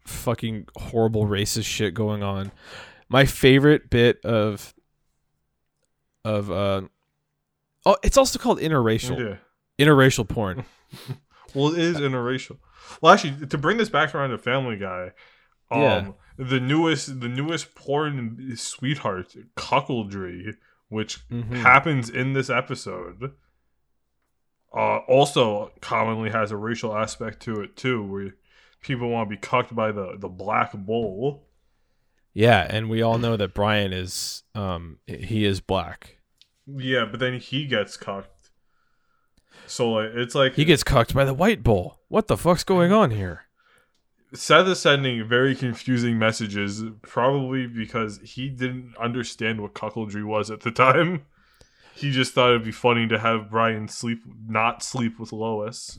fucking 0.07 0.67
horrible 0.77 1.25
racist 1.27 1.65
shit 1.65 1.95
going 1.95 2.23
on. 2.23 2.53
My 3.13 3.25
favorite 3.27 3.91
bit 3.91 4.25
of 4.25 4.73
of 6.25 6.51
uh 6.51 6.83
Oh, 7.85 7.97
it's 8.05 8.17
also 8.17 8.39
called 8.39 8.59
interracial. 8.61 9.19
yeah. 9.19 9.85
Interracial 9.85 10.29
porn. 10.29 10.65
Well, 11.55 11.75
it 11.75 11.81
is 11.81 11.99
interracial. 11.99 12.57
Well, 13.03 13.13
actually, 13.13 13.47
to 13.47 13.59
bring 13.59 13.77
this 13.77 13.91
back 13.91 14.15
around 14.15 14.31
to 14.31 14.39
Family 14.39 14.79
Guy, 14.79 15.11
um, 15.71 15.81
Yeah. 15.83 16.09
the 16.39 16.59
newest 16.61 17.21
the 17.21 17.29
newest 17.29 17.75
porn 17.75 18.57
sweetheart 18.57 19.35
cuckoldry, 19.55 20.57
which 20.89 21.19
Mhm. 21.29 21.57
happens 21.57 22.09
in 22.09 22.33
this 22.33 22.49
episode, 22.49 23.35
uh, 24.75 24.99
also 25.07 25.73
commonly 25.83 26.31
has 26.31 26.51
a 26.53 26.57
racial 26.57 26.97
aspect 26.97 27.41
to 27.43 27.61
it 27.61 27.77
too, 27.77 28.03
where 28.03 28.35
people 28.81 29.11
want 29.11 29.29
to 29.29 29.37
be 29.37 29.41
cucked 29.41 29.75
by 29.75 29.93
the 29.93 30.17
the 30.19 30.29
black 30.31 30.73
bull. 30.73 31.47
Yeah, 32.35 32.67
and 32.69 32.89
we 32.89 33.03
all 33.03 33.19
know 33.19 33.37
that 33.37 33.55
Brian 33.55 33.93
is 33.93 34.43
um 34.55 34.99
he 35.07 35.45
is 35.45 35.61
black. 35.61 36.19
Yeah, 36.67 37.05
but 37.05 37.21
then 37.21 37.39
he 37.39 37.67
gets 37.67 37.97
cucked. 37.97 38.51
So 39.67 39.93
like, 39.93 40.11
it's 40.15 40.35
like 40.35 40.55
He 40.55 40.65
gets 40.65 40.85
cucked 40.85 41.15
by 41.15 41.25
the 41.25 41.35
white 41.35 41.63
bull. 41.63 42.01
What 42.09 42.29
the 42.29 42.37
fuck's 42.37 42.65
going 42.65 42.93
on 42.93 43.11
here? 43.11 43.45
Seth 44.35 44.67
is 44.67 44.81
sending 44.81 45.29
very 45.29 45.55
confusing 45.55 46.19
messages, 46.19 46.83
probably 47.03 47.67
because 47.67 48.19
he 48.25 48.49
didn't 48.49 48.95
understand 48.99 49.61
what 49.61 49.75
cuckoldry 49.75 50.25
was 50.25 50.51
at 50.51 50.61
the 50.61 50.71
time. 50.71 51.27
He 51.95 52.11
just 52.11 52.33
thought 52.33 52.49
it'd 52.49 52.65
be 52.65 52.73
funny 52.73 53.07
to 53.09 53.19
have 53.19 53.51
Brian 53.51 53.87
sleep, 53.87 54.21
not 54.49 54.83
sleep 54.83 55.21
with 55.21 55.31
Lois. 55.31 55.99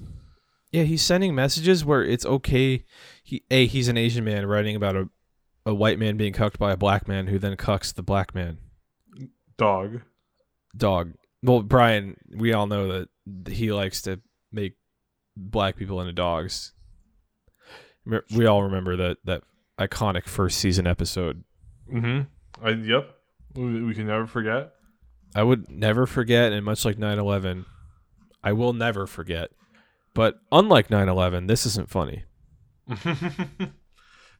Yeah, 0.72 0.84
he's 0.84 1.04
sending 1.04 1.36
messages 1.36 1.86
where 1.86 2.04
it's 2.04 2.26
okay. 2.26 2.84
He 3.24 3.44
a 3.52 3.68
he's 3.68 3.88
an 3.88 3.96
Asian 3.96 4.24
man 4.24 4.48
writing 4.48 4.76
about 4.76 4.96
a 4.96 5.08
a 5.66 5.74
white 5.74 5.99
man 5.99 6.18
being 6.18 6.34
cucked 6.34 6.59
by 6.59 6.72
a 6.72 6.78
black 6.78 7.07
man 7.07 7.28
who 7.28 7.39
then 7.39 7.55
cucks 7.55 7.93
the 7.93 8.03
black 8.03 8.36
man. 8.36 8.57
Dog. 9.57 10.01
Dog. 10.76 11.14
Well, 11.41 11.61
Brian, 11.61 12.18
we 12.36 12.53
all 12.53 12.68
know 12.68 13.05
that 13.26 13.51
he 13.51 13.72
likes 13.72 14.01
to 14.03 14.20
make 14.51 14.76
black 15.36 15.76
people 15.76 15.99
into 16.01 16.14
dogs. 16.14 16.74
We 18.36 18.45
all 18.45 18.64
remember 18.64 18.97
that 18.97 19.18
that 19.24 19.43
iconic 19.80 20.26
first 20.26 20.57
season 20.59 20.88
episode. 20.88 21.43
Mm-hmm. 21.91 22.66
I, 22.66 22.70
yep. 22.72 23.16
We, 23.55 23.84
we 23.84 23.93
can 23.93 24.07
never 24.07 24.28
forget. 24.28 24.74
I 25.36 25.43
would 25.43 25.70
never 25.70 26.05
forget, 26.05 26.51
and 26.51 26.64
much 26.64 26.86
like 26.86 26.97
9 26.97 27.18
11, 27.18 27.66
I 28.43 28.53
will 28.53 28.74
never 28.74 29.07
forget. 29.07 29.49
But 30.14 30.39
unlike 30.51 30.89
9 30.89 31.09
11, 31.09 31.47
this 31.47 31.66
isn't 31.66 31.89
funny. 31.89 32.24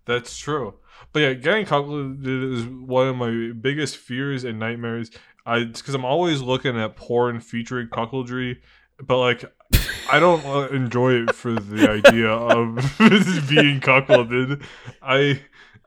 That's 0.06 0.38
true. 0.38 0.76
But 1.12 1.20
yeah, 1.20 1.34
getting 1.34 1.66
cuckolded 1.66 2.54
is 2.54 2.66
one 2.66 3.08
of 3.08 3.16
my 3.16 3.52
biggest 3.60 3.98
fears 3.98 4.44
and 4.44 4.60
nightmares. 4.60 5.12
I 5.46 5.66
because 5.66 5.94
I'm 5.94 6.06
always 6.06 6.42
looking 6.42 6.80
at 6.80 6.96
porn 6.96 7.40
featuring 7.40 7.88
cuckoldry, 7.88 8.58
but 9.02 9.20
like 9.20 9.46
I 10.12 10.20
don't 10.20 10.46
uh, 10.46 10.68
enjoy 10.70 11.24
it 11.24 11.36
for 11.36 11.54
the 11.54 11.90
idea 12.06 12.30
of 12.30 12.76
being 13.50 13.80
cuckolded. 13.80 14.64
I 15.02 15.42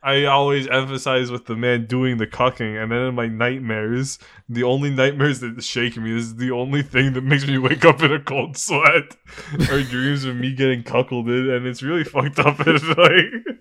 I 0.06 0.26
always 0.26 0.68
emphasize 0.68 1.32
with 1.32 1.46
the 1.46 1.56
man 1.56 1.86
doing 1.86 2.18
the 2.18 2.28
cucking, 2.28 2.80
and 2.80 2.92
then 2.92 3.00
in 3.00 3.14
my 3.16 3.26
nightmares, 3.26 4.20
the 4.48 4.62
only 4.62 4.90
nightmares 4.90 5.40
that 5.40 5.64
shake 5.64 5.96
me 5.96 6.16
is 6.16 6.36
the 6.36 6.52
only 6.52 6.82
thing 6.82 7.14
that 7.14 7.24
makes 7.24 7.44
me 7.44 7.58
wake 7.58 7.84
up 7.84 8.00
in 8.04 8.12
a 8.12 8.20
cold 8.20 8.56
sweat 8.56 9.16
are 9.68 9.82
dreams 9.82 10.24
of 10.24 10.36
me 10.36 10.54
getting 10.54 10.84
cuckolded, 10.84 11.56
and 11.56 11.66
it's 11.66 11.82
really 11.82 12.04
fucked 12.04 12.38
up. 12.38 12.56
It's 12.60 12.84
like, 12.84 13.55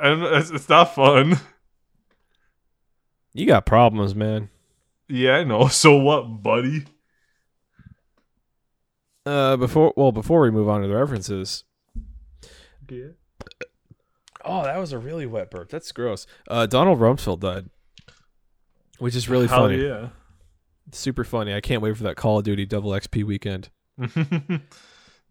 and 0.00 0.22
it's, 0.22 0.50
it's 0.50 0.68
not 0.68 0.94
fun. 0.94 1.38
You 3.32 3.46
got 3.46 3.66
problems, 3.66 4.14
man. 4.14 4.50
Yeah, 5.08 5.36
I 5.36 5.44
know. 5.44 5.66
So 5.68 5.96
what, 5.96 6.42
buddy? 6.42 6.84
Uh, 9.26 9.56
before 9.56 9.92
well, 9.96 10.12
before 10.12 10.40
we 10.40 10.50
move 10.50 10.68
on 10.68 10.82
to 10.82 10.88
the 10.88 10.96
references. 10.96 11.64
Yeah. 12.88 13.08
Oh, 14.44 14.64
that 14.64 14.78
was 14.78 14.92
a 14.92 14.98
really 14.98 15.26
wet 15.26 15.50
burp. 15.50 15.68
That's 15.68 15.92
gross. 15.92 16.26
Uh, 16.48 16.66
Donald 16.66 16.98
Rumsfeld 16.98 17.40
died, 17.40 17.68
which 18.98 19.14
is 19.14 19.28
really 19.28 19.46
Hell 19.46 19.58
funny. 19.60 19.86
yeah. 19.86 20.08
Super 20.92 21.22
funny. 21.22 21.54
I 21.54 21.60
can't 21.60 21.82
wait 21.82 21.96
for 21.96 22.02
that 22.04 22.16
Call 22.16 22.38
of 22.38 22.44
Duty 22.44 22.64
double 22.66 22.90
XP 22.90 23.22
weekend. 23.24 23.68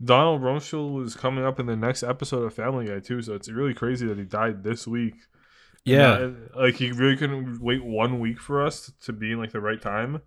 Donald 0.03 0.41
Rumsfeld 0.41 1.05
is 1.05 1.15
coming 1.15 1.43
up 1.45 1.59
in 1.59 1.65
the 1.65 1.75
next 1.75 2.03
episode 2.03 2.43
of 2.43 2.53
Family 2.53 2.85
Guy 2.87 2.99
too, 2.99 3.21
so 3.21 3.33
it's 3.33 3.49
really 3.49 3.73
crazy 3.73 4.07
that 4.07 4.17
he 4.17 4.23
died 4.23 4.63
this 4.63 4.87
week. 4.87 5.15
Yeah, 5.85 6.17
that- 6.17 6.51
like 6.57 6.75
he 6.75 6.91
really 6.91 7.17
couldn't 7.17 7.61
wait 7.61 7.83
one 7.83 8.19
week 8.19 8.39
for 8.39 8.65
us 8.65 8.91
to 9.01 9.13
be 9.13 9.31
in 9.31 9.39
like 9.39 9.51
the 9.51 9.59
right 9.61 9.81
time. 9.81 10.21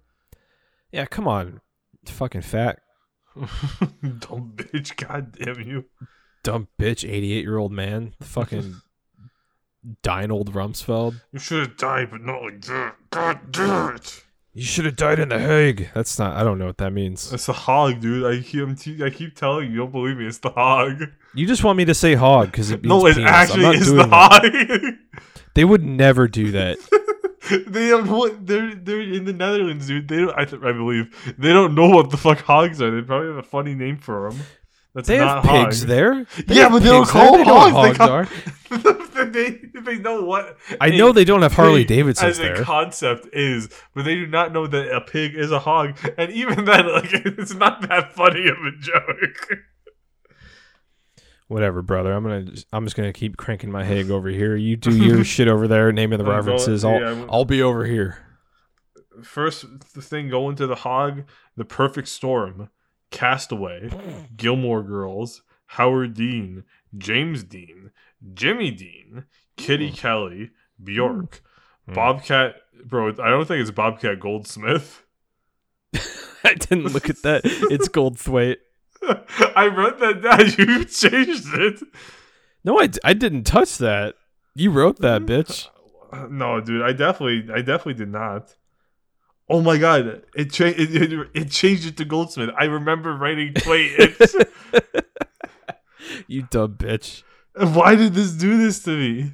yeah. 0.90 1.06
Come 1.06 1.26
on, 1.28 1.60
fucking 2.06 2.42
fat 2.42 2.80
Dumb 3.36 4.52
bitch, 4.56 4.94
god 4.96 5.32
damn 5.38 5.60
you. 5.60 5.86
dumb 6.42 6.68
bitch, 6.78 7.08
eighty-eight 7.08 7.44
year 7.44 7.56
old 7.58 7.72
man. 7.72 8.14
Fucking 8.20 8.76
dying 10.02 10.30
old 10.30 10.52
Rumsfeld. 10.52 11.20
You 11.32 11.38
should 11.38 11.60
have 11.66 11.76
died, 11.78 12.10
but 12.10 12.20
not 12.22 12.42
like 12.42 12.60
that. 12.62 12.96
God 13.10 13.52
damn 13.52 13.96
it. 13.96 14.24
You 14.54 14.64
should 14.64 14.84
have 14.84 14.96
died 14.96 15.18
in 15.18 15.30
the 15.30 15.38
Hague. 15.38 15.88
That's 15.94 16.18
not. 16.18 16.36
I 16.36 16.44
don't 16.44 16.58
know 16.58 16.66
what 16.66 16.76
that 16.78 16.92
means. 16.92 17.32
It's 17.32 17.46
the 17.46 17.54
hog, 17.54 18.00
dude. 18.00 18.26
I 18.26 18.42
keep, 18.42 18.78
te- 18.78 19.02
I 19.02 19.08
keep 19.08 19.34
telling 19.34 19.66
you, 19.66 19.70
you 19.72 19.76
don't 19.78 19.92
believe 19.92 20.18
me. 20.18 20.26
It's 20.26 20.38
the 20.38 20.50
hog. 20.50 21.04
You 21.34 21.46
just 21.46 21.64
want 21.64 21.78
me 21.78 21.86
to 21.86 21.94
say 21.94 22.14
hog 22.14 22.50
because 22.50 22.70
it 22.70 22.82
means 22.82 22.88
No, 22.90 23.06
it 23.06 23.14
penis. 23.14 23.30
Actually 23.30 23.76
is 23.76 23.86
the 23.90 24.04
that. 24.04 24.10
hog. 24.10 24.94
They 25.54 25.64
would 25.66 25.82
never 25.82 26.28
do 26.28 26.50
that. 26.52 26.78
they 27.66 27.88
don't. 27.90 28.08
What, 28.08 28.46
they're 28.46 28.74
they're 28.74 29.00
in 29.02 29.24
the 29.26 29.32
Netherlands, 29.34 29.86
dude. 29.86 30.08
They 30.08 30.16
don't. 30.18 30.38
I, 30.38 30.44
th- 30.46 30.62
I 30.62 30.72
believe 30.72 31.34
they 31.38 31.52
don't 31.52 31.74
know 31.74 31.88
what 31.88 32.08
the 32.10 32.16
fuck 32.16 32.38
hogs 32.40 32.80
are. 32.80 32.90
They 32.90 33.06
probably 33.06 33.28
have 33.28 33.36
a 33.36 33.42
funny 33.42 33.74
name 33.74 33.98
for 33.98 34.30
them. 34.30 34.40
That's 34.94 35.08
They 35.08 35.18
not 35.18 35.44
have 35.44 35.66
pigs 35.66 35.80
hog. 35.80 35.88
there. 35.88 36.26
Yeah, 36.48 36.68
but 36.68 36.80
they 36.80 36.88
don't 36.90 37.08
call 37.08 37.36
there. 37.36 37.44
them 37.44 37.46
They 37.46 37.52
know 37.52 37.70
hogs. 37.70 37.98
They 37.98 38.04
call- 38.04 38.10
are. 38.10 38.28
they, 39.30 39.60
they 39.82 39.98
know 39.98 40.22
what. 40.22 40.56
I 40.80 40.88
a 40.88 40.96
know 40.98 41.12
they 41.12 41.24
don't 41.24 41.42
have 41.42 41.52
Harley 41.54 41.84
Davidsons 41.84 42.38
as 42.38 42.60
a 42.60 42.62
concept 42.62 43.28
is, 43.32 43.68
but 43.94 44.04
they 44.04 44.14
do 44.14 44.26
not 44.26 44.52
know 44.52 44.66
that 44.66 44.94
a 44.94 45.00
pig 45.00 45.34
is 45.34 45.50
a 45.50 45.58
hog. 45.60 45.96
And 46.18 46.30
even 46.32 46.64
then, 46.64 46.86
like 46.92 47.08
it's 47.12 47.54
not 47.54 47.88
that 47.88 48.12
funny 48.14 48.48
of 48.48 48.56
a 48.58 48.72
joke. 48.80 49.58
Whatever, 51.48 51.82
brother. 51.82 52.12
I'm 52.12 52.22
gonna. 52.22 52.46
I'm 52.72 52.84
just 52.84 52.96
gonna 52.96 53.12
keep 53.12 53.36
cranking 53.36 53.70
my 53.70 53.84
Hague 53.84 54.10
over 54.10 54.28
here. 54.28 54.56
You 54.56 54.76
do 54.76 54.94
your 54.96 55.22
shit 55.24 55.48
over 55.48 55.68
there, 55.68 55.92
naming 55.92 56.18
the 56.18 56.24
I'm 56.24 56.36
references. 56.36 56.84
I'll. 56.84 56.98
yeah, 57.00 57.26
I'll 57.30 57.44
be 57.44 57.62
over 57.62 57.84
here. 57.84 58.18
First 59.22 59.66
thing 59.84 60.30
going 60.30 60.56
to 60.56 60.66
the 60.66 60.76
hog, 60.76 61.24
the 61.56 61.66
perfect 61.66 62.08
storm, 62.08 62.70
Castaway, 63.12 63.90
Gilmore 64.36 64.82
Girls, 64.82 65.42
Howard 65.66 66.14
Dean, 66.14 66.64
James 66.98 67.44
Dean, 67.44 67.92
Jimmy 68.34 68.72
Dean, 68.72 69.24
Kitty 69.56 69.90
hmm. 69.90 69.94
Kelley, 69.94 70.50
Bjork, 70.82 71.42
Hmm. 71.86 71.94
Bobcat. 71.94 72.56
Bro, 72.84 73.10
I 73.22 73.30
don't 73.30 73.46
think 73.46 73.60
it's 73.60 73.70
Bobcat 73.70 74.20
Goldsmith. 74.20 75.04
I 76.44 76.54
didn't 76.54 76.92
look 76.92 77.08
at 77.08 77.22
that. 77.22 77.42
It's 77.44 77.88
Goldthwait. 77.88 78.56
I 79.56 79.66
wrote 79.66 79.98
that 80.00 80.22
down. 80.22 80.50
You 80.58 80.84
changed 80.84 81.54
it. 81.54 81.80
No, 82.64 82.80
I, 82.80 82.88
I 83.04 83.14
didn't 83.14 83.44
touch 83.44 83.78
that. 83.78 84.14
You 84.54 84.70
wrote 84.70 85.00
that, 85.00 85.22
mm. 85.22 85.26
bitch. 85.26 85.68
Uh, 86.12 86.28
no, 86.30 86.60
dude, 86.60 86.82
I 86.82 86.92
definitely, 86.92 87.52
I 87.52 87.58
definitely 87.58 87.94
did 87.94 88.10
not. 88.10 88.54
Oh 89.52 89.60
my 89.60 89.76
god, 89.76 90.22
it 90.34 90.50
changed. 90.50 90.80
It, 90.80 91.12
it, 91.12 91.28
it 91.34 91.50
changed 91.50 91.86
it 91.86 91.98
to 91.98 92.06
Goldsmith. 92.06 92.48
I 92.58 92.64
remember 92.64 93.14
writing 93.14 93.52
"Wait, 93.66 93.92
it's, 93.98 94.34
You 96.26 96.42
dumb 96.50 96.76
bitch. 96.76 97.22
why 97.54 97.94
did 97.94 98.14
this 98.14 98.32
do 98.32 98.56
this 98.56 98.82
to 98.84 98.96
me?" 98.96 99.32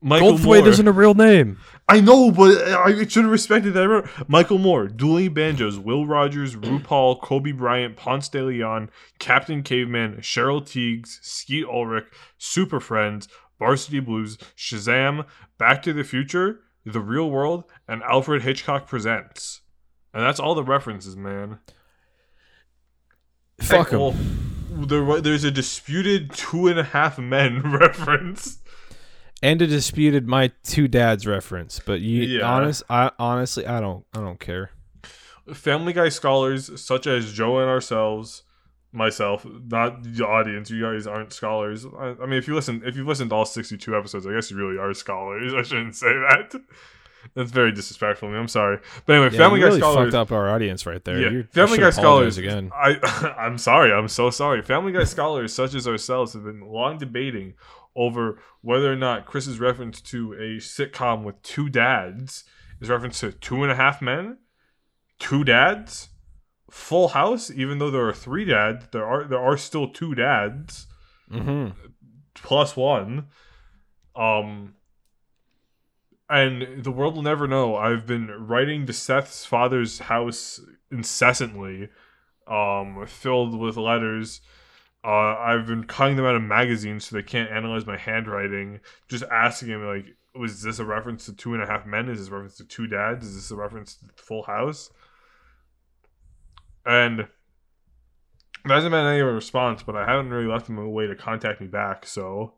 Michael 0.00 0.32
Goldthwait 0.34 0.60
Moore. 0.60 0.68
isn't 0.68 0.88
a 0.88 0.92
real 0.92 1.14
name. 1.14 1.58
I 1.88 2.00
know, 2.00 2.30
but 2.30 2.56
I 2.68 3.04
should 3.06 3.24
have 3.24 3.32
respected 3.32 3.74
that. 3.74 3.82
I 3.82 3.86
wrote 3.86 4.08
Michael 4.28 4.58
Moore, 4.58 4.86
Dueling 4.86 5.34
Banjos, 5.34 5.78
Will 5.78 6.06
Rogers, 6.06 6.54
RuPaul, 6.54 7.20
Kobe 7.20 7.50
Bryant, 7.52 7.96
Ponce 7.96 8.28
de 8.28 8.42
Leon, 8.42 8.90
Captain 9.18 9.62
Caveman, 9.62 10.18
Cheryl 10.18 10.62
Tiegs, 10.62 11.18
Skeet 11.22 11.64
Ulrich, 11.64 12.06
Super 12.38 12.78
Friends, 12.78 13.28
Varsity 13.58 13.98
Blues, 13.98 14.38
Shazam, 14.56 15.26
Back 15.58 15.82
to 15.82 15.92
the 15.92 16.04
Future, 16.04 16.60
The 16.84 17.00
Real 17.00 17.30
World, 17.30 17.64
and 17.86 18.02
Alfred 18.02 18.42
Hitchcock 18.42 18.86
Presents. 18.86 19.60
And 20.14 20.22
that's 20.24 20.40
all 20.40 20.54
the 20.54 20.64
references, 20.64 21.16
man. 21.16 21.58
Fuck 23.60 23.92
Well, 23.92 24.14
there, 24.70 25.20
there's 25.20 25.44
a 25.44 25.50
disputed 25.50 26.32
two 26.32 26.68
and 26.68 26.78
a 26.78 26.84
half 26.84 27.18
men 27.18 27.62
reference. 27.72 28.58
And 29.42 29.60
a 29.62 29.66
disputed 29.66 30.26
my 30.26 30.52
two 30.64 30.88
dads 30.88 31.26
reference, 31.26 31.80
but 31.84 32.00
you 32.00 32.22
Yeah. 32.22 32.44
honest, 32.50 32.82
I 32.88 33.10
honestly, 33.18 33.66
I 33.66 33.80
don't, 33.80 34.04
I 34.14 34.18
don't 34.20 34.40
care. 34.40 34.70
Family 35.52 35.92
Guy 35.92 36.08
scholars 36.08 36.80
such 36.80 37.06
as 37.06 37.32
Joe 37.32 37.58
and 37.58 37.68
ourselves, 37.68 38.42
myself, 38.92 39.44
not 39.44 40.02
the 40.02 40.24
audience. 40.26 40.70
You 40.70 40.82
guys 40.82 41.06
aren't 41.06 41.32
scholars. 41.32 41.84
I, 41.86 42.14
I 42.22 42.26
mean, 42.26 42.34
if 42.38 42.48
you 42.48 42.54
listen, 42.54 42.82
if 42.84 42.96
you've 42.96 43.06
listened 43.06 43.30
to 43.30 43.36
all 43.36 43.44
sixty-two 43.44 43.96
episodes, 43.96 44.26
I 44.26 44.32
guess 44.32 44.50
you 44.50 44.56
really 44.56 44.78
are 44.78 44.92
scholars. 44.94 45.52
I 45.56 45.62
shouldn't 45.62 45.96
say 45.96 46.08
that. 46.12 46.54
That's 47.34 47.50
very 47.50 47.72
disrespectful. 47.72 48.30
me. 48.30 48.38
I'm 48.38 48.48
sorry, 48.48 48.78
but 49.04 49.14
anyway, 49.16 49.30
Yeah, 49.32 49.38
Family 49.38 49.60
Guy 49.60 49.66
really 49.66 49.80
scholars. 49.80 50.06
fucked 50.12 50.14
up 50.14 50.32
our 50.32 50.48
audience 50.48 50.86
right 50.86 51.04
there. 51.04 51.18
Yeah, 51.20 51.28
You- 51.30 51.36
you 51.38 51.42
Family 51.52 51.78
Guy 51.78 51.90
scholars 51.90 52.38
again. 52.38 52.70
I, 52.74 52.96
I'm 53.38 53.58
sorry. 53.58 53.92
I'm 53.92 54.08
so 54.08 54.30
sorry. 54.30 54.62
Family 54.62 54.92
Guy 54.92 55.04
scholars 55.04 55.52
such 55.52 55.74
as 55.74 55.86
ourselves 55.88 56.32
have 56.34 56.44
been 56.44 56.60
long 56.60 56.96
debating 56.98 57.54
over 57.96 58.40
whether 58.62 58.90
or 58.92 58.96
not 58.96 59.26
Chris's 59.26 59.58
reference 59.58 60.00
to 60.02 60.32
a 60.34 60.56
sitcom 60.58 61.24
with 61.24 61.42
two 61.42 61.68
dads 61.68 62.44
is 62.80 62.88
reference 62.88 63.18
to 63.20 63.32
Two 63.32 63.64
and 63.64 63.72
a 63.72 63.74
Half 63.74 64.00
Men, 64.00 64.38
Two 65.18 65.42
Dads, 65.42 66.10
Full 66.70 67.08
House. 67.08 67.50
Even 67.50 67.78
though 67.78 67.90
there 67.90 68.06
are 68.06 68.12
three 68.14 68.44
dads, 68.44 68.86
there 68.92 69.06
are 69.06 69.24
there 69.24 69.40
are 69.40 69.56
still 69.56 69.88
two 69.88 70.14
dads 70.14 70.86
Mm-hmm. 71.30 71.76
plus 72.34 72.76
one. 72.76 73.26
Um, 74.16 74.74
and 76.30 76.82
the 76.84 76.90
world 76.90 77.14
will 77.16 77.22
never 77.22 77.46
know. 77.46 77.76
I've 77.76 78.06
been 78.06 78.28
writing 78.28 78.86
to 78.86 78.92
Seth's 78.92 79.44
father's 79.44 79.98
house 80.00 80.60
incessantly, 80.90 81.88
um, 82.46 83.04
filled 83.06 83.58
with 83.58 83.76
letters. 83.76 84.40
Uh, 85.04 85.36
I've 85.38 85.66
been 85.66 85.84
cutting 85.84 86.16
them 86.16 86.26
out 86.26 86.34
of 86.34 86.42
magazines 86.42 87.06
so 87.06 87.16
they 87.16 87.22
can't 87.22 87.50
analyze 87.50 87.86
my 87.86 87.96
handwriting. 87.96 88.80
Just 89.08 89.24
asking 89.24 89.68
him 89.68 89.86
like, 89.86 90.06
was 90.34 90.62
this 90.62 90.78
a 90.78 90.84
reference 90.84 91.24
to 91.26 91.32
Two 91.32 91.54
and 91.54 91.62
a 91.62 91.66
Half 91.66 91.86
Men? 91.86 92.08
Is 92.08 92.18
this 92.18 92.28
a 92.28 92.32
reference 92.32 92.56
to 92.56 92.64
Two 92.64 92.86
Dads? 92.86 93.26
Is 93.26 93.34
this 93.34 93.50
a 93.50 93.56
reference 93.56 93.96
to 93.96 94.06
Full 94.22 94.42
House? 94.42 94.90
And 96.86 97.28
there 98.64 98.74
hasn't 98.74 98.92
been 98.92 99.06
any 99.06 99.20
response, 99.20 99.82
but 99.82 99.96
I 99.96 100.04
haven't 100.06 100.30
really 100.30 100.50
left 100.50 100.68
him 100.68 100.78
a 100.78 100.88
way 100.88 101.06
to 101.06 101.14
contact 101.14 101.60
me 101.60 101.66
back. 101.66 102.06
So 102.06 102.54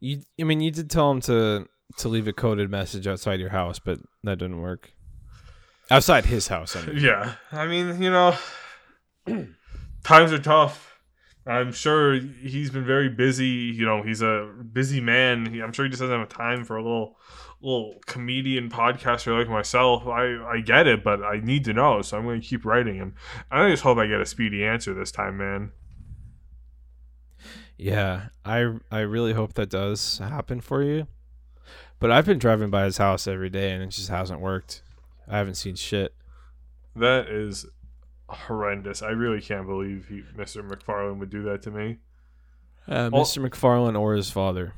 You, 0.00 0.22
I 0.40 0.44
mean, 0.44 0.60
you 0.60 0.70
did 0.70 0.90
tell 0.90 1.10
him 1.10 1.20
to 1.22 1.68
to 1.98 2.08
leave 2.08 2.26
a 2.26 2.32
coded 2.32 2.70
message 2.70 3.06
outside 3.06 3.40
your 3.40 3.50
house, 3.50 3.78
but 3.78 3.98
that 4.24 4.38
didn't 4.38 4.60
work. 4.60 4.92
Outside 5.90 6.26
his 6.26 6.48
house, 6.48 6.74
I 6.76 6.84
mean. 6.84 6.98
yeah, 7.00 7.34
I 7.52 7.66
mean, 7.66 8.02
you 8.02 8.10
know, 8.10 8.36
times 10.04 10.32
are 10.32 10.38
tough. 10.38 10.95
I'm 11.46 11.72
sure 11.72 12.14
he's 12.14 12.70
been 12.70 12.84
very 12.84 13.08
busy. 13.08 13.46
You 13.46 13.86
know, 13.86 14.02
he's 14.02 14.20
a 14.20 14.52
busy 14.72 15.00
man. 15.00 15.46
He, 15.52 15.62
I'm 15.62 15.72
sure 15.72 15.84
he 15.84 15.90
just 15.90 16.00
doesn't 16.00 16.18
have 16.18 16.28
time 16.28 16.64
for 16.64 16.76
a 16.76 16.82
little 16.82 17.16
little 17.60 17.94
comedian 18.06 18.68
podcaster 18.68 19.36
like 19.38 19.48
myself. 19.48 20.06
I 20.06 20.36
I 20.44 20.60
get 20.60 20.86
it, 20.86 21.04
but 21.04 21.22
I 21.22 21.40
need 21.40 21.64
to 21.66 21.72
know, 21.72 22.02
so 22.02 22.18
I'm 22.18 22.24
going 22.24 22.40
to 22.40 22.46
keep 22.46 22.64
writing 22.64 22.96
him. 22.96 23.14
I 23.50 23.70
just 23.70 23.82
hope 23.82 23.98
I 23.98 24.06
get 24.06 24.20
a 24.20 24.26
speedy 24.26 24.64
answer 24.64 24.92
this 24.92 25.12
time, 25.12 25.36
man. 25.36 25.72
Yeah, 27.78 28.28
I 28.44 28.74
I 28.90 29.00
really 29.00 29.34
hope 29.34 29.54
that 29.54 29.70
does 29.70 30.18
happen 30.18 30.60
for 30.60 30.82
you. 30.82 31.06
But 31.98 32.10
I've 32.10 32.26
been 32.26 32.38
driving 32.38 32.70
by 32.70 32.84
his 32.84 32.98
house 32.98 33.26
every 33.26 33.50
day, 33.50 33.70
and 33.70 33.82
it 33.82 33.90
just 33.90 34.08
hasn't 34.08 34.40
worked. 34.40 34.82
I 35.28 35.38
haven't 35.38 35.54
seen 35.54 35.76
shit. 35.76 36.14
That 36.94 37.28
is 37.28 37.66
horrendous. 38.28 39.02
I 39.02 39.10
really 39.10 39.40
can't 39.40 39.66
believe 39.66 40.06
he, 40.08 40.22
Mr. 40.36 40.64
MacFarlane 40.64 41.18
would 41.18 41.30
do 41.30 41.42
that 41.44 41.62
to 41.62 41.70
me. 41.70 41.98
Uh, 42.88 43.10
Mr. 43.10 43.42
MacFarlane 43.42 43.96
or 43.96 44.14
his 44.14 44.30
father. 44.30 44.74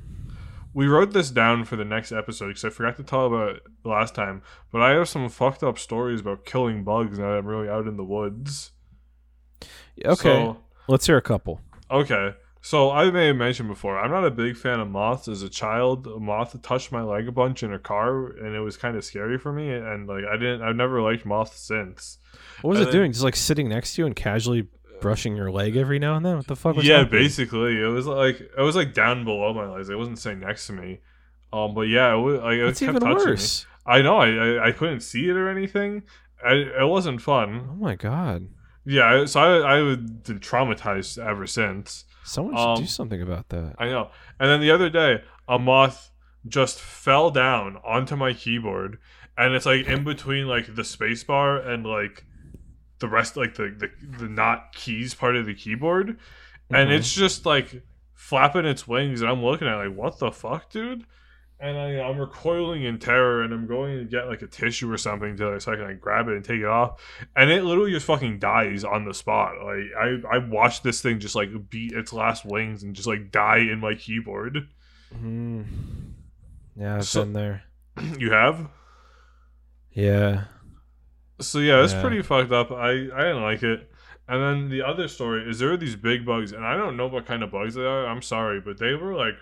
We 0.74 0.86
wrote 0.86 1.12
this 1.12 1.30
down 1.30 1.64
for 1.64 1.76
the 1.76 1.84
next 1.84 2.12
episode 2.12 2.48
because 2.48 2.64
I 2.64 2.70
forgot 2.70 2.96
to 2.98 3.02
tell 3.02 3.26
about 3.26 3.56
it 3.56 3.62
last 3.84 4.14
time. 4.14 4.42
But 4.70 4.82
I 4.82 4.90
have 4.90 5.08
some 5.08 5.28
fucked 5.28 5.62
up 5.62 5.78
stories 5.78 6.20
about 6.20 6.44
killing 6.44 6.84
bugs 6.84 7.18
now 7.18 7.30
that 7.32 7.38
I'm 7.38 7.46
really 7.46 7.68
out 7.68 7.86
in 7.88 7.96
the 7.96 8.04
woods. 8.04 8.72
Okay, 10.04 10.14
So, 10.22 10.58
let's 10.86 11.06
hear 11.06 11.16
a 11.16 11.22
couple. 11.22 11.60
okay. 11.90 12.34
So 12.60 12.90
I 12.90 13.10
may 13.10 13.28
have 13.28 13.36
mentioned 13.36 13.68
before, 13.68 13.98
I'm 13.98 14.10
not 14.10 14.24
a 14.24 14.30
big 14.30 14.56
fan 14.56 14.80
of 14.80 14.88
moths. 14.88 15.28
As 15.28 15.42
a 15.42 15.48
child, 15.48 16.06
a 16.06 16.18
moth 16.18 16.60
touched 16.62 16.90
my 16.92 17.02
leg 17.02 17.28
a 17.28 17.32
bunch 17.32 17.62
in 17.62 17.72
a 17.72 17.78
car, 17.78 18.26
and 18.36 18.54
it 18.54 18.60
was 18.60 18.76
kind 18.76 18.96
of 18.96 19.04
scary 19.04 19.38
for 19.38 19.52
me. 19.52 19.70
And 19.72 20.06
like 20.08 20.24
I 20.24 20.36
didn't, 20.36 20.62
I've 20.62 20.76
never 20.76 21.00
liked 21.00 21.24
moths 21.24 21.60
since. 21.60 22.18
What 22.62 22.70
was 22.70 22.78
And 22.80 22.88
it 22.88 22.92
then- 22.92 23.00
doing? 23.00 23.12
Just 23.12 23.24
like 23.24 23.36
sitting 23.36 23.68
next 23.68 23.94
to 23.94 24.02
you 24.02 24.06
and 24.06 24.14
casually 24.16 24.66
brushing 25.00 25.36
your 25.36 25.50
leg 25.52 25.76
every 25.76 25.98
now 26.00 26.16
and 26.16 26.26
then? 26.26 26.36
What 26.36 26.48
the 26.48 26.56
fuck 26.56 26.74
was 26.74 26.84
it? 26.84 26.88
yeah, 26.88 26.98
happening? 26.98 27.22
basically, 27.22 27.80
it 27.80 27.86
was 27.86 28.06
like 28.06 28.40
it 28.40 28.60
was 28.60 28.74
like 28.76 28.92
down 28.94 29.24
below 29.24 29.54
my 29.54 29.66
legs. 29.66 29.88
It 29.88 29.96
wasn't 29.98 30.18
sitting 30.18 30.40
next 30.40 30.66
to 30.66 30.72
me. 30.72 31.00
Um, 31.52 31.74
but 31.74 31.82
yeah, 31.82 32.12
it 32.14 32.18
was 32.18 32.40
like 32.40 32.54
it 32.58 32.64
That's 32.66 32.80
kept 32.80 32.90
even 32.90 33.00
touching 33.02 33.18
me. 33.24 33.30
worse. 33.30 33.66
I 33.86 34.02
know. 34.02 34.16
I, 34.18 34.28
I 34.30 34.66
I 34.68 34.72
couldn't 34.72 35.00
see 35.00 35.28
it 35.28 35.36
or 35.36 35.48
anything. 35.48 36.02
I, 36.44 36.52
it 36.82 36.86
wasn't 36.88 37.22
fun. 37.22 37.68
Oh 37.70 37.74
my 37.76 37.94
god. 37.94 38.48
Yeah. 38.84 39.24
So 39.26 39.40
I 39.40 39.76
I 39.78 39.80
was 39.82 39.98
traumatized 40.42 41.16
ever 41.24 41.46
since. 41.46 42.04
Someone 42.28 42.54
should 42.56 42.62
Um, 42.62 42.80
do 42.80 42.86
something 42.86 43.22
about 43.22 43.48
that. 43.48 43.74
I 43.78 43.86
know. 43.86 44.10
And 44.38 44.48
then 44.50 44.60
the 44.60 44.70
other 44.70 44.88
day, 44.90 45.22
a 45.48 45.58
moth 45.58 46.10
just 46.46 46.78
fell 46.80 47.30
down 47.30 47.78
onto 47.84 48.16
my 48.16 48.32
keyboard, 48.32 48.98
and 49.36 49.54
it's 49.54 49.66
like 49.66 49.86
in 49.86 50.04
between 50.04 50.46
like 50.46 50.74
the 50.74 50.84
space 50.84 51.24
bar 51.24 51.56
and 51.58 51.84
like 51.86 52.24
the 53.00 53.08
rest, 53.08 53.36
like 53.36 53.54
the 53.54 53.68
the, 53.76 53.90
the 54.18 54.28
not 54.28 54.72
keys 54.74 55.14
part 55.14 55.36
of 55.36 55.46
the 55.46 55.54
keyboard, 55.54 56.18
and 56.70 56.90
Mhm. 56.90 56.92
it's 56.98 57.12
just 57.14 57.46
like 57.46 57.82
flapping 58.14 58.64
its 58.64 58.86
wings, 58.86 59.20
and 59.22 59.30
I'm 59.30 59.42
looking 59.42 59.68
at 59.68 59.74
it 59.80 59.88
like, 59.88 59.96
what 59.96 60.18
the 60.18 60.30
fuck, 60.30 60.70
dude? 60.70 61.04
And 61.60 61.76
I, 61.76 62.00
I'm 62.00 62.18
recoiling 62.18 62.84
in 62.84 62.98
terror, 63.00 63.42
and 63.42 63.52
I'm 63.52 63.66
going 63.66 63.98
to 63.98 64.04
get 64.04 64.28
like 64.28 64.42
a 64.42 64.46
tissue 64.46 64.92
or 64.92 64.96
something 64.96 65.36
to 65.38 65.60
so 65.60 65.72
I 65.72 65.76
can 65.76 65.86
like 65.86 66.00
grab 66.00 66.28
it 66.28 66.34
and 66.36 66.44
take 66.44 66.60
it 66.60 66.66
off, 66.66 67.00
and 67.34 67.50
it 67.50 67.64
literally 67.64 67.90
just 67.90 68.06
fucking 68.06 68.38
dies 68.38 68.84
on 68.84 69.04
the 69.04 69.12
spot. 69.12 69.54
Like 69.64 69.86
I, 69.98 70.36
I 70.36 70.38
watched 70.38 70.84
this 70.84 71.00
thing 71.02 71.18
just 71.18 71.34
like 71.34 71.48
beat 71.68 71.92
its 71.92 72.12
last 72.12 72.44
wings 72.44 72.84
and 72.84 72.94
just 72.94 73.08
like 73.08 73.32
die 73.32 73.58
in 73.58 73.80
my 73.80 73.94
keyboard. 73.96 74.68
Mm. 75.12 75.64
Yeah, 76.76 76.96
I've 76.96 77.04
So- 77.06 77.24
been 77.24 77.32
there. 77.32 77.62
you 78.18 78.30
have? 78.30 78.68
Yeah. 79.90 80.44
So 81.40 81.58
yeah, 81.58 81.82
it's 81.82 81.92
Yeah. 81.92 82.00
pretty 82.02 82.22
fucked 82.22 82.52
up. 82.52 82.70
I 82.70 82.90
I 82.90 82.92
didn't 83.22 83.42
like 83.42 83.62
it. 83.62 83.90
And 84.28 84.42
then 84.42 84.68
the 84.68 84.86
other 84.86 85.08
story 85.08 85.48
is 85.48 85.58
there 85.58 85.72
are 85.72 85.76
these 85.76 85.96
big 85.96 86.26
bugs, 86.26 86.52
and 86.52 86.64
I 86.64 86.76
don't 86.76 86.96
know 86.96 87.06
what 87.06 87.26
kind 87.26 87.42
of 87.42 87.50
bugs 87.50 87.74
they 87.74 87.84
are. 87.84 88.06
I'm 88.06 88.20
sorry, 88.22 88.60
but 88.60 88.78
they 88.78 88.94
were 88.94 89.14
like 89.14 89.34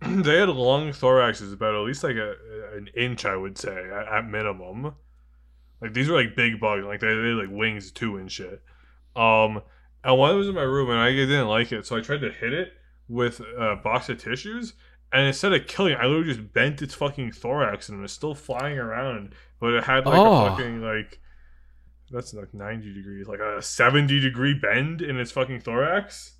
they 0.02 0.38
had 0.38 0.48
long 0.48 0.90
thoraxes, 0.90 1.52
about 1.52 1.74
at 1.74 1.80
least 1.86 2.04
like 2.04 2.16
a, 2.16 2.34
an 2.74 2.88
inch, 2.96 3.24
I 3.24 3.36
would 3.36 3.56
say, 3.58 3.74
at, 3.90 4.06
at 4.18 4.28
minimum. 4.28 4.94
Like 5.80 5.92
these 5.94 6.08
were 6.08 6.16
like 6.16 6.34
big 6.36 6.58
bugs, 6.60 6.84
like 6.84 7.00
they, 7.00 7.08
they 7.08 7.28
had 7.28 7.36
like 7.36 7.50
wings 7.50 7.90
too 7.92 8.16
and 8.16 8.30
shit. 8.30 8.62
Um, 9.14 9.62
and 10.04 10.18
one 10.18 10.36
was 10.36 10.48
in 10.48 10.54
my 10.54 10.62
room, 10.62 10.90
and 10.90 10.98
I 10.98 11.10
didn't 11.12 11.48
like 11.48 11.72
it, 11.72 11.86
so 11.86 11.96
I 11.96 12.00
tried 12.00 12.20
to 12.20 12.30
hit 12.30 12.52
it 12.52 12.72
with 13.08 13.40
a 13.40 13.76
box 13.76 14.08
of 14.08 14.18
tissues, 14.18 14.74
and 15.12 15.26
instead 15.26 15.52
of 15.52 15.66
killing 15.66 15.92
it, 15.92 15.98
I 15.98 16.06
literally 16.06 16.32
just 16.34 16.52
bent 16.52 16.82
its 16.82 16.94
fucking 16.94 17.32
thorax, 17.32 17.88
and 17.88 17.98
it 17.98 18.02
was 18.02 18.12
still 18.12 18.34
flying 18.34 18.78
around, 18.78 19.34
but 19.60 19.72
it 19.74 19.84
had 19.84 20.06
like 20.06 20.16
Oh. 20.18 20.46
a 20.46 20.50
fucking 20.50 20.82
like 20.82 21.20
that's 22.10 22.32
like 22.34 22.54
90 22.54 22.94
degrees, 22.94 23.26
like 23.26 23.40
a 23.40 23.60
70 23.60 24.20
degree 24.20 24.54
bend 24.54 25.02
in 25.02 25.18
its 25.18 25.32
fucking 25.32 25.60
thorax. 25.60 26.34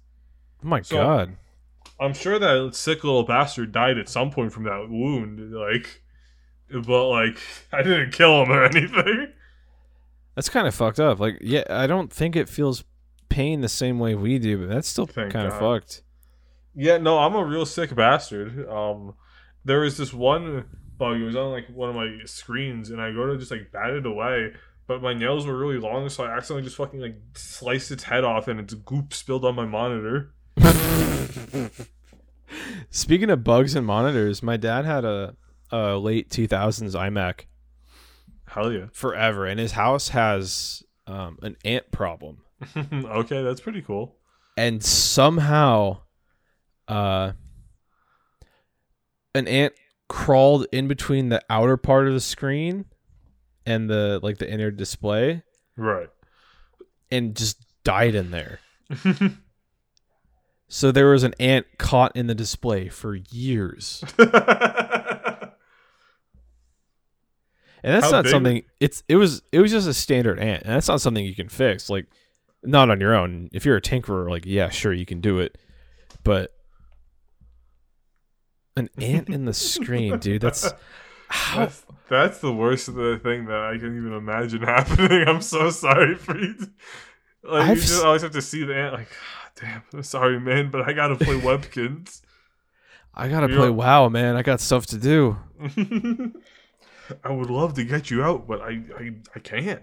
Oh 0.65 0.69
my 0.69 0.81
So- 0.83 0.97
god. 0.97 1.37
I'm 1.99 2.13
sure 2.13 2.39
that 2.39 2.75
sick 2.75 3.05
little 3.05 3.23
bastard 3.23 3.73
died 3.73 3.99
at 3.99 4.09
some 4.09 4.31
point 4.31 4.53
from 4.53 4.65
that 4.65 4.89
wound, 4.89 5.53
like, 5.53 6.03
but 6.71 7.09
like 7.09 7.39
I 7.73 7.83
didn't 7.83 8.13
kill 8.13 8.43
him 8.43 8.51
or 8.51 8.65
anything. 8.67 9.33
That's 10.35 10.51
kind 10.51 10.67
of 10.67 10.75
fucked 10.75 11.01
up. 11.01 11.19
Like, 11.19 11.39
yeah, 11.41 11.65
I 11.71 11.87
don't 11.87 12.13
think 12.13 12.37
it 12.37 12.49
feels 12.49 12.85
pain 13.31 13.63
the 13.63 13.69
same 13.69 13.99
way 13.99 14.15
we 14.15 14.39
do, 14.39 14.59
but 14.59 14.69
that's 14.69 14.87
still 14.87 15.07
kind 15.07 15.35
of 15.35 15.59
fucked. 15.59 16.03
Yeah, 16.75 16.99
no, 16.99 17.19
I'm 17.19 17.35
a 17.35 17.43
real 17.43 17.65
sick 17.65 17.95
bastard. 17.95 18.69
Um, 18.69 19.15
there 19.65 19.81
was 19.81 19.97
this 19.97 20.13
one 20.13 20.67
bug. 20.99 21.17
It 21.17 21.25
was 21.25 21.37
on 21.37 21.51
like 21.51 21.69
one 21.69 21.89
of 21.89 21.97
my 21.97 22.19
screens, 22.27 22.91
and 22.91 23.01
I 23.01 23.13
go 23.13 23.27
to 23.27 23.39
just 23.39 23.51
like 23.51 23.73
bat 23.73 23.91
it 23.91 24.05
away, 24.05 24.53
but 24.87 25.01
my 25.01 25.15
nails 25.15 25.47
were 25.47 25.57
really 25.57 25.79
long, 25.79 26.09
so 26.11 26.25
I 26.25 26.37
accidentally 26.37 26.65
just 26.65 26.77
fucking 26.77 27.01
like 27.01 27.17
sliced 27.35 27.91
its 27.91 28.05
head 28.05 28.25
off, 28.25 28.47
and 28.47 28.61
its 28.61 28.75
goop 28.75 29.15
spilled 29.15 29.47
on 29.47 29.55
my 29.55 29.65
monitor. 29.65 30.35
Speaking 32.91 33.31
of 33.31 33.43
bugs 33.45 33.75
and 33.75 33.87
monitors, 33.87 34.43
my 34.43 34.57
dad 34.57 34.85
had 34.85 35.05
a, 35.05 35.35
a 35.71 35.97
late 35.97 36.29
2000s 36.31 36.95
iMac 36.95 37.47
Hell 38.49 38.73
yeah. 38.73 38.87
forever, 38.93 39.45
and 39.47 39.59
his 39.59 39.73
house 39.73 40.11
has 40.11 40.83
um, 41.07 41.39
an 41.43 41.57
ant 41.65 41.91
problem. 41.91 42.39
okay, 42.93 43.43
that's 43.43 43.61
pretty 43.61 43.83
cool. 43.83 44.17
and 44.57 44.83
somehow 44.83 45.99
uh 46.89 47.33
an 49.35 49.47
ant 49.49 49.75
crawled 50.09 50.67
in 50.73 50.87
between 50.89 51.29
the 51.29 51.43
outer 51.51 51.77
part 51.77 52.07
of 52.07 52.15
the 52.15 52.21
screen 52.21 52.85
and 53.67 53.91
the 53.91 54.21
like 54.23 54.39
the 54.39 54.49
inner 54.51 54.71
display 54.71 55.43
Right. 55.77 56.09
and 57.11 57.37
just 57.37 57.59
died 57.85 58.15
in 58.15 58.31
there. 58.31 58.61
So 60.69 60.91
there 60.91 61.11
was 61.11 61.23
an 61.23 61.35
ant 61.39 61.67
caught 61.79 62.17
in 62.17 62.27
the 62.27 62.35
display 62.35 62.89
for 62.89 63.15
years. 63.15 64.05
And 67.87 67.95
that's 67.95 68.07
How 68.07 68.17
not 68.17 68.25
big? 68.25 68.31
something 68.33 68.63
it's 68.81 69.05
it 69.09 69.15
was 69.15 69.43
it 69.53 69.61
was 69.61 69.71
just 69.71 69.87
a 69.87 69.95
standard 69.95 70.41
ant. 70.41 70.65
And 70.65 70.75
that's 70.75 70.89
not 70.89 71.01
something 71.01 71.25
you 71.25 71.37
can 71.37 71.49
fix. 71.49 71.89
Like 71.89 72.07
not 72.65 72.91
on 72.91 73.01
your 73.01 73.15
own. 73.15 73.49
If 73.53 73.65
you're 73.65 73.77
a 73.77 73.81
tinkerer, 73.81 74.29
like 74.29 74.45
yeah, 74.45 74.71
sure 74.71 74.93
you 74.93 75.07
can 75.07 75.21
do 75.21 75.39
it. 75.39 75.57
But 76.25 76.53
an 78.77 78.91
ant 79.01 79.29
in 79.29 79.45
the 79.45 79.55
screen, 79.55 80.19
dude, 80.21 80.43
that's 80.43 80.73
how 81.29 81.61
That's, 81.61 81.87
that's 82.09 82.39
the 82.41 82.53
worst 82.53 82.89
of 82.89 82.95
the 82.95 83.21
thing 83.23 83.45
that 83.47 83.61
I 83.61 83.79
can 83.79 83.97
even 83.97 84.13
imagine 84.15 84.63
happening. 84.65 85.29
I'm 85.29 85.41
so 85.41 85.71
sorry 85.71 86.17
for 86.17 86.37
you. 86.37 86.57
Like 87.45 87.69
I've 87.71 87.77
you 87.77 87.83
just 87.83 88.05
always 88.05 88.23
have 88.23 88.33
to 88.33 88.43
see 88.43 88.65
the 88.65 88.75
ant. 88.75 88.95
Like, 88.95 89.09
damn, 89.61 89.83
I'm 89.93 90.03
sorry, 90.03 90.39
man, 90.41 90.71
but 90.71 90.83
I 90.89 90.93
gotta 90.93 91.17
play 91.17 91.39
Webkinz. 91.41 92.23
I 93.15 93.29
gotta 93.29 93.49
You 93.49 93.57
play 93.57 93.71
WoW, 93.71 94.09
man. 94.09 94.37
I 94.37 94.43
got 94.43 94.61
stuff 94.61 94.87
to 94.87 94.99
do. 94.99 95.39
I 97.25 97.31
would 97.31 97.51
love 97.51 97.75
to 97.75 97.85
get 97.85 98.11
you 98.11 98.23
out, 98.23 98.47
but 98.47 98.61
I 98.61 98.81
I, 98.99 99.15
I 99.35 99.39
can't. 99.39 99.83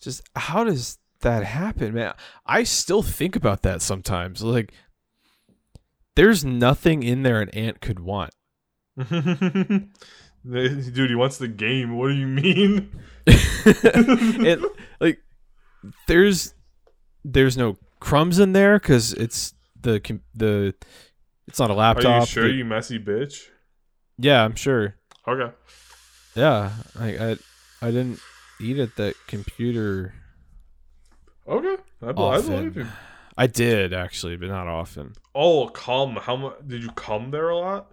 Just 0.00 0.22
how 0.34 0.64
does 0.64 0.98
that 1.20 1.44
happen, 1.44 1.94
man? 1.94 2.14
I 2.46 2.62
still 2.62 3.02
think 3.02 3.36
about 3.36 3.62
that 3.62 3.82
sometimes. 3.82 4.42
Like 4.42 4.72
there's 6.16 6.44
nothing 6.44 7.02
in 7.02 7.22
there 7.24 7.40
an 7.40 7.50
ant 7.50 7.80
could 7.80 8.00
want. 8.00 8.32
Dude, 8.96 9.90
he 10.44 11.14
wants 11.14 11.38
the 11.38 11.48
game. 11.48 11.96
What 11.96 12.08
do 12.08 12.14
you 12.14 12.26
mean? 12.26 12.90
it 13.26 14.60
like 15.00 15.18
there's 16.06 16.54
there's 17.24 17.56
no 17.56 17.76
crumbs 18.00 18.38
in 18.38 18.52
there 18.52 18.78
because 18.78 19.12
it's 19.14 19.54
the 19.80 20.00
the 20.34 20.74
it's 21.46 21.58
not 21.58 21.70
a 21.70 21.74
laptop. 21.74 22.04
Are 22.06 22.20
you 22.20 22.26
sure, 22.26 22.48
The- 22.48 22.54
you 22.54 22.64
messy 22.64 22.98
bitch? 22.98 23.48
yeah, 24.18 24.44
I'm 24.44 24.54
sure. 24.54 24.96
Okay. 25.26 25.52
Yeah, 26.34 26.70
I 26.98 27.08
I, 27.30 27.36
I 27.82 27.90
didn't 27.90 28.20
eat 28.60 28.78
at 28.78 28.96
that 28.96 29.14
computer. 29.26 30.14
Okay. 31.46 31.82
I, 32.02 32.12
be- 32.12 32.22
I 32.22 32.40
believe 32.40 32.76
you. 32.76 32.86
I 33.36 33.46
did 33.46 33.92
actually, 33.94 34.36
but 34.36 34.48
not 34.48 34.66
often. 34.66 35.14
Oh, 35.34 35.68
come. 35.68 36.16
How 36.16 36.36
much 36.36 36.54
did 36.66 36.82
you 36.82 36.90
come 36.90 37.30
there 37.30 37.48
a 37.48 37.56
lot? 37.56 37.90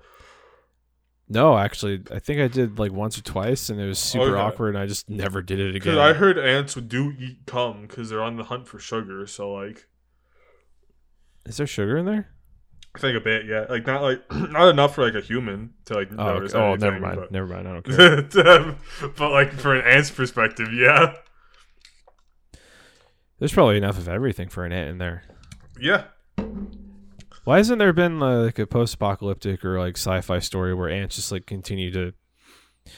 No, 1.28 1.58
actually, 1.58 2.04
I 2.12 2.20
think 2.20 2.40
I 2.40 2.48
did 2.48 2.78
like 2.78 2.92
once 2.92 3.18
or 3.18 3.22
twice, 3.24 3.70
and 3.70 3.80
it 3.80 3.88
was 3.88 3.98
super 3.98 4.36
Okay. 4.38 4.40
awkward, 4.42 4.70
and 4.76 4.78
I 4.78 4.86
just 4.86 5.10
never 5.10 5.42
did 5.42 5.60
it 5.60 5.74
Because 5.74 5.94
again. 5.96 6.00
I 6.08 6.14
heard 6.14 6.38
ants 6.38 6.76
would 6.76 6.88
do 6.90 7.14
eat 7.18 7.40
cum 7.48 7.84
because 7.88 8.10
they're 8.10 8.22
on 8.22 8.36
the 8.38 8.44
hunt 8.46 8.68
for 8.68 8.78
sugar. 8.80 9.26
So 9.26 9.52
like, 9.52 9.88
Is 11.46 11.58
there 11.58 11.68
sugar 11.68 11.98
in 11.98 12.06
there? 12.06 12.30
I 12.96 13.00
think 13.00 13.18
a 13.18 13.20
bit, 13.22 13.46
yeah. 13.46 13.66
Like 13.70 13.86
not 13.86 14.02
like 14.02 14.22
not 14.32 14.70
enough 14.70 14.96
for 14.96 15.04
like 15.06 15.16
a 15.16 15.26
human 15.26 15.74
to 15.86 15.94
like 15.96 16.10
Oh, 16.14 16.16
notice. 16.16 16.54
okay. 16.56 16.64
oh 16.64 16.70
anything, 16.74 16.82
never 16.92 17.00
mind. 17.00 17.20
But, 17.20 17.32
Never 17.32 17.48
mind. 17.48 17.68
I 17.68 17.74
don't 17.74 18.32
care. 18.32 18.76
but 19.18 19.32
like 19.32 19.52
for 19.54 19.76
an 19.76 19.86
ant's 19.86 20.10
perspective, 20.12 20.72
yeah, 20.74 21.14
There's 23.40 23.54
probably 23.54 23.78
enough 23.78 23.98
of 23.98 24.08
everything 24.08 24.48
for 24.50 24.66
an 24.66 24.72
ant 24.72 24.90
in 24.90 24.98
there. 24.98 25.24
yeah. 25.80 26.06
Why 27.44 27.58
hasn't 27.58 27.78
there 27.78 27.94
been 27.94 28.20
like 28.20 28.58
a 28.58 28.66
post-apocalyptic 28.66 29.64
or 29.64 29.78
like 29.80 29.98
sci-fi 29.98 30.40
story 30.40 30.74
where 30.74 30.90
ants 30.90 31.16
just 31.18 31.32
like 31.32 31.46
continue 31.46 31.92
to 31.92 32.14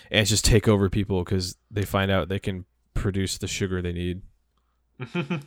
ants 0.09 0.29
just 0.29 0.45
take 0.45 0.69
over 0.69 0.89
people 0.89 1.21
because 1.25 1.57
they 1.69 1.83
find 1.83 2.09
out 2.09 2.29
they 2.29 2.39
can 2.39 2.63
produce 2.93 3.37
the 3.37 3.47
sugar 3.47 3.81
they 3.81 3.91
need? 3.91 4.21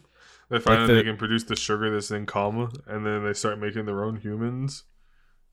they 0.51 0.59
find 0.59 0.83
out 0.83 0.87
the- 0.89 0.95
they 0.95 1.03
can 1.05 1.17
produce 1.17 1.45
the 1.45 1.57
sugar 1.57 1.91
that's 1.91 2.11
in 2.11 2.27
cum, 2.27 2.71
and 2.87 3.07
then 3.07 3.25
they 3.25 3.33
start 3.33 3.59
making 3.59 3.87
their 3.87 4.05
own 4.05 4.17
humans. 4.17 4.85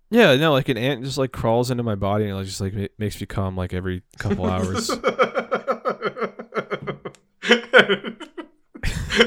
Yeah, 0.09 0.35
no, 0.37 0.51
like 0.53 0.69
an 0.69 0.77
ant 0.77 1.03
just 1.03 1.17
like 1.17 1.31
crawls 1.31 1.69
into 1.69 1.83
my 1.83 1.95
body 1.95 2.29
and 2.29 2.39
it 2.39 2.43
just 2.45 2.61
like 2.61 2.73
ma- 2.73 2.87
makes 2.97 3.19
me 3.19 3.27
come 3.27 3.55
like 3.57 3.73
every 3.73 4.03
couple 4.17 4.45
hours. 4.49 4.89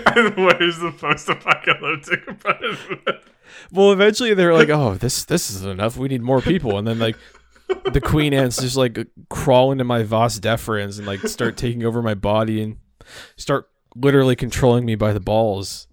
and 0.07 0.37
where's 0.37 0.79
the 0.79 0.95
post-apocalyptic 0.99 2.27
about 2.29 2.62
it? 2.62 3.23
well, 3.73 3.93
eventually 3.93 4.35
they're 4.35 4.55
like, 4.55 4.68
"Oh, 4.71 4.95
this 4.95 5.25
this 5.25 5.51
is 5.51 5.64
enough. 5.64 5.97
We 5.97 6.09
need 6.09 6.23
more 6.23 6.41
people." 6.41 6.79
And 6.79 6.87
then 6.87 6.99
like 6.99 7.16
the 7.93 8.01
queen 8.01 8.33
ants 8.35 8.61
just 8.61 8.77
like 8.77 8.99
crawl 9.29 9.73
into 9.73 9.85
my 9.85 10.03
vas 10.03 10.39
deferens 10.41 10.99
and 10.99 11.07
like 11.07 11.21
start 11.21 11.57
taking 11.57 11.85
over 11.85 12.03
my 12.03 12.14
body 12.14 12.62
and 12.62 12.77
start 13.37 13.68
literally 13.95 14.36
controlling 14.36 14.84
me 14.84 14.95
by 14.95 15.12
the 15.12 15.20
balls. 15.20 15.86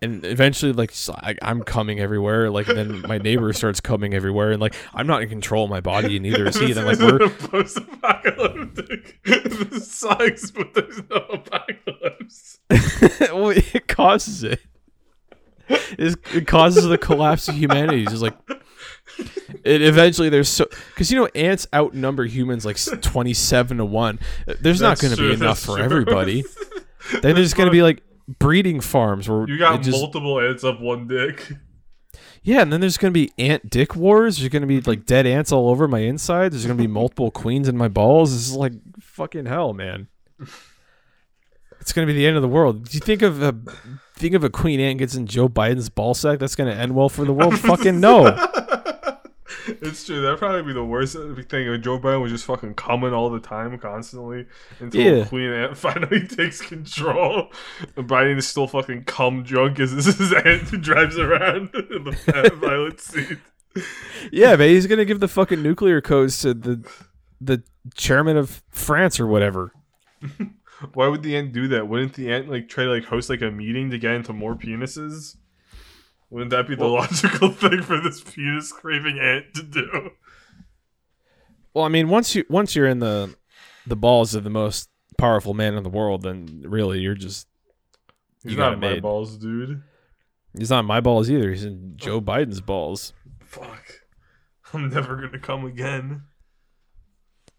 And 0.00 0.24
eventually, 0.24 0.72
like 0.72 0.92
I, 1.10 1.36
am 1.42 1.62
coming 1.62 2.00
everywhere. 2.00 2.50
Like 2.50 2.66
then 2.66 3.02
my 3.02 3.18
neighbor 3.28 3.52
starts 3.52 3.80
coming 3.80 4.14
everywhere, 4.14 4.50
and 4.50 4.60
like 4.60 4.74
I'm 4.94 5.06
not 5.06 5.22
in 5.22 5.28
control 5.28 5.62
of 5.64 5.70
my 5.70 5.80
body, 5.80 6.16
and 6.16 6.22
neither 6.28 6.46
is 6.46 6.56
he. 6.58 6.72
Then 6.72 6.86
like 6.86 6.98
we're 6.98 7.28
post-apocalyptic. 7.28 9.22
this 9.24 9.92
sucks, 9.92 10.50
but 10.50 10.74
there's 10.74 11.02
no 11.08 11.18
apocalypse. 11.32 12.58
well, 13.32 13.50
it 13.50 13.86
causes 13.86 14.42
it. 14.42 14.60
It's- 15.68 16.16
It 16.34 16.48
causes 16.48 16.84
the 16.86 16.98
collapse 16.98 17.46
of 17.48 17.54
humanity. 17.54 18.02
It's 18.02 18.10
just 18.10 18.22
like 18.24 18.34
it 19.64 19.82
eventually 19.82 20.28
there's 20.28 20.48
so 20.48 20.66
because 20.88 21.10
you 21.10 21.18
know 21.18 21.28
ants 21.34 21.66
outnumber 21.74 22.24
humans 22.24 22.64
like 22.64 22.78
twenty 23.02 23.34
seven 23.34 23.78
to 23.78 23.84
one. 23.84 24.18
Uh, 24.48 24.54
there's 24.60 24.80
not 24.80 24.98
going 24.98 25.14
to 25.14 25.20
be 25.20 25.32
enough 25.32 25.58
that's 25.58 25.66
for 25.66 25.76
true. 25.76 25.84
everybody. 25.84 26.44
Then 27.20 27.34
there's 27.34 27.52
going 27.52 27.66
to 27.66 27.72
be 27.72 27.82
like 27.82 28.00
breeding 28.38 28.80
farms 28.80 29.28
where 29.28 29.46
You 29.48 29.58
got 29.58 29.82
just, 29.82 30.00
multiple 30.00 30.38
ants 30.40 30.62
up 30.62 30.80
one 30.80 31.08
dick. 31.08 31.50
yeah, 32.44 32.62
and 32.62 32.72
then 32.72 32.80
there's 32.80 32.96
going 32.96 33.12
to 33.12 33.20
be 33.26 33.32
ant 33.38 33.68
dick 33.70 33.96
wars. 33.96 34.38
There's 34.38 34.48
going 34.50 34.62
to 34.62 34.68
be 34.68 34.80
like 34.90 35.04
dead 35.04 35.26
ants 35.26 35.50
all 35.50 35.68
over 35.68 35.88
my 35.88 35.98
insides. 35.98 36.54
There's 36.54 36.64
going 36.64 36.78
to 36.78 36.82
be 36.82 36.86
multiple 36.86 37.32
queens 37.32 37.66
in 37.68 37.76
my 37.76 37.88
balls. 37.88 38.30
This 38.32 38.48
is 38.48 38.54
like 38.54 38.72
fucking 39.00 39.46
hell, 39.46 39.72
man. 39.74 40.06
It's 41.80 41.92
going 41.92 42.06
to 42.06 42.12
be 42.12 42.16
the 42.16 42.26
end 42.28 42.36
of 42.36 42.42
the 42.42 42.48
world. 42.48 42.84
Do 42.88 42.94
you 42.94 43.00
think 43.00 43.22
of 43.22 43.42
a 43.42 43.52
think 44.16 44.34
of 44.34 44.44
a 44.44 44.50
queen 44.50 44.78
ant 44.78 45.00
gets 45.00 45.16
in 45.16 45.26
Joe 45.26 45.48
Biden's 45.48 45.88
ball 45.88 46.14
sack? 46.14 46.38
That's 46.38 46.54
going 46.54 46.72
to 46.72 46.80
end 46.80 46.94
well 46.94 47.08
for 47.08 47.24
the 47.24 47.32
world? 47.32 47.58
fucking 47.58 47.98
no. 47.98 48.26
it's 49.66 50.04
true. 50.04 50.20
That'd 50.22 50.38
probably 50.38 50.62
be 50.62 50.72
the 50.72 50.84
worst 50.84 51.14
thing 51.14 51.26
if 51.66 51.80
Joe 51.80 51.98
Biden 51.98 52.22
was 52.22 52.32
just 52.32 52.44
fucking 52.44 52.74
coming 52.74 53.12
all 53.12 53.30
the 53.30 53.40
time, 53.40 53.78
constantly, 53.78 54.46
until 54.80 55.00
Yeah. 55.00 55.24
Queen 55.24 55.50
Ant 55.50 55.76
finally 55.78 56.26
takes 56.26 56.60
control. 56.60 57.50
And 57.96 58.08
Biden 58.08 58.38
is 58.38 58.46
still 58.46 58.66
fucking 58.66 59.04
cum 59.04 59.42
drunk 59.42 59.80
as 59.80 59.94
this 60.04 60.20
is 60.20 60.32
Ant 60.32 60.62
who 60.68 60.78
drives 60.78 61.18
around 61.18 61.74
in 61.74 62.04
the 62.04 62.12
fat 62.12 62.54
violet 62.54 63.00
seat. 63.00 63.38
Yeah, 64.30 64.56
man, 64.56 64.68
he's 64.68 64.86
going 64.86 64.98
to 64.98 65.04
give 65.04 65.20
the 65.20 65.28
fucking 65.28 65.62
nuclear 65.62 66.00
codes 66.00 66.40
to 66.42 66.54
the 66.54 66.86
the 67.40 67.62
chairman 67.94 68.36
of 68.36 68.62
France 68.68 69.18
or 69.18 69.26
whatever. 69.26 69.72
Why 70.94 71.08
would 71.08 71.22
the 71.22 71.36
ant 71.36 71.52
do 71.52 71.68
that? 71.68 71.88
Wouldn't 71.88 72.14
the 72.14 72.32
ant 72.32 72.48
like 72.48 72.68
try 72.68 72.84
to 72.84 72.90
like 72.90 73.04
host 73.04 73.30
like 73.30 73.42
a 73.42 73.50
meeting 73.50 73.90
to 73.90 73.98
get 73.98 74.12
into 74.14 74.32
more 74.32 74.54
penises? 74.54 75.36
Wouldn't 76.32 76.50
that 76.50 76.66
be 76.66 76.74
the 76.74 76.84
Well- 76.84 76.94
logical 76.94 77.50
thing 77.52 77.82
for 77.82 78.00
this 78.00 78.22
penis 78.22 78.72
craving 78.72 79.18
ant 79.18 79.52
to 79.54 79.62
do? 79.62 80.10
Well, 81.74 81.84
I 81.84 81.88
mean, 81.88 82.08
once 82.08 82.34
you 82.34 82.44
once 82.48 82.74
you're 82.74 82.86
in 82.88 83.00
the 83.00 83.34
the 83.86 83.96
balls 83.96 84.34
of 84.34 84.42
the 84.42 84.50
most 84.50 84.88
powerful 85.18 85.52
man 85.52 85.74
in 85.74 85.82
the 85.82 85.90
world, 85.90 86.22
then 86.22 86.62
really 86.66 87.00
you're 87.00 87.14
just 87.14 87.46
He's 88.42 88.52
You 88.52 88.58
not 88.58 88.80
my 88.80 88.94
made. 88.94 89.02
balls, 89.02 89.36
dude. 89.36 89.82
he's 90.58 90.70
not 90.70 90.84
my 90.86 91.00
balls 91.00 91.30
either. 91.30 91.50
He's 91.50 91.64
in 91.64 91.92
Joe 91.96 92.20
Biden's 92.20 92.60
balls. 92.62 93.12
Fuck. 93.44 94.00
I'm 94.72 94.88
never 94.88 95.16
gonna 95.16 95.38
come 95.38 95.64
again. 95.66 96.22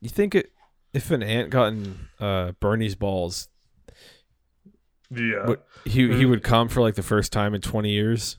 You 0.02 0.10
think 0.10 0.34
it 0.36 0.52
if 0.94 1.10
an 1.12 1.22
ant 1.24 1.52
got 1.52 1.68
in 1.74 2.08
uh, 2.20 2.52
Bernie's 2.60 2.96
balls, 2.96 3.50
Yeah. 5.12 5.56
he 5.86 5.92
he 5.92 6.24
Mm. 6.24 6.30
would 6.30 6.44
come 6.44 6.68
for 6.70 6.82
like 6.82 6.96
the 6.96 7.04
first 7.04 7.32
time 7.32 7.54
in 7.54 7.62
20 7.62 7.90
years? 7.92 8.38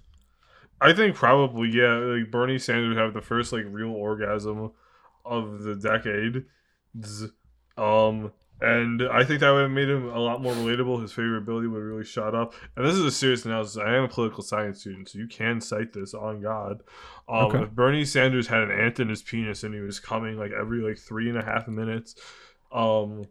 I 0.80 0.92
think 0.92 1.14
probably 1.16 1.70
yeah. 1.70 1.94
Like 1.94 2.30
Bernie 2.30 2.58
Sanders 2.58 2.88
would 2.88 2.98
have 3.02 3.14
the 3.14 3.20
first 3.22 3.52
like 3.52 3.64
real 3.68 3.90
orgasm 3.90 4.72
of 5.24 5.62
the 5.62 5.74
decade. 5.74 6.44
Um, 7.76 8.32
And 8.60 9.02
I 9.02 9.24
think 9.24 9.40
that 9.40 9.50
would 9.50 9.62
have 9.62 9.70
made 9.70 9.88
him 9.88 10.08
a 10.08 10.18
lot 10.18 10.40
more 10.40 10.52
relatable. 10.52 11.02
His 11.02 11.12
favorability 11.12 11.68
would 11.70 11.78
have 11.78 11.86
really 11.88 12.04
shot 12.04 12.34
up. 12.34 12.54
And 12.76 12.86
this 12.86 12.94
is 12.94 13.04
a 13.04 13.10
serious 13.10 13.44
analysis. 13.44 13.76
I 13.78 13.96
am 13.96 14.04
a 14.04 14.08
political 14.08 14.42
science 14.42 14.80
student, 14.80 15.08
so 15.08 15.18
you 15.18 15.26
can 15.26 15.60
cite 15.60 15.92
this 15.92 16.14
on 16.14 16.40
God. 16.40 16.82
Um, 17.28 17.46
Okay. 17.46 17.62
If 17.64 17.70
Bernie 17.72 18.04
Sanders 18.04 18.46
had 18.46 18.62
an 18.62 18.70
ant 18.70 19.00
in 19.00 19.08
his 19.08 19.22
penis 19.22 19.64
and 19.64 19.74
he 19.74 19.80
was 19.80 19.98
coming 20.00 20.36
like 20.38 20.52
every 20.52 20.80
like 20.80 20.98
three 20.98 21.28
and 21.28 21.38
a 21.38 21.44
half 21.44 21.66
minutes, 21.66 22.14
um, 22.72 23.24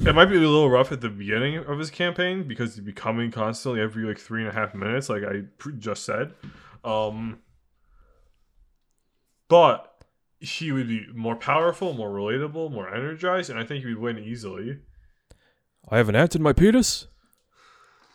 it 0.00 0.14
might 0.14 0.26
be 0.26 0.36
a 0.36 0.40
little 0.40 0.70
rough 0.70 0.92
at 0.92 1.00
the 1.00 1.08
beginning 1.08 1.56
of 1.56 1.78
his 1.78 1.90
campaign 1.90 2.46
because 2.46 2.74
he'd 2.74 2.84
be 2.84 2.92
coming 2.92 3.30
constantly 3.30 3.80
every 3.80 4.04
like 4.04 4.18
three 4.18 4.42
and 4.42 4.50
a 4.50 4.54
half 4.54 4.74
minutes, 4.74 5.08
like 5.08 5.22
I 5.24 5.42
just 5.78 6.04
said. 6.04 6.34
Um, 6.84 7.40
but 9.48 10.04
he 10.40 10.70
would 10.70 10.88
be 10.88 11.06
more 11.14 11.36
powerful, 11.36 11.94
more 11.94 12.10
relatable, 12.10 12.70
more 12.70 12.92
energized, 12.94 13.50
and 13.50 13.58
I 13.58 13.64
think 13.64 13.84
he 13.84 13.92
would 13.92 14.02
win 14.02 14.18
easily. 14.18 14.78
I 15.88 15.96
have 15.96 16.08
an 16.08 16.16
ant 16.16 16.36
in 16.36 16.42
my 16.42 16.52
penis, 16.52 17.06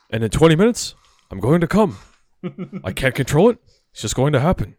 and 0.10 0.24
in 0.24 0.30
20 0.30 0.56
minutes, 0.56 0.96
I'm 1.32 1.40
going 1.40 1.60
to 1.62 1.68
come. 1.68 1.98
I 2.84 2.92
can't 2.92 3.16
control 3.16 3.50
it. 3.50 3.58
It's 3.92 4.02
just 4.02 4.16
going 4.16 4.34
to 4.34 4.40
happen. 4.40 4.76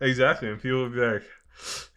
Exactly, 0.00 0.48
and 0.48 0.60
people 0.60 0.84
would 0.84 0.94
be 0.94 1.00
like, 1.00 1.24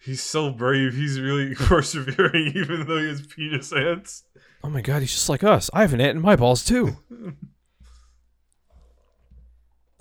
"He's 0.04 0.22
so 0.22 0.52
brave. 0.52 0.94
He's 0.94 1.20
really 1.20 1.56
persevering, 1.60 2.54
even 2.56 2.86
though 2.88 3.00
he 3.00 3.08
has 3.08 3.26
penis 3.26 3.74
ants." 3.74 4.24
Oh 4.64 4.70
my 4.70 4.82
god, 4.82 5.02
he's 5.02 5.14
just 5.14 5.30
like 5.30 5.44
us. 5.44 5.70
I 5.74 5.82
have 5.82 5.94
an 5.94 6.02
ant 6.02 6.18
in 6.18 6.22
my 6.22 6.36
balls 6.36 6.66
too. 6.66 6.98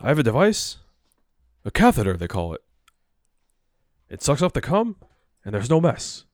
I 0.00 0.09
have 0.09 0.18
a 0.18 0.22
device, 0.22 0.76
a 1.64 1.70
catheter 1.70 2.16
they 2.16 2.28
call 2.28 2.54
it. 2.54 2.61
It 4.09 4.22
sucks 4.22 4.42
up 4.42 4.52
the 4.52 4.61
cum, 4.61 4.96
and 5.44 5.52
there's 5.52 5.68
no 5.68 5.80
mess. 5.80 6.24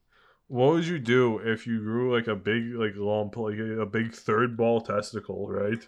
What 0.49 0.73
would 0.73 0.87
you 0.87 0.99
do 0.99 1.39
if 1.39 1.67
you 1.67 1.81
grew 1.81 2.15
like 2.15 2.27
a 2.27 2.37
big 2.37 2.75
like 2.75 2.93
lump, 2.97 3.37
like 3.37 3.59
a, 3.59 3.81
a 3.81 3.87
big 3.87 4.13
third 4.13 4.57
ball 4.57 4.81
testicle, 4.83 5.49
right? 5.49 5.87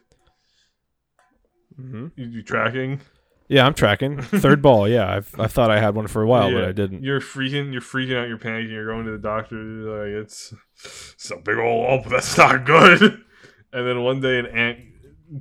Mm-hmm. 1.78 2.06
You, 2.16 2.26
do 2.26 2.42
tracking? 2.42 3.00
Yeah, 3.48 3.64
I'm 3.64 3.74
tracking. 3.74 4.20
Third 4.22 4.60
ball. 4.60 4.88
Yeah, 4.88 5.08
I've 5.08 5.32
I 5.38 5.46
thought 5.46 5.70
I 5.70 5.78
had 5.78 5.94
one 5.94 6.08
for 6.08 6.22
a 6.22 6.26
while, 6.26 6.50
but 6.50 6.64
I 6.64 6.72
didn't. 6.72 7.04
You're 7.04 7.20
freaking, 7.20 7.72
you're 7.72 7.80
freaking 7.80 8.20
out. 8.20 8.28
You're 8.28 8.38
panicking. 8.38 8.70
You're 8.70 8.86
going 8.86 9.04
to 9.06 9.12
the 9.12 9.18
doctor. 9.18 9.56
You're 9.56 10.14
like 10.16 10.24
it's, 10.24 10.52
it's 10.74 11.30
a 11.30 11.36
big 11.36 11.56
old 11.56 11.88
lump. 11.88 12.06
That's 12.06 12.36
not 12.36 12.64
good. 12.64 13.22
And 13.72 13.86
then 13.86 14.02
one 14.02 14.20
day, 14.20 14.38
an 14.38 14.46
ant, 14.46 14.78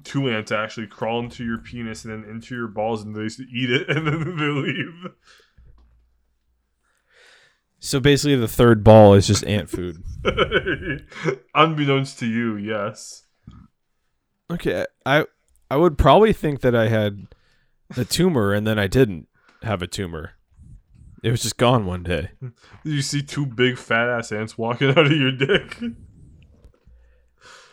two 0.04 0.30
ants 0.30 0.52
actually 0.52 0.88
crawl 0.88 1.22
into 1.22 1.46
your 1.46 1.60
penis 1.60 2.04
and 2.04 2.12
then 2.12 2.30
into 2.30 2.54
your 2.54 2.68
balls, 2.68 3.02
and 3.02 3.16
they 3.16 3.22
eat 3.22 3.72
it, 3.72 3.88
and 3.96 4.06
then 4.06 4.36
they 4.36 4.46
leave. 4.48 5.12
So 7.80 8.02
basically, 8.02 8.36
the 8.36 8.48
third 8.48 8.84
ball 8.84 9.14
is 9.14 9.26
just 9.26 9.46
ant 9.46 9.70
food. 9.70 10.04
Unbeknownst 11.56 12.20
to 12.20 12.26
you, 12.26 12.58
yes. 12.58 13.24
Okay, 14.50 14.86
I 15.06 15.26
I 15.70 15.78
would 15.78 15.98
probably 15.98 16.34
think 16.34 16.60
that 16.62 16.76
I 16.76 16.90
had 16.90 17.28
a 17.98 18.06
tumor, 18.06 18.54
and 18.54 18.66
then 18.66 18.80
I 18.80 18.88
didn't 18.88 19.28
have 19.64 19.82
a 19.82 19.88
tumor. 19.88 20.32
It 21.24 21.32
was 21.32 21.42
just 21.42 21.58
gone 21.58 21.86
one 21.86 22.04
day. 22.04 22.32
You 22.84 23.02
see 23.02 23.24
two 23.24 23.46
big 23.46 23.78
fat 23.78 24.10
ass 24.10 24.32
ants 24.32 24.58
walking 24.58 24.90
out 24.98 25.08
of 25.08 25.12
your 25.12 25.32
dick. 25.32 25.82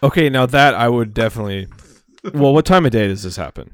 Okay, 0.02 0.30
now 0.30 0.46
that 0.46 0.74
I 0.74 0.88
would 0.88 1.14
definitely. 1.14 1.68
Well, 2.32 2.54
what 2.54 2.64
time 2.64 2.86
of 2.86 2.92
day 2.92 3.08
does 3.08 3.22
this 3.24 3.36
happen? 3.36 3.72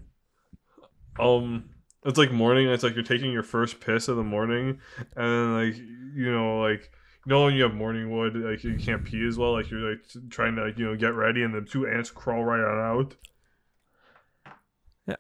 Um, 1.21 1.71
it's 2.05 2.19
like 2.19 2.33
morning. 2.33 2.69
It's 2.69 2.83
like 2.83 2.95
you're 2.95 3.05
taking 3.05 3.31
your 3.31 3.43
first 3.43 3.81
piss 3.81 4.09
of 4.09 4.17
the 4.17 4.25
morning, 4.25 4.81
and 5.17 5.27
then 5.27 5.55
like 5.55 5.77
you 5.77 6.33
know, 6.33 6.61
like 6.61 6.91
you 7.27 7.31
know 7.31 7.45
when 7.45 7.55
you 7.55 7.63
have 7.63 7.75
morning 7.75 8.11
wood, 8.11 8.35
like 8.37 8.65
you 8.65 8.77
can't 8.77 9.05
pee 9.05 9.27
as 9.27 9.39
well. 9.39 9.53
Like 9.53 9.71
you're 9.71 9.91
like 9.91 10.01
trying 10.31 10.57
to 10.57 10.65
like 10.65 10.79
you 10.79 10.87
know 10.87 10.97
get 10.97 11.15
ready, 11.15 11.43
and 11.43 11.55
the 11.55 11.61
two 11.61 11.87
ants 11.87 12.11
crawl 12.11 12.45
right 12.45 12.61
on 12.61 12.99
out. 12.99 13.15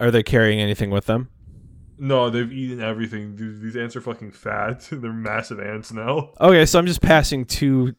Are 0.00 0.10
they 0.10 0.22
carrying 0.22 0.60
anything 0.60 0.90
with 0.90 1.06
them? 1.06 1.30
No, 1.98 2.30
they've 2.30 2.52
eaten 2.52 2.80
everything. 2.80 3.34
Dude, 3.34 3.60
these 3.60 3.76
ants 3.76 3.96
are 3.96 4.00
fucking 4.00 4.32
fat. 4.32 4.86
They're 4.92 5.12
massive 5.12 5.58
ants 5.60 5.92
now. 5.92 6.30
Okay, 6.40 6.64
so 6.66 6.78
I'm 6.78 6.86
just 6.86 7.00
passing 7.02 7.44
two 7.44 7.94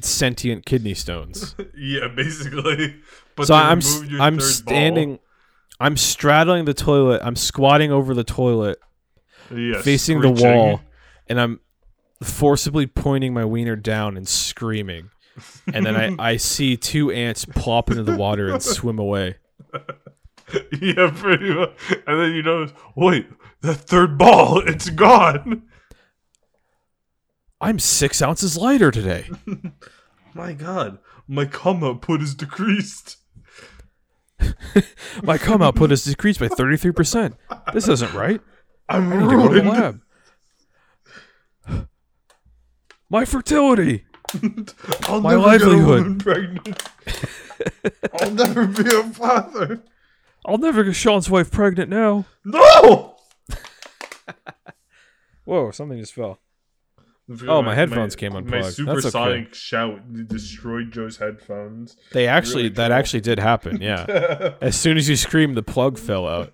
sentient 0.00 0.64
kidney 0.66 0.94
stones. 0.94 1.54
yeah, 1.76 2.08
basically. 2.08 2.96
But 3.34 3.46
so 3.48 3.54
I'm 3.54 3.78
removed 3.80 4.04
s- 4.04 4.10
your 4.10 4.20
I'm 4.22 4.34
third 4.34 4.40
ball. 4.40 4.48
standing, 4.48 5.18
I'm 5.80 5.96
straddling 5.96 6.64
the 6.64 6.74
toilet. 6.74 7.20
I'm 7.24 7.36
squatting 7.36 7.92
over 7.92 8.14
the 8.14 8.24
toilet, 8.24 8.78
Yeah, 9.54 9.82
facing 9.82 10.20
the 10.20 10.30
wall, 10.30 10.80
and 11.26 11.40
I'm 11.40 11.60
forcibly 12.22 12.86
pointing 12.86 13.34
my 13.34 13.44
wiener 13.44 13.76
down 13.76 14.16
and 14.16 14.26
screaming. 14.26 15.10
And 15.74 15.84
then 15.84 15.96
I, 16.18 16.30
I 16.30 16.36
see 16.38 16.78
two 16.78 17.10
ants 17.10 17.44
plop 17.44 17.90
into 17.90 18.02
the 18.02 18.16
water 18.16 18.48
and 18.50 18.62
swim 18.62 18.98
away. 18.98 19.36
yeah, 20.80 21.10
pretty 21.14 21.52
much. 21.54 21.76
And 22.06 22.20
then 22.20 22.32
you 22.32 22.42
notice, 22.42 22.72
wait, 22.94 23.26
that 23.62 23.74
third 23.74 24.16
ball, 24.18 24.60
it's 24.66 24.90
gone. 24.90 25.62
I'm 27.60 27.78
six 27.78 28.20
ounces 28.22 28.56
lighter 28.56 28.90
today. 28.90 29.28
My 30.34 30.52
God, 30.52 30.98
my 31.26 31.46
cum 31.46 31.82
output 31.82 32.20
is 32.20 32.34
decreased. 32.34 33.16
My 35.22 35.38
cum 35.38 35.62
output 35.62 35.90
is 35.90 36.04
decreased 36.04 36.40
by 36.40 36.48
33%. 36.48 37.34
This 37.72 37.88
isn't 37.88 38.12
right. 38.12 38.42
I'm 38.86 39.10
I 39.10 39.16
need 39.16 39.30
to 39.30 39.36
go 39.36 39.48
to 39.48 39.54
the 39.54 39.62
ruined. 39.62 40.02
lab. 41.66 41.88
My 43.08 43.24
fertility. 43.24 44.04
My 45.08 45.34
livelihood. 45.34 45.58
get 45.58 45.72
a 45.72 45.86
woman 45.86 46.18
pregnant. 46.18 46.82
I'll 48.20 48.30
never 48.32 48.66
be 48.66 48.94
a 48.94 49.02
father. 49.04 49.82
I'll 50.46 50.58
never 50.58 50.84
get 50.84 50.94
Sean's 50.94 51.28
wife 51.28 51.50
pregnant 51.50 51.90
now. 51.90 52.24
No. 52.44 53.16
Whoa, 55.44 55.70
something 55.72 55.98
just 55.98 56.14
fell. 56.14 56.38
Oh, 57.48 57.60
my 57.60 57.74
headphones 57.74 58.14
came 58.14 58.32
My 58.32 58.38
unplugged. 58.38 58.64
That's 58.64 58.76
supersonic 58.76 59.52
shout 59.52 60.28
destroyed 60.28 60.92
Joe's 60.92 61.16
headphones. 61.16 61.96
They 62.12 62.28
actually, 62.28 62.64
Really 62.64 62.74
that 62.76 62.88
cool. 62.88 62.96
actually 62.96 63.20
did 63.22 63.40
happen. 63.40 63.80
Yeah. 63.80 64.54
as 64.60 64.78
soon 64.78 64.96
as 64.96 65.08
you 65.08 65.16
screamed, 65.16 65.56
the 65.56 65.62
plug 65.64 65.98
fell 65.98 66.28
out. 66.28 66.52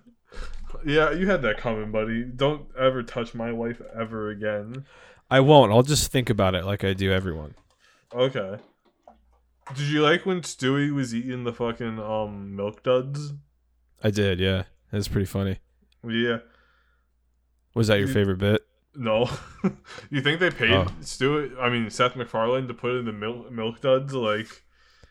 yeah, 0.83 1.11
you 1.11 1.27
had 1.27 1.43
that 1.43 1.59
coming, 1.59 1.91
buddy. 1.91 2.23
Don't 2.23 2.65
ever 2.77 3.03
touch 3.03 3.35
my 3.35 3.51
wife 3.51 3.81
ever 3.95 4.31
again. 4.31 4.85
I 5.29 5.41
won't. 5.41 5.71
I'll 5.71 5.83
just 5.83 6.11
think 6.11 6.31
about 6.31 6.55
it 6.55 6.65
like 6.65 6.83
I 6.83 6.93
do 6.93 7.11
everyone. 7.11 7.53
Okay. 8.11 8.57
Did 9.75 9.87
you 9.87 10.01
like 10.01 10.25
when 10.25 10.41
Stewie 10.41 10.91
was 10.91 11.13
eating 11.13 11.43
the 11.43 11.53
fucking 11.53 11.99
um 11.99 12.55
milk 12.55 12.81
duds? 12.83 13.33
I 14.03 14.11
did. 14.11 14.39
Yeah. 14.39 14.63
That's 14.91 15.07
pretty 15.07 15.25
funny. 15.25 15.59
Yeah. 16.07 16.39
Was 17.73 17.87
that 17.87 17.97
your 17.99 18.07
You- 18.07 18.13
favorite 18.13 18.37
bit? 18.37 18.61
No. 18.95 19.27
you 20.11 20.21
think 20.21 20.39
they 20.39 20.51
paid 20.51 20.71
Oh. 20.71 20.85
Stewie? 21.01 21.57
I 21.59 21.69
mean 21.69 21.89
Seth 21.89 22.15
MacFarlane 22.15 22.67
to 22.67 22.73
put 22.75 22.91
in 22.95 23.05
the 23.05 23.11
milk 23.11 23.51
milk 23.51 23.81
duds? 23.81 24.13
Like, 24.13 24.63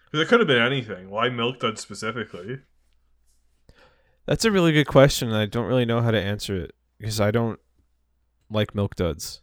because 0.04 0.20
it 0.24 0.28
could 0.28 0.38
have 0.38 0.46
been 0.46 0.62
anything. 0.62 1.10
Why 1.10 1.28
milk 1.30 1.58
duds 1.58 1.80
specifically? 1.80 2.60
That's 4.26 4.44
a 4.44 4.52
really 4.52 4.70
good 4.72 4.86
question, 4.86 5.28
and 5.28 5.36
I 5.36 5.46
don't 5.46 5.66
really 5.66 5.84
know 5.84 6.00
how 6.00 6.12
to 6.12 6.20
answer 6.20 6.54
it 6.56 6.72
because 6.98 7.20
I 7.20 7.32
don't 7.32 7.58
like 8.48 8.72
milk 8.74 8.94
duds. 8.94 9.40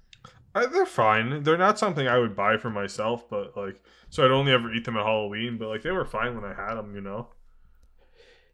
I, 0.56 0.68
they're 0.68 0.86
fine. 0.86 1.44
They're 1.44 1.58
not 1.58 1.78
something 1.78 2.08
I 2.08 2.18
would 2.18 2.36
buy 2.36 2.56
for 2.58 2.70
myself, 2.70 3.30
but 3.30 3.58
like, 3.58 3.82
so 4.10 4.24
I'd 4.24 4.32
only 4.32 4.54
ever 4.54 4.74
eat 4.74 4.86
them 4.86 4.96
at 4.96 5.06
Halloween. 5.06 5.58
But 5.58 5.68
like, 5.68 5.82
they 5.82 5.92
were 5.92 6.06
fine 6.06 6.34
when 6.34 6.46
I 6.50 6.54
had 6.54 6.76
them. 6.76 6.96
You 6.96 7.02
know. 7.02 7.28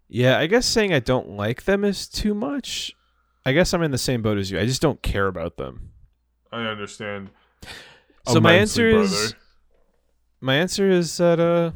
Yeah, 0.08 0.38
I 0.38 0.48
guess 0.48 0.66
saying 0.66 0.94
I 0.94 1.00
don't 1.00 1.30
like 1.30 1.64
them 1.64 1.84
is 1.84 2.08
too 2.08 2.34
much. 2.34 2.96
I 3.46 3.54
guess 3.54 3.74
I'm 3.74 3.84
in 3.84 3.92
the 3.92 3.98
same 3.98 4.22
boat 4.22 4.38
as 4.38 4.52
you. 4.52 4.60
I 4.60 4.66
just 4.66 4.82
don't 4.82 5.02
care 5.02 5.28
about 5.28 5.58
them. 5.58 5.92
I 6.52 6.64
understand. 6.64 7.30
So 8.28 8.40
my 8.40 8.54
answer 8.54 8.88
is 8.88 9.36
my 10.42 10.56
answer 10.56 10.90
is 10.90 11.18
that 11.18 11.40
uh 11.40 11.72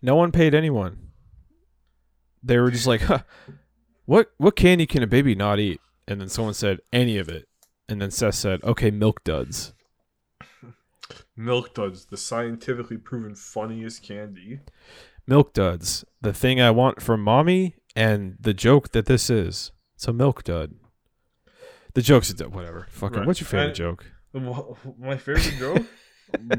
no 0.00 0.16
one 0.16 0.32
paid 0.32 0.54
anyone. 0.54 0.98
They 2.42 2.58
were 2.58 2.70
just 2.70 2.86
like, 2.86 3.00
huh, 3.02 3.22
"What 4.04 4.32
what 4.38 4.56
candy 4.56 4.86
can 4.86 5.02
a 5.02 5.06
baby 5.06 5.34
not 5.34 5.60
eat?" 5.60 5.80
And 6.08 6.20
then 6.20 6.28
someone 6.28 6.54
said, 6.54 6.80
"Any 6.92 7.18
of 7.18 7.28
it." 7.28 7.48
And 7.88 8.00
then 8.00 8.10
Seth 8.10 8.34
said, 8.34 8.62
"Okay, 8.64 8.90
milk 8.90 9.22
duds." 9.24 9.72
Milk 11.36 11.74
duds, 11.74 12.06
the 12.06 12.16
scientifically 12.18 12.98
proven 12.98 13.34
funniest 13.34 14.02
candy. 14.02 14.60
Milk 15.26 15.52
duds, 15.52 16.04
the 16.20 16.32
thing 16.32 16.60
I 16.60 16.70
want 16.70 17.00
from 17.00 17.22
mommy, 17.22 17.76
and 17.94 18.36
the 18.40 18.54
joke 18.54 18.92
that 18.92 19.06
this 19.06 19.30
is. 19.30 19.72
It's 19.94 20.08
a 20.08 20.12
milk 20.12 20.42
dud. 20.44 20.74
The 21.94 22.02
joke's 22.02 22.30
a 22.30 22.34
dud. 22.34 22.54
Whatever. 22.54 22.86
Fucking. 22.90 23.18
Right. 23.18 23.26
What's 23.26 23.40
your 23.40 23.46
favorite 23.48 23.66
And- 23.66 23.74
joke? 23.74 24.06
My 24.98 25.16
favorite 25.16 25.54
joke? 25.58 25.82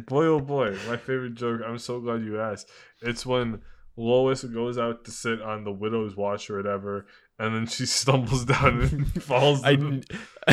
boy, 0.07 0.25
oh 0.25 0.39
boy, 0.39 0.77
my 0.87 0.97
favorite 0.97 1.33
joke. 1.33 1.61
I'm 1.65 1.79
so 1.79 1.99
glad 1.99 2.21
you 2.23 2.39
asked. 2.39 2.69
It's 3.01 3.25
when 3.25 3.61
Lois 3.97 4.43
goes 4.43 4.77
out 4.77 5.05
to 5.05 5.11
sit 5.11 5.41
on 5.41 5.63
the 5.63 5.71
widow's 5.71 6.15
watch 6.15 6.51
or 6.51 6.57
whatever, 6.57 7.07
and 7.43 7.55
then 7.55 7.65
she 7.67 7.85
stumbles 7.85 8.45
down 8.53 8.81
and 8.81 9.23
falls. 9.23 9.63
I, 9.63 9.75
kn- 9.75 10.03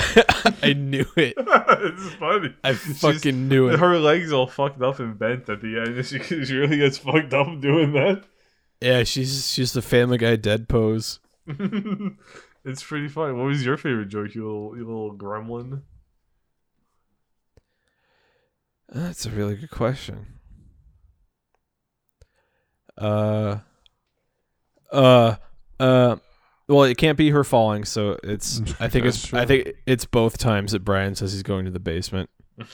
I 0.62 0.72
knew 0.72 1.06
it. 1.16 1.34
it's 1.38 2.14
funny. 2.14 2.54
I 2.64 2.74
She's- 2.74 3.00
fucking 3.00 3.48
knew 3.48 3.68
it. 3.68 3.78
Her 3.78 3.98
legs 3.98 4.32
all 4.32 4.46
fucked 4.46 4.82
up 4.82 4.98
and 4.98 5.18
bent 5.18 5.48
at 5.48 5.60
the 5.60 5.78
end. 5.80 6.04
She, 6.06 6.18
she 6.44 6.56
really 6.56 6.78
gets 6.78 6.98
fucked 6.98 7.32
up 7.34 7.60
doing 7.60 7.92
that. 7.92 8.24
Yeah, 8.80 9.04
she's 9.04 9.48
she's 9.50 9.72
the 9.72 9.82
Family 9.82 10.16
Guy 10.18 10.36
dead 10.36 10.68
pose. 10.68 11.18
it's 11.46 12.82
pretty 12.82 13.08
funny. 13.08 13.34
What 13.34 13.44
was 13.46 13.64
your 13.64 13.76
favorite 13.76 14.08
joke, 14.08 14.34
you 14.34 14.44
little, 14.46 14.76
you 14.76 14.84
little 14.86 15.14
gremlin? 15.16 15.82
That's 18.88 19.26
a 19.26 19.30
really 19.30 19.54
good 19.56 19.70
question. 19.70 20.26
Uh, 22.98 23.58
uh, 24.92 25.36
uh. 25.78 26.16
Well, 26.70 26.84
it 26.84 26.96
can't 26.98 27.18
be 27.18 27.30
her 27.30 27.42
falling, 27.42 27.84
so 27.84 28.16
it's. 28.22 28.60
I 28.80 28.86
think 28.88 29.04
it's. 29.06 29.34
I 29.34 29.44
think 29.44 29.70
it's 29.86 30.04
both 30.04 30.38
times 30.38 30.70
that 30.72 30.84
Brian 30.84 31.16
says 31.16 31.32
he's 31.32 31.42
going 31.42 31.64
to 31.64 31.70
the 31.72 31.80
basement. 31.80 32.30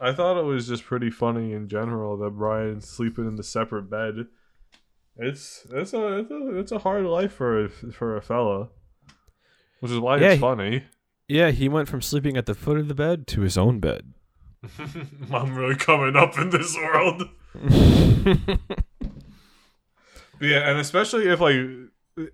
I 0.00 0.12
thought 0.12 0.38
it 0.38 0.44
was 0.44 0.66
just 0.68 0.84
pretty 0.84 1.10
funny 1.10 1.52
in 1.52 1.68
general 1.68 2.16
that 2.18 2.30
Brian's 2.30 2.88
sleeping 2.88 3.26
in 3.26 3.34
the 3.36 3.42
separate 3.42 3.90
bed. 3.90 4.26
It's 5.16 5.66
it's 5.72 5.92
a 5.92 6.18
it's 6.20 6.30
a, 6.30 6.58
it's 6.58 6.72
a 6.72 6.78
hard 6.78 7.04
life 7.04 7.32
for 7.32 7.64
a, 7.64 7.68
for 7.68 8.16
a 8.16 8.22
fella, 8.22 8.68
which 9.80 9.90
is 9.92 9.98
why 9.98 10.16
Yeah, 10.18 10.26
it's 10.28 10.34
he- 10.36 10.40
funny. 10.40 10.84
Yeah, 11.28 11.50
he 11.50 11.68
went 11.68 11.88
from 11.88 12.00
sleeping 12.02 12.36
at 12.36 12.46
the 12.46 12.54
foot 12.54 12.76
of 12.78 12.88
the 12.88 12.94
bed 12.94 13.26
to 13.28 13.42
his 13.42 13.56
own 13.58 13.78
bed. 13.78 14.14
I'm 15.32 15.54
really 15.54 15.76
coming 15.76 16.16
up 16.16 16.36
in 16.38 16.50
this 16.50 16.76
world. 16.76 17.22
Yeah, 20.40 20.68
and 20.70 20.78
especially 20.78 21.28
if 21.28 21.40
like 21.40 21.56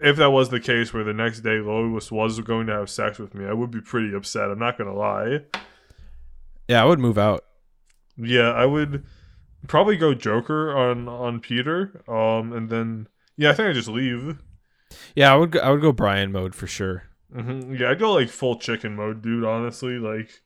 if 0.01 0.17
that 0.17 0.31
was 0.31 0.49
the 0.49 0.61
case 0.61 0.93
where 0.93 1.05
the 1.05 1.13
next 1.13 1.41
day 1.41 1.59
Lois 1.59 2.11
was 2.11 2.41
going 2.41 2.67
to 2.69 2.73
have 2.73 2.89
sex 2.91 3.19
with 3.19 3.35
me, 3.35 3.47
I 3.47 3.53
would 3.53 3.71
be 3.71 3.81
pretty 3.81 4.15
upset. 4.15 4.51
I'm 4.51 4.59
not 4.59 4.79
gonna 4.79 4.95
lie. 4.95 5.41
yeah, 6.69 6.83
I 6.83 6.85
would 6.87 6.99
move 6.99 7.19
out. 7.19 7.45
Yeah, 8.17 8.51
I 8.53 8.65
would 8.65 9.05
probably 9.69 9.97
go 9.97 10.15
Joker 10.15 10.77
on 10.77 11.09
on 11.09 11.41
Peter. 11.41 12.03
Um, 12.09 12.53
and 12.53 12.71
then 12.71 13.09
yeah, 13.37 13.51
I 13.51 13.55
think 13.55 13.69
I 13.69 13.73
just 13.73 13.89
leave. 13.89 14.39
Yeah, 15.15 15.33
I 15.33 15.37
would. 15.37 15.51
Go, 15.51 15.59
I 15.61 15.71
would 15.71 15.81
go 15.83 15.93
Brian 15.93 16.33
mode 16.33 16.55
for 16.55 16.67
sure. 16.67 17.05
hmm 17.35 17.75
Yeah, 17.75 17.91
I'd 17.91 17.99
go 17.99 18.13
like 18.13 18.29
full 18.29 18.57
chicken 18.59 18.95
mode, 18.97 19.21
dude. 19.23 19.45
Honestly, 19.45 19.99
like 19.99 20.43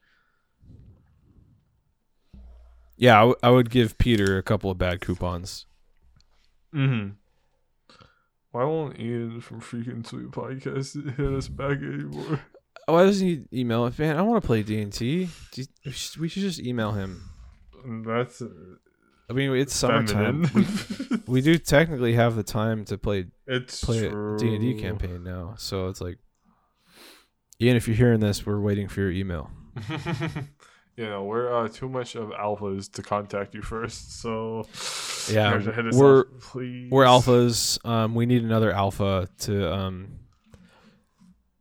Yeah, 2.96 3.16
I, 3.16 3.20
w- 3.20 3.36
I 3.42 3.50
would 3.50 3.70
give 3.70 3.96
Peter 3.98 4.36
a 4.36 4.42
couple 4.42 4.70
of 4.70 4.78
bad 4.78 5.00
coupons. 5.00 5.66
hmm 6.72 7.10
Why 8.52 8.64
won't 8.64 8.98
Ian 8.98 9.40
from 9.40 9.60
Freaking 9.60 10.04
Sweet 10.06 10.30
Podcast 10.30 11.16
hit 11.16 11.26
us 11.26 11.48
back 11.48 11.78
anymore? 11.78 12.40
Why 12.86 13.04
doesn't 13.04 13.26
he 13.26 13.42
email 13.52 13.84
us? 13.84 13.96
Man, 13.98 14.16
I 14.16 14.22
want 14.22 14.42
to 14.42 14.46
play 14.46 14.62
D 14.62 14.80
and 14.80 14.90
D. 14.90 15.28
We 16.18 16.28
should 16.28 16.42
just 16.42 16.58
email 16.58 16.92
him. 16.92 17.30
That's 18.04 18.42
I 18.42 19.32
mean, 19.32 19.54
it's 19.54 19.74
summertime. 19.74 20.44
feminine. 20.44 21.22
We 21.28 21.40
do 21.40 21.56
technically 21.58 22.14
have 22.14 22.34
the 22.34 22.42
time 22.42 22.84
to 22.86 22.98
play 22.98 23.26
it's 23.46 23.84
play 23.84 24.06
a 24.06 24.10
D 24.36 24.54
and 24.54 24.60
D 24.60 24.74
campaign 24.80 25.22
now, 25.22 25.54
so 25.56 25.86
it's 25.86 26.00
like, 26.00 26.18
Ian, 27.60 27.76
if 27.76 27.86
you're 27.86 27.96
hearing 27.96 28.18
this, 28.18 28.44
we're 28.44 28.58
waiting 28.58 28.88
for 28.88 29.00
your 29.00 29.12
email. 29.12 29.48
you 30.96 31.06
know, 31.06 31.24
we're 31.24 31.52
uh, 31.64 31.68
too 31.68 31.88
much 31.88 32.14
of 32.16 32.28
alphas 32.30 32.90
to 32.92 33.02
contact 33.02 33.54
you 33.54 33.62
first, 33.62 34.20
so 34.20 34.66
Yeah, 35.30 35.48
you 35.48 35.54
have 35.54 35.64
to 35.64 35.72
hit 35.72 35.86
us 35.86 35.96
we're- 35.96 36.24
please. 36.40 36.90
We're 36.90 37.04
alphas. 37.04 37.84
Um, 37.86 38.14
we 38.14 38.26
need 38.26 38.42
another 38.44 38.72
alpha 38.72 39.28
to 39.40 39.72
um 39.72 40.18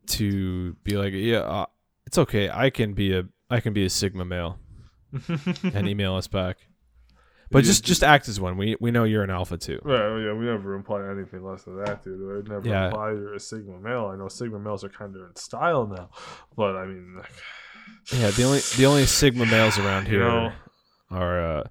to 0.08 0.74
be 0.84 0.98
like, 0.98 1.14
yeah, 1.14 1.40
uh, 1.40 1.66
it's 2.06 2.18
okay. 2.18 2.50
I 2.50 2.70
can 2.70 2.94
be 2.94 3.16
a 3.16 3.24
I 3.50 3.60
can 3.60 3.74
be 3.74 3.86
a 3.86 3.90
sigma 3.90 4.26
male 4.26 4.60
and 5.64 5.88
email 5.88 6.16
us 6.16 6.28
back. 6.28 6.58
But 7.52 7.64
just 7.64 7.84
just 7.84 8.04
act 8.04 8.28
as 8.30 8.40
one. 8.40 8.58
We 8.58 8.76
we 8.80 8.92
know 8.92 9.06
you're 9.06 9.24
an 9.24 9.32
alpha 9.32 9.58
too. 9.58 9.80
Right, 9.84 10.24
yeah, 10.24 10.34
we 10.34 10.46
never 10.46 10.76
imply 10.76 11.08
anything 11.10 11.44
less 11.44 11.64
than 11.64 11.84
that, 11.84 12.04
dude. 12.04 12.46
I 12.46 12.48
never 12.50 12.68
Yeah. 12.68 12.88
imply 12.88 13.12
you're 13.12 13.34
a 13.34 13.40
Sigma 13.40 13.80
male. 13.80 14.06
I 14.14 14.18
know 14.18 14.28
Sigma 14.28 14.60
males 14.60 14.84
are 14.84 14.90
kind 14.90 15.16
of 15.16 15.24
in 15.28 15.36
style 15.36 15.88
now, 15.88 16.10
but 16.56 16.76
I 16.76 16.86
mean, 16.86 17.16
like, 17.18 17.32
Yeah, 18.14 18.32
the 18.32 18.44
only 18.44 18.60
the 18.78 18.86
only 18.86 19.06
sigma 19.06 19.46
males 19.46 19.78
around 19.80 20.08
here 20.08 20.20
know. 20.28 20.52
are 21.12 21.40
uh, 21.60 21.64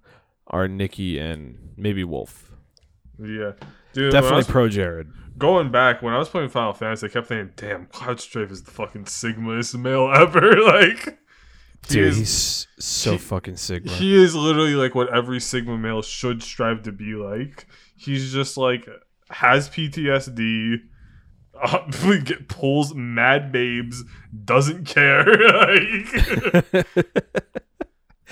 are 0.46 0.68
Nikki 0.68 1.18
and 1.18 1.58
maybe 1.76 2.04
Wolf. 2.04 2.52
yeah, 3.18 3.52
dude. 3.92 4.12
Definitely 4.12 4.36
was 4.38 4.46
pro 4.46 4.68
Jared. 4.68 5.08
going 5.36 5.70
back 5.70 6.02
when 6.02 6.14
I 6.14 6.18
was 6.18 6.28
playing 6.28 6.48
Final 6.50 6.72
Fantasy, 6.72 7.06
I 7.06 7.08
kept 7.10 7.26
thinking, 7.28 7.52
"Damn, 7.56 7.86
Cloud 7.86 8.20
Strife 8.20 8.50
is 8.50 8.62
the 8.62 8.70
fucking 8.70 9.04
Sigmaest 9.04 9.78
male 9.78 10.10
ever." 10.14 10.60
like, 10.64 11.18
he 11.88 11.94
Dude, 11.94 12.04
is- 12.08 12.16
he's 12.18 12.66
so 12.78 13.12
he- 13.12 13.18
fucking 13.18 13.56
sigma. 13.56 13.90
He 13.92 14.14
is 14.14 14.34
literally 14.34 14.74
like 14.74 14.94
what 14.94 15.12
every 15.14 15.40
Sigma 15.40 15.76
male 15.78 16.02
should 16.02 16.42
strive 16.42 16.82
to 16.84 16.92
be 16.92 17.14
like. 17.14 17.66
He's 17.96 18.32
just 18.32 18.56
like 18.56 18.88
has 19.30 19.68
PTSD, 19.68 20.76
uh, 21.62 21.90
pulls 22.48 22.94
mad 22.94 23.52
babes, 23.52 24.04
doesn't 24.44 24.84
care, 24.84 25.24
like, 25.24 26.74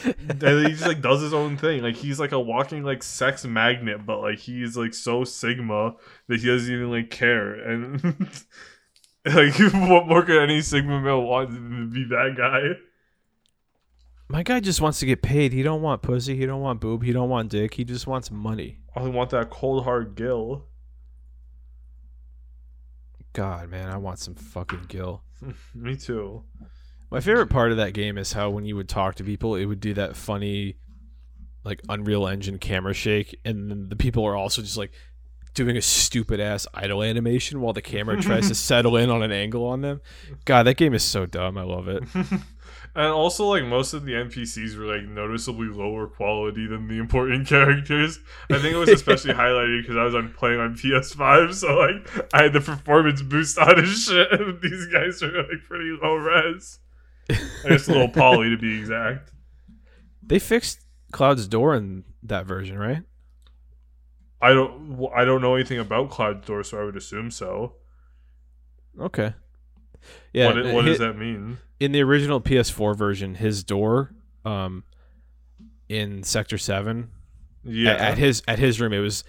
and 0.04 0.66
he 0.66 0.72
just 0.72 0.86
like 0.86 1.00
does 1.00 1.22
his 1.22 1.32
own 1.32 1.56
thing. 1.56 1.82
Like 1.82 1.96
he's 1.96 2.20
like 2.20 2.32
a 2.32 2.40
walking 2.40 2.82
like 2.82 3.02
sex 3.02 3.44
magnet, 3.44 4.04
but 4.04 4.20
like 4.20 4.38
he's 4.38 4.76
like 4.76 4.94
so 4.94 5.24
Sigma 5.24 5.94
that 6.28 6.40
he 6.40 6.46
doesn't 6.46 6.72
even 6.72 6.90
like 6.90 7.10
care. 7.10 7.54
And 7.54 8.02
like, 9.26 9.54
what 9.58 10.06
more 10.06 10.22
could 10.22 10.42
any 10.42 10.60
Sigma 10.60 11.00
male 11.00 11.22
want 11.22 11.50
than 11.50 11.70
to 11.70 11.86
be 11.86 12.04
that 12.04 12.34
guy? 12.36 12.80
My 14.28 14.42
guy 14.42 14.60
just 14.60 14.80
wants 14.80 14.98
to 15.00 15.06
get 15.06 15.22
paid. 15.22 15.52
He 15.52 15.62
don't 15.62 15.82
want 15.82 16.02
pussy. 16.02 16.36
He 16.36 16.46
don't 16.46 16.60
want 16.60 16.80
boob. 16.80 17.04
He 17.04 17.12
don't 17.12 17.28
want 17.28 17.48
dick. 17.48 17.74
He 17.74 17.84
just 17.84 18.06
wants 18.06 18.30
money. 18.30 18.78
I 18.94 19.02
want 19.02 19.30
that 19.30 19.50
cold 19.50 19.84
hard 19.84 20.16
gil. 20.16 20.64
God, 23.36 23.68
man, 23.68 23.90
I 23.90 23.98
want 23.98 24.18
some 24.18 24.34
fucking 24.34 24.86
gil. 24.88 25.22
Me 25.74 25.94
too. 25.94 26.42
My 27.10 27.20
favorite 27.20 27.48
part 27.48 27.70
of 27.70 27.76
that 27.76 27.92
game 27.92 28.16
is 28.16 28.32
how 28.32 28.48
when 28.48 28.64
you 28.64 28.76
would 28.76 28.88
talk 28.88 29.16
to 29.16 29.24
people, 29.24 29.56
it 29.56 29.66
would 29.66 29.78
do 29.78 29.92
that 29.92 30.16
funny, 30.16 30.78
like 31.62 31.82
Unreal 31.86 32.26
Engine 32.26 32.56
camera 32.56 32.94
shake, 32.94 33.38
and 33.44 33.70
then 33.70 33.90
the 33.90 33.96
people 33.96 34.24
are 34.24 34.34
also 34.34 34.62
just 34.62 34.78
like 34.78 34.90
doing 35.52 35.76
a 35.76 35.82
stupid 35.82 36.40
ass 36.40 36.66
idle 36.72 37.02
animation 37.02 37.60
while 37.60 37.74
the 37.74 37.82
camera 37.82 38.18
tries 38.22 38.48
to 38.48 38.54
settle 38.54 38.96
in 38.96 39.10
on 39.10 39.22
an 39.22 39.32
angle 39.32 39.66
on 39.66 39.82
them. 39.82 40.00
God, 40.46 40.62
that 40.62 40.78
game 40.78 40.94
is 40.94 41.04
so 41.04 41.26
dumb. 41.26 41.58
I 41.58 41.62
love 41.62 41.88
it. 41.88 42.04
and 42.96 43.12
also, 43.12 43.44
like 43.44 43.64
most 43.64 43.92
of 43.92 44.06
the 44.06 44.12
NPCs 44.12 44.74
were 44.78 44.86
like 44.86 45.06
noticeably 45.06 45.66
lower 45.66 46.06
quality 46.06 46.66
than 46.66 46.88
the 46.88 46.98
important 46.98 47.46
characters. 47.48 48.18
I 48.50 48.58
think 48.58 48.72
it 48.72 48.78
was 48.78 48.88
especially 48.88 49.34
highlighted 49.34 49.82
because 49.82 49.98
I 49.98 50.04
was 50.04 50.14
on 50.14 50.32
playing 50.32 50.60
on 50.60 50.74
PS5, 50.74 51.52
so 51.52 51.76
like 51.76 52.32
I 52.32 52.44
had 52.44 52.54
the 52.54 52.62
performance 52.62 53.20
boost 53.20 53.58
on 53.58 53.78
and 53.78 53.86
shit. 53.86 54.30
These 54.62 54.86
guys 54.86 55.22
are 55.22 55.36
like 55.36 55.62
pretty 55.68 55.96
low 56.02 56.14
res. 56.14 56.78
I 57.28 57.68
guess 57.68 57.86
a 57.86 57.92
little 57.92 58.08
poly 58.08 58.48
to 58.48 58.56
be 58.56 58.78
exact. 58.78 59.30
They 60.22 60.38
fixed 60.38 60.80
Cloud's 61.12 61.46
door 61.46 61.74
in 61.74 62.04
that 62.22 62.46
version, 62.46 62.78
right? 62.78 63.02
I 64.40 64.54
don't 64.54 65.06
I 65.14 65.26
don't 65.26 65.42
know 65.42 65.54
anything 65.54 65.78
about 65.78 66.08
Cloud's 66.08 66.46
Door, 66.46 66.64
so 66.64 66.80
I 66.80 66.84
would 66.84 66.96
assume 66.96 67.30
so. 67.30 67.74
Okay. 68.98 69.34
Yeah. 70.32 70.46
what 70.46 70.56
what 70.74 70.84
hi- 70.84 70.90
does 70.90 70.98
that 70.98 71.16
mean? 71.16 71.58
in 71.80 71.92
the 71.92 72.02
original 72.02 72.40
PS4 72.40 72.96
version, 72.96 73.34
his 73.34 73.62
door, 73.64 74.12
um, 74.44 74.84
in 75.88 76.22
Sector 76.22 76.58
Seven, 76.58 77.10
Yeah, 77.64 77.92
at, 77.92 78.00
at 78.00 78.18
his 78.18 78.42
at 78.48 78.58
his 78.58 78.80
room, 78.80 78.92
it 78.92 78.98
was 79.00 79.24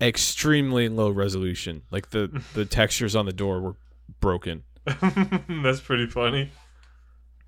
extremely 0.00 0.88
low 0.88 1.10
resolution. 1.10 1.82
Like 1.90 2.10
the 2.10 2.42
the 2.54 2.64
textures 2.64 3.14
on 3.16 3.26
the 3.26 3.32
door 3.32 3.60
were 3.60 3.76
broken. 4.20 4.64
That's 4.84 5.80
pretty 5.80 6.06
funny. 6.06 6.50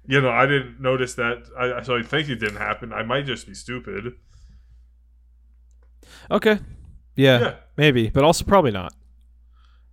You 0.06 0.20
know, 0.20 0.30
I 0.30 0.46
didn't 0.46 0.80
notice 0.80 1.14
that. 1.14 1.44
I 1.58 1.82
so 1.82 1.96
I 1.96 2.02
think 2.02 2.28
it 2.28 2.36
didn't 2.36 2.56
happen. 2.56 2.92
I 2.92 3.02
might 3.02 3.26
just 3.26 3.46
be 3.46 3.54
stupid. 3.54 4.14
Okay. 6.30 6.58
Yeah, 7.16 7.40
Yeah, 7.40 7.54
maybe, 7.76 8.08
but 8.08 8.24
also 8.24 8.44
probably 8.44 8.70
not. 8.70 8.94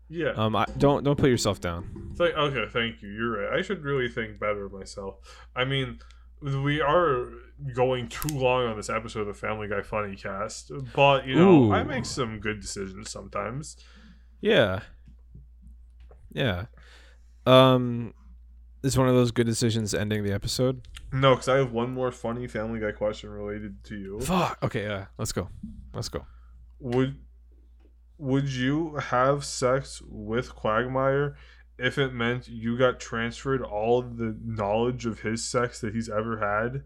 Yeah. 0.10 0.32
Um, 0.32 0.56
I, 0.56 0.66
don't 0.78 1.04
don't 1.04 1.18
put 1.18 1.30
yourself 1.30 1.60
down. 1.60 2.14
Th- 2.18 2.34
okay, 2.34 2.66
thank 2.72 3.02
you. 3.02 3.10
You're 3.10 3.50
right. 3.50 3.60
I 3.60 3.62
should 3.62 3.84
really 3.84 4.08
think 4.08 4.40
better 4.40 4.66
of 4.66 4.74
myself. 4.74 5.16
I 5.56 5.66
mean, 5.66 6.00
we 6.42 6.82
are 6.82 7.26
going 7.74 8.08
too 8.08 8.38
long 8.38 8.68
on 8.68 8.78
this 8.78 8.90
episode 8.90 9.22
of 9.22 9.28
the 9.28 9.34
Family 9.34 9.68
Guy 9.68 9.82
Funny 9.82 10.16
Cast, 10.16 10.72
but 10.94 11.28
you 11.28 11.36
know, 11.36 11.72
I 11.72 11.84
make 11.84 12.06
some 12.06 12.40
good 12.40 12.60
decisions 12.60 13.12
sometimes. 13.12 13.78
Yeah. 14.42 14.82
Yeah. 16.34 16.66
Um, 17.46 18.14
is 18.84 18.98
one 18.98 19.08
of 19.08 19.16
those 19.16 19.32
good 19.32 19.48
decisions 19.48 19.94
ending 19.94 20.24
the 20.24 20.34
episode? 20.34 20.88
No, 21.12 21.32
because 21.32 21.48
I 21.50 21.58
have 21.58 21.72
one 21.72 21.94
more 21.94 22.12
funny 22.12 22.48
Family 22.48 22.80
Guy 22.80 22.92
question 22.92 23.30
related 23.30 23.84
to 23.86 23.96
you. 23.96 24.20
Fuck. 24.20 24.60
Okay. 24.62 24.84
Yeah. 24.84 25.06
Let's 25.18 25.32
go. 25.32 25.50
Let's 25.94 26.10
go. 26.10 26.26
would 26.80 27.18
would 28.18 28.50
you 28.50 28.96
have 28.96 29.46
sex 29.46 30.02
with 30.08 30.56
Quagmire 30.56 31.36
if 31.78 31.98
it 31.98 32.14
meant 32.14 32.48
you 32.48 32.78
got 32.78 33.00
transferred 33.00 33.62
all 33.62 34.02
the 34.02 34.38
knowledge 34.44 35.06
of 35.06 35.22
his 35.22 35.44
sex 35.44 35.80
that 35.82 35.94
he's 35.94 36.10
ever 36.10 36.38
had? 36.40 36.84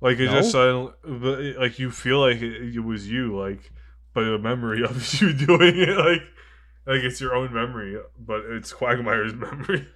Like 0.00 0.18
it 0.18 0.28
just 0.28 0.52
suddenly, 0.52 1.54
like 1.54 1.78
you 1.78 1.90
feel 1.90 2.20
like 2.20 2.40
it, 2.40 2.74
it 2.74 2.80
was 2.80 3.08
you, 3.08 3.38
like, 3.38 3.70
but 4.14 4.24
a 4.24 4.38
memory 4.38 4.82
of 4.82 5.12
you 5.20 5.32
doing 5.32 5.76
it, 5.76 5.96
like, 5.96 6.22
like 6.86 7.04
it's 7.04 7.20
your 7.20 7.34
own 7.34 7.52
memory, 7.52 7.98
but 8.18 8.42
it's 8.46 8.72
Quagmire's 8.72 9.34
memory. 9.34 9.86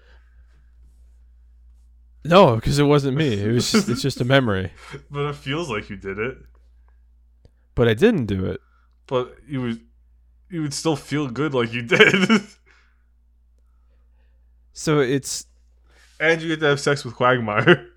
No, 2.27 2.57
because 2.57 2.79
it 2.79 2.85
wasn't 2.85 3.17
me. 3.17 3.43
It 3.43 3.53
was 3.53 3.71
just, 3.71 3.89
it's 3.89 4.01
just 4.03 4.21
a 4.21 4.25
memory. 4.25 4.73
But 5.11 5.29
it 5.29 5.37
feels 5.37 5.69
like 5.69 5.91
you 5.91 5.97
did 5.97 6.19
it. 6.19 6.39
But 7.75 7.89
I 7.89 7.95
didn't 7.95 8.27
do 8.27 8.47
it. 8.47 8.61
But 9.07 9.37
you 9.47 9.61
would, 9.61 9.81
you 10.51 10.63
would 10.63 10.75
still 10.75 10.97
feel 10.97 11.29
good 11.29 11.55
like 11.55 11.73
you 11.73 11.83
did. 11.83 12.41
So 14.75 14.99
it's 14.99 15.47
and 16.21 16.43
you 16.43 16.49
get 16.49 16.61
to 16.61 16.67
have 16.67 16.81
sex 16.81 17.05
with 17.05 17.15
Quagmire. 17.15 17.89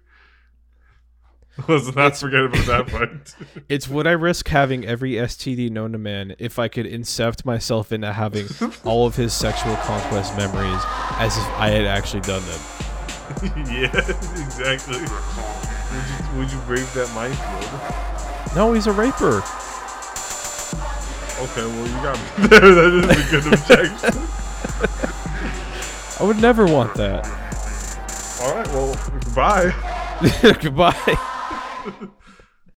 Let's 1.67 1.95
not 1.95 2.15
forget 2.15 2.41
about 2.45 2.65
that 2.67 2.87
part. 2.87 3.35
it's 3.69 3.87
would 3.87 4.05
I 4.05 4.11
risk 4.11 4.47
having 4.47 4.85
every 4.85 5.13
STD 5.13 5.71
known 5.71 5.93
to 5.93 5.97
man 5.97 6.35
if 6.37 6.59
I 6.59 6.67
could 6.67 6.85
incept 6.85 7.45
myself 7.45 7.91
into 7.91 8.13
having 8.13 8.45
all 8.85 9.07
of 9.07 9.15
his 9.15 9.33
sexual 9.33 9.75
conquest 9.77 10.37
memories 10.37 10.81
as 11.17 11.35
if 11.35 11.43
I 11.55 11.69
had 11.69 11.85
actually 11.85 12.21
done 12.21 12.43
them. 12.45 12.59
yeah, 13.71 13.97
exactly. 14.45 14.99
Would 14.99 15.09
you, 15.09 16.37
would 16.37 16.51
you 16.51 16.59
brave 16.67 16.93
that 16.93 17.11
minefield? 17.15 18.55
No, 18.55 18.73
he's 18.73 18.85
a 18.85 18.91
raper. 18.91 19.41
Okay, 21.39 21.65
well 21.65 21.87
you 21.87 21.93
got 22.01 22.17
me 22.17 22.47
there. 22.47 22.59
That 22.73 22.93
is 22.93 23.05
a 23.05 23.31
good 23.31 23.53
objection. 23.53 24.21
I 26.19 26.23
would 26.23 26.41
never 26.41 26.65
want 26.65 26.95
that. 26.95 27.25
All 28.41 28.55
right, 28.55 28.67
well 28.69 28.95
goodbye. 29.23 29.71
Goodbye. 30.61 32.07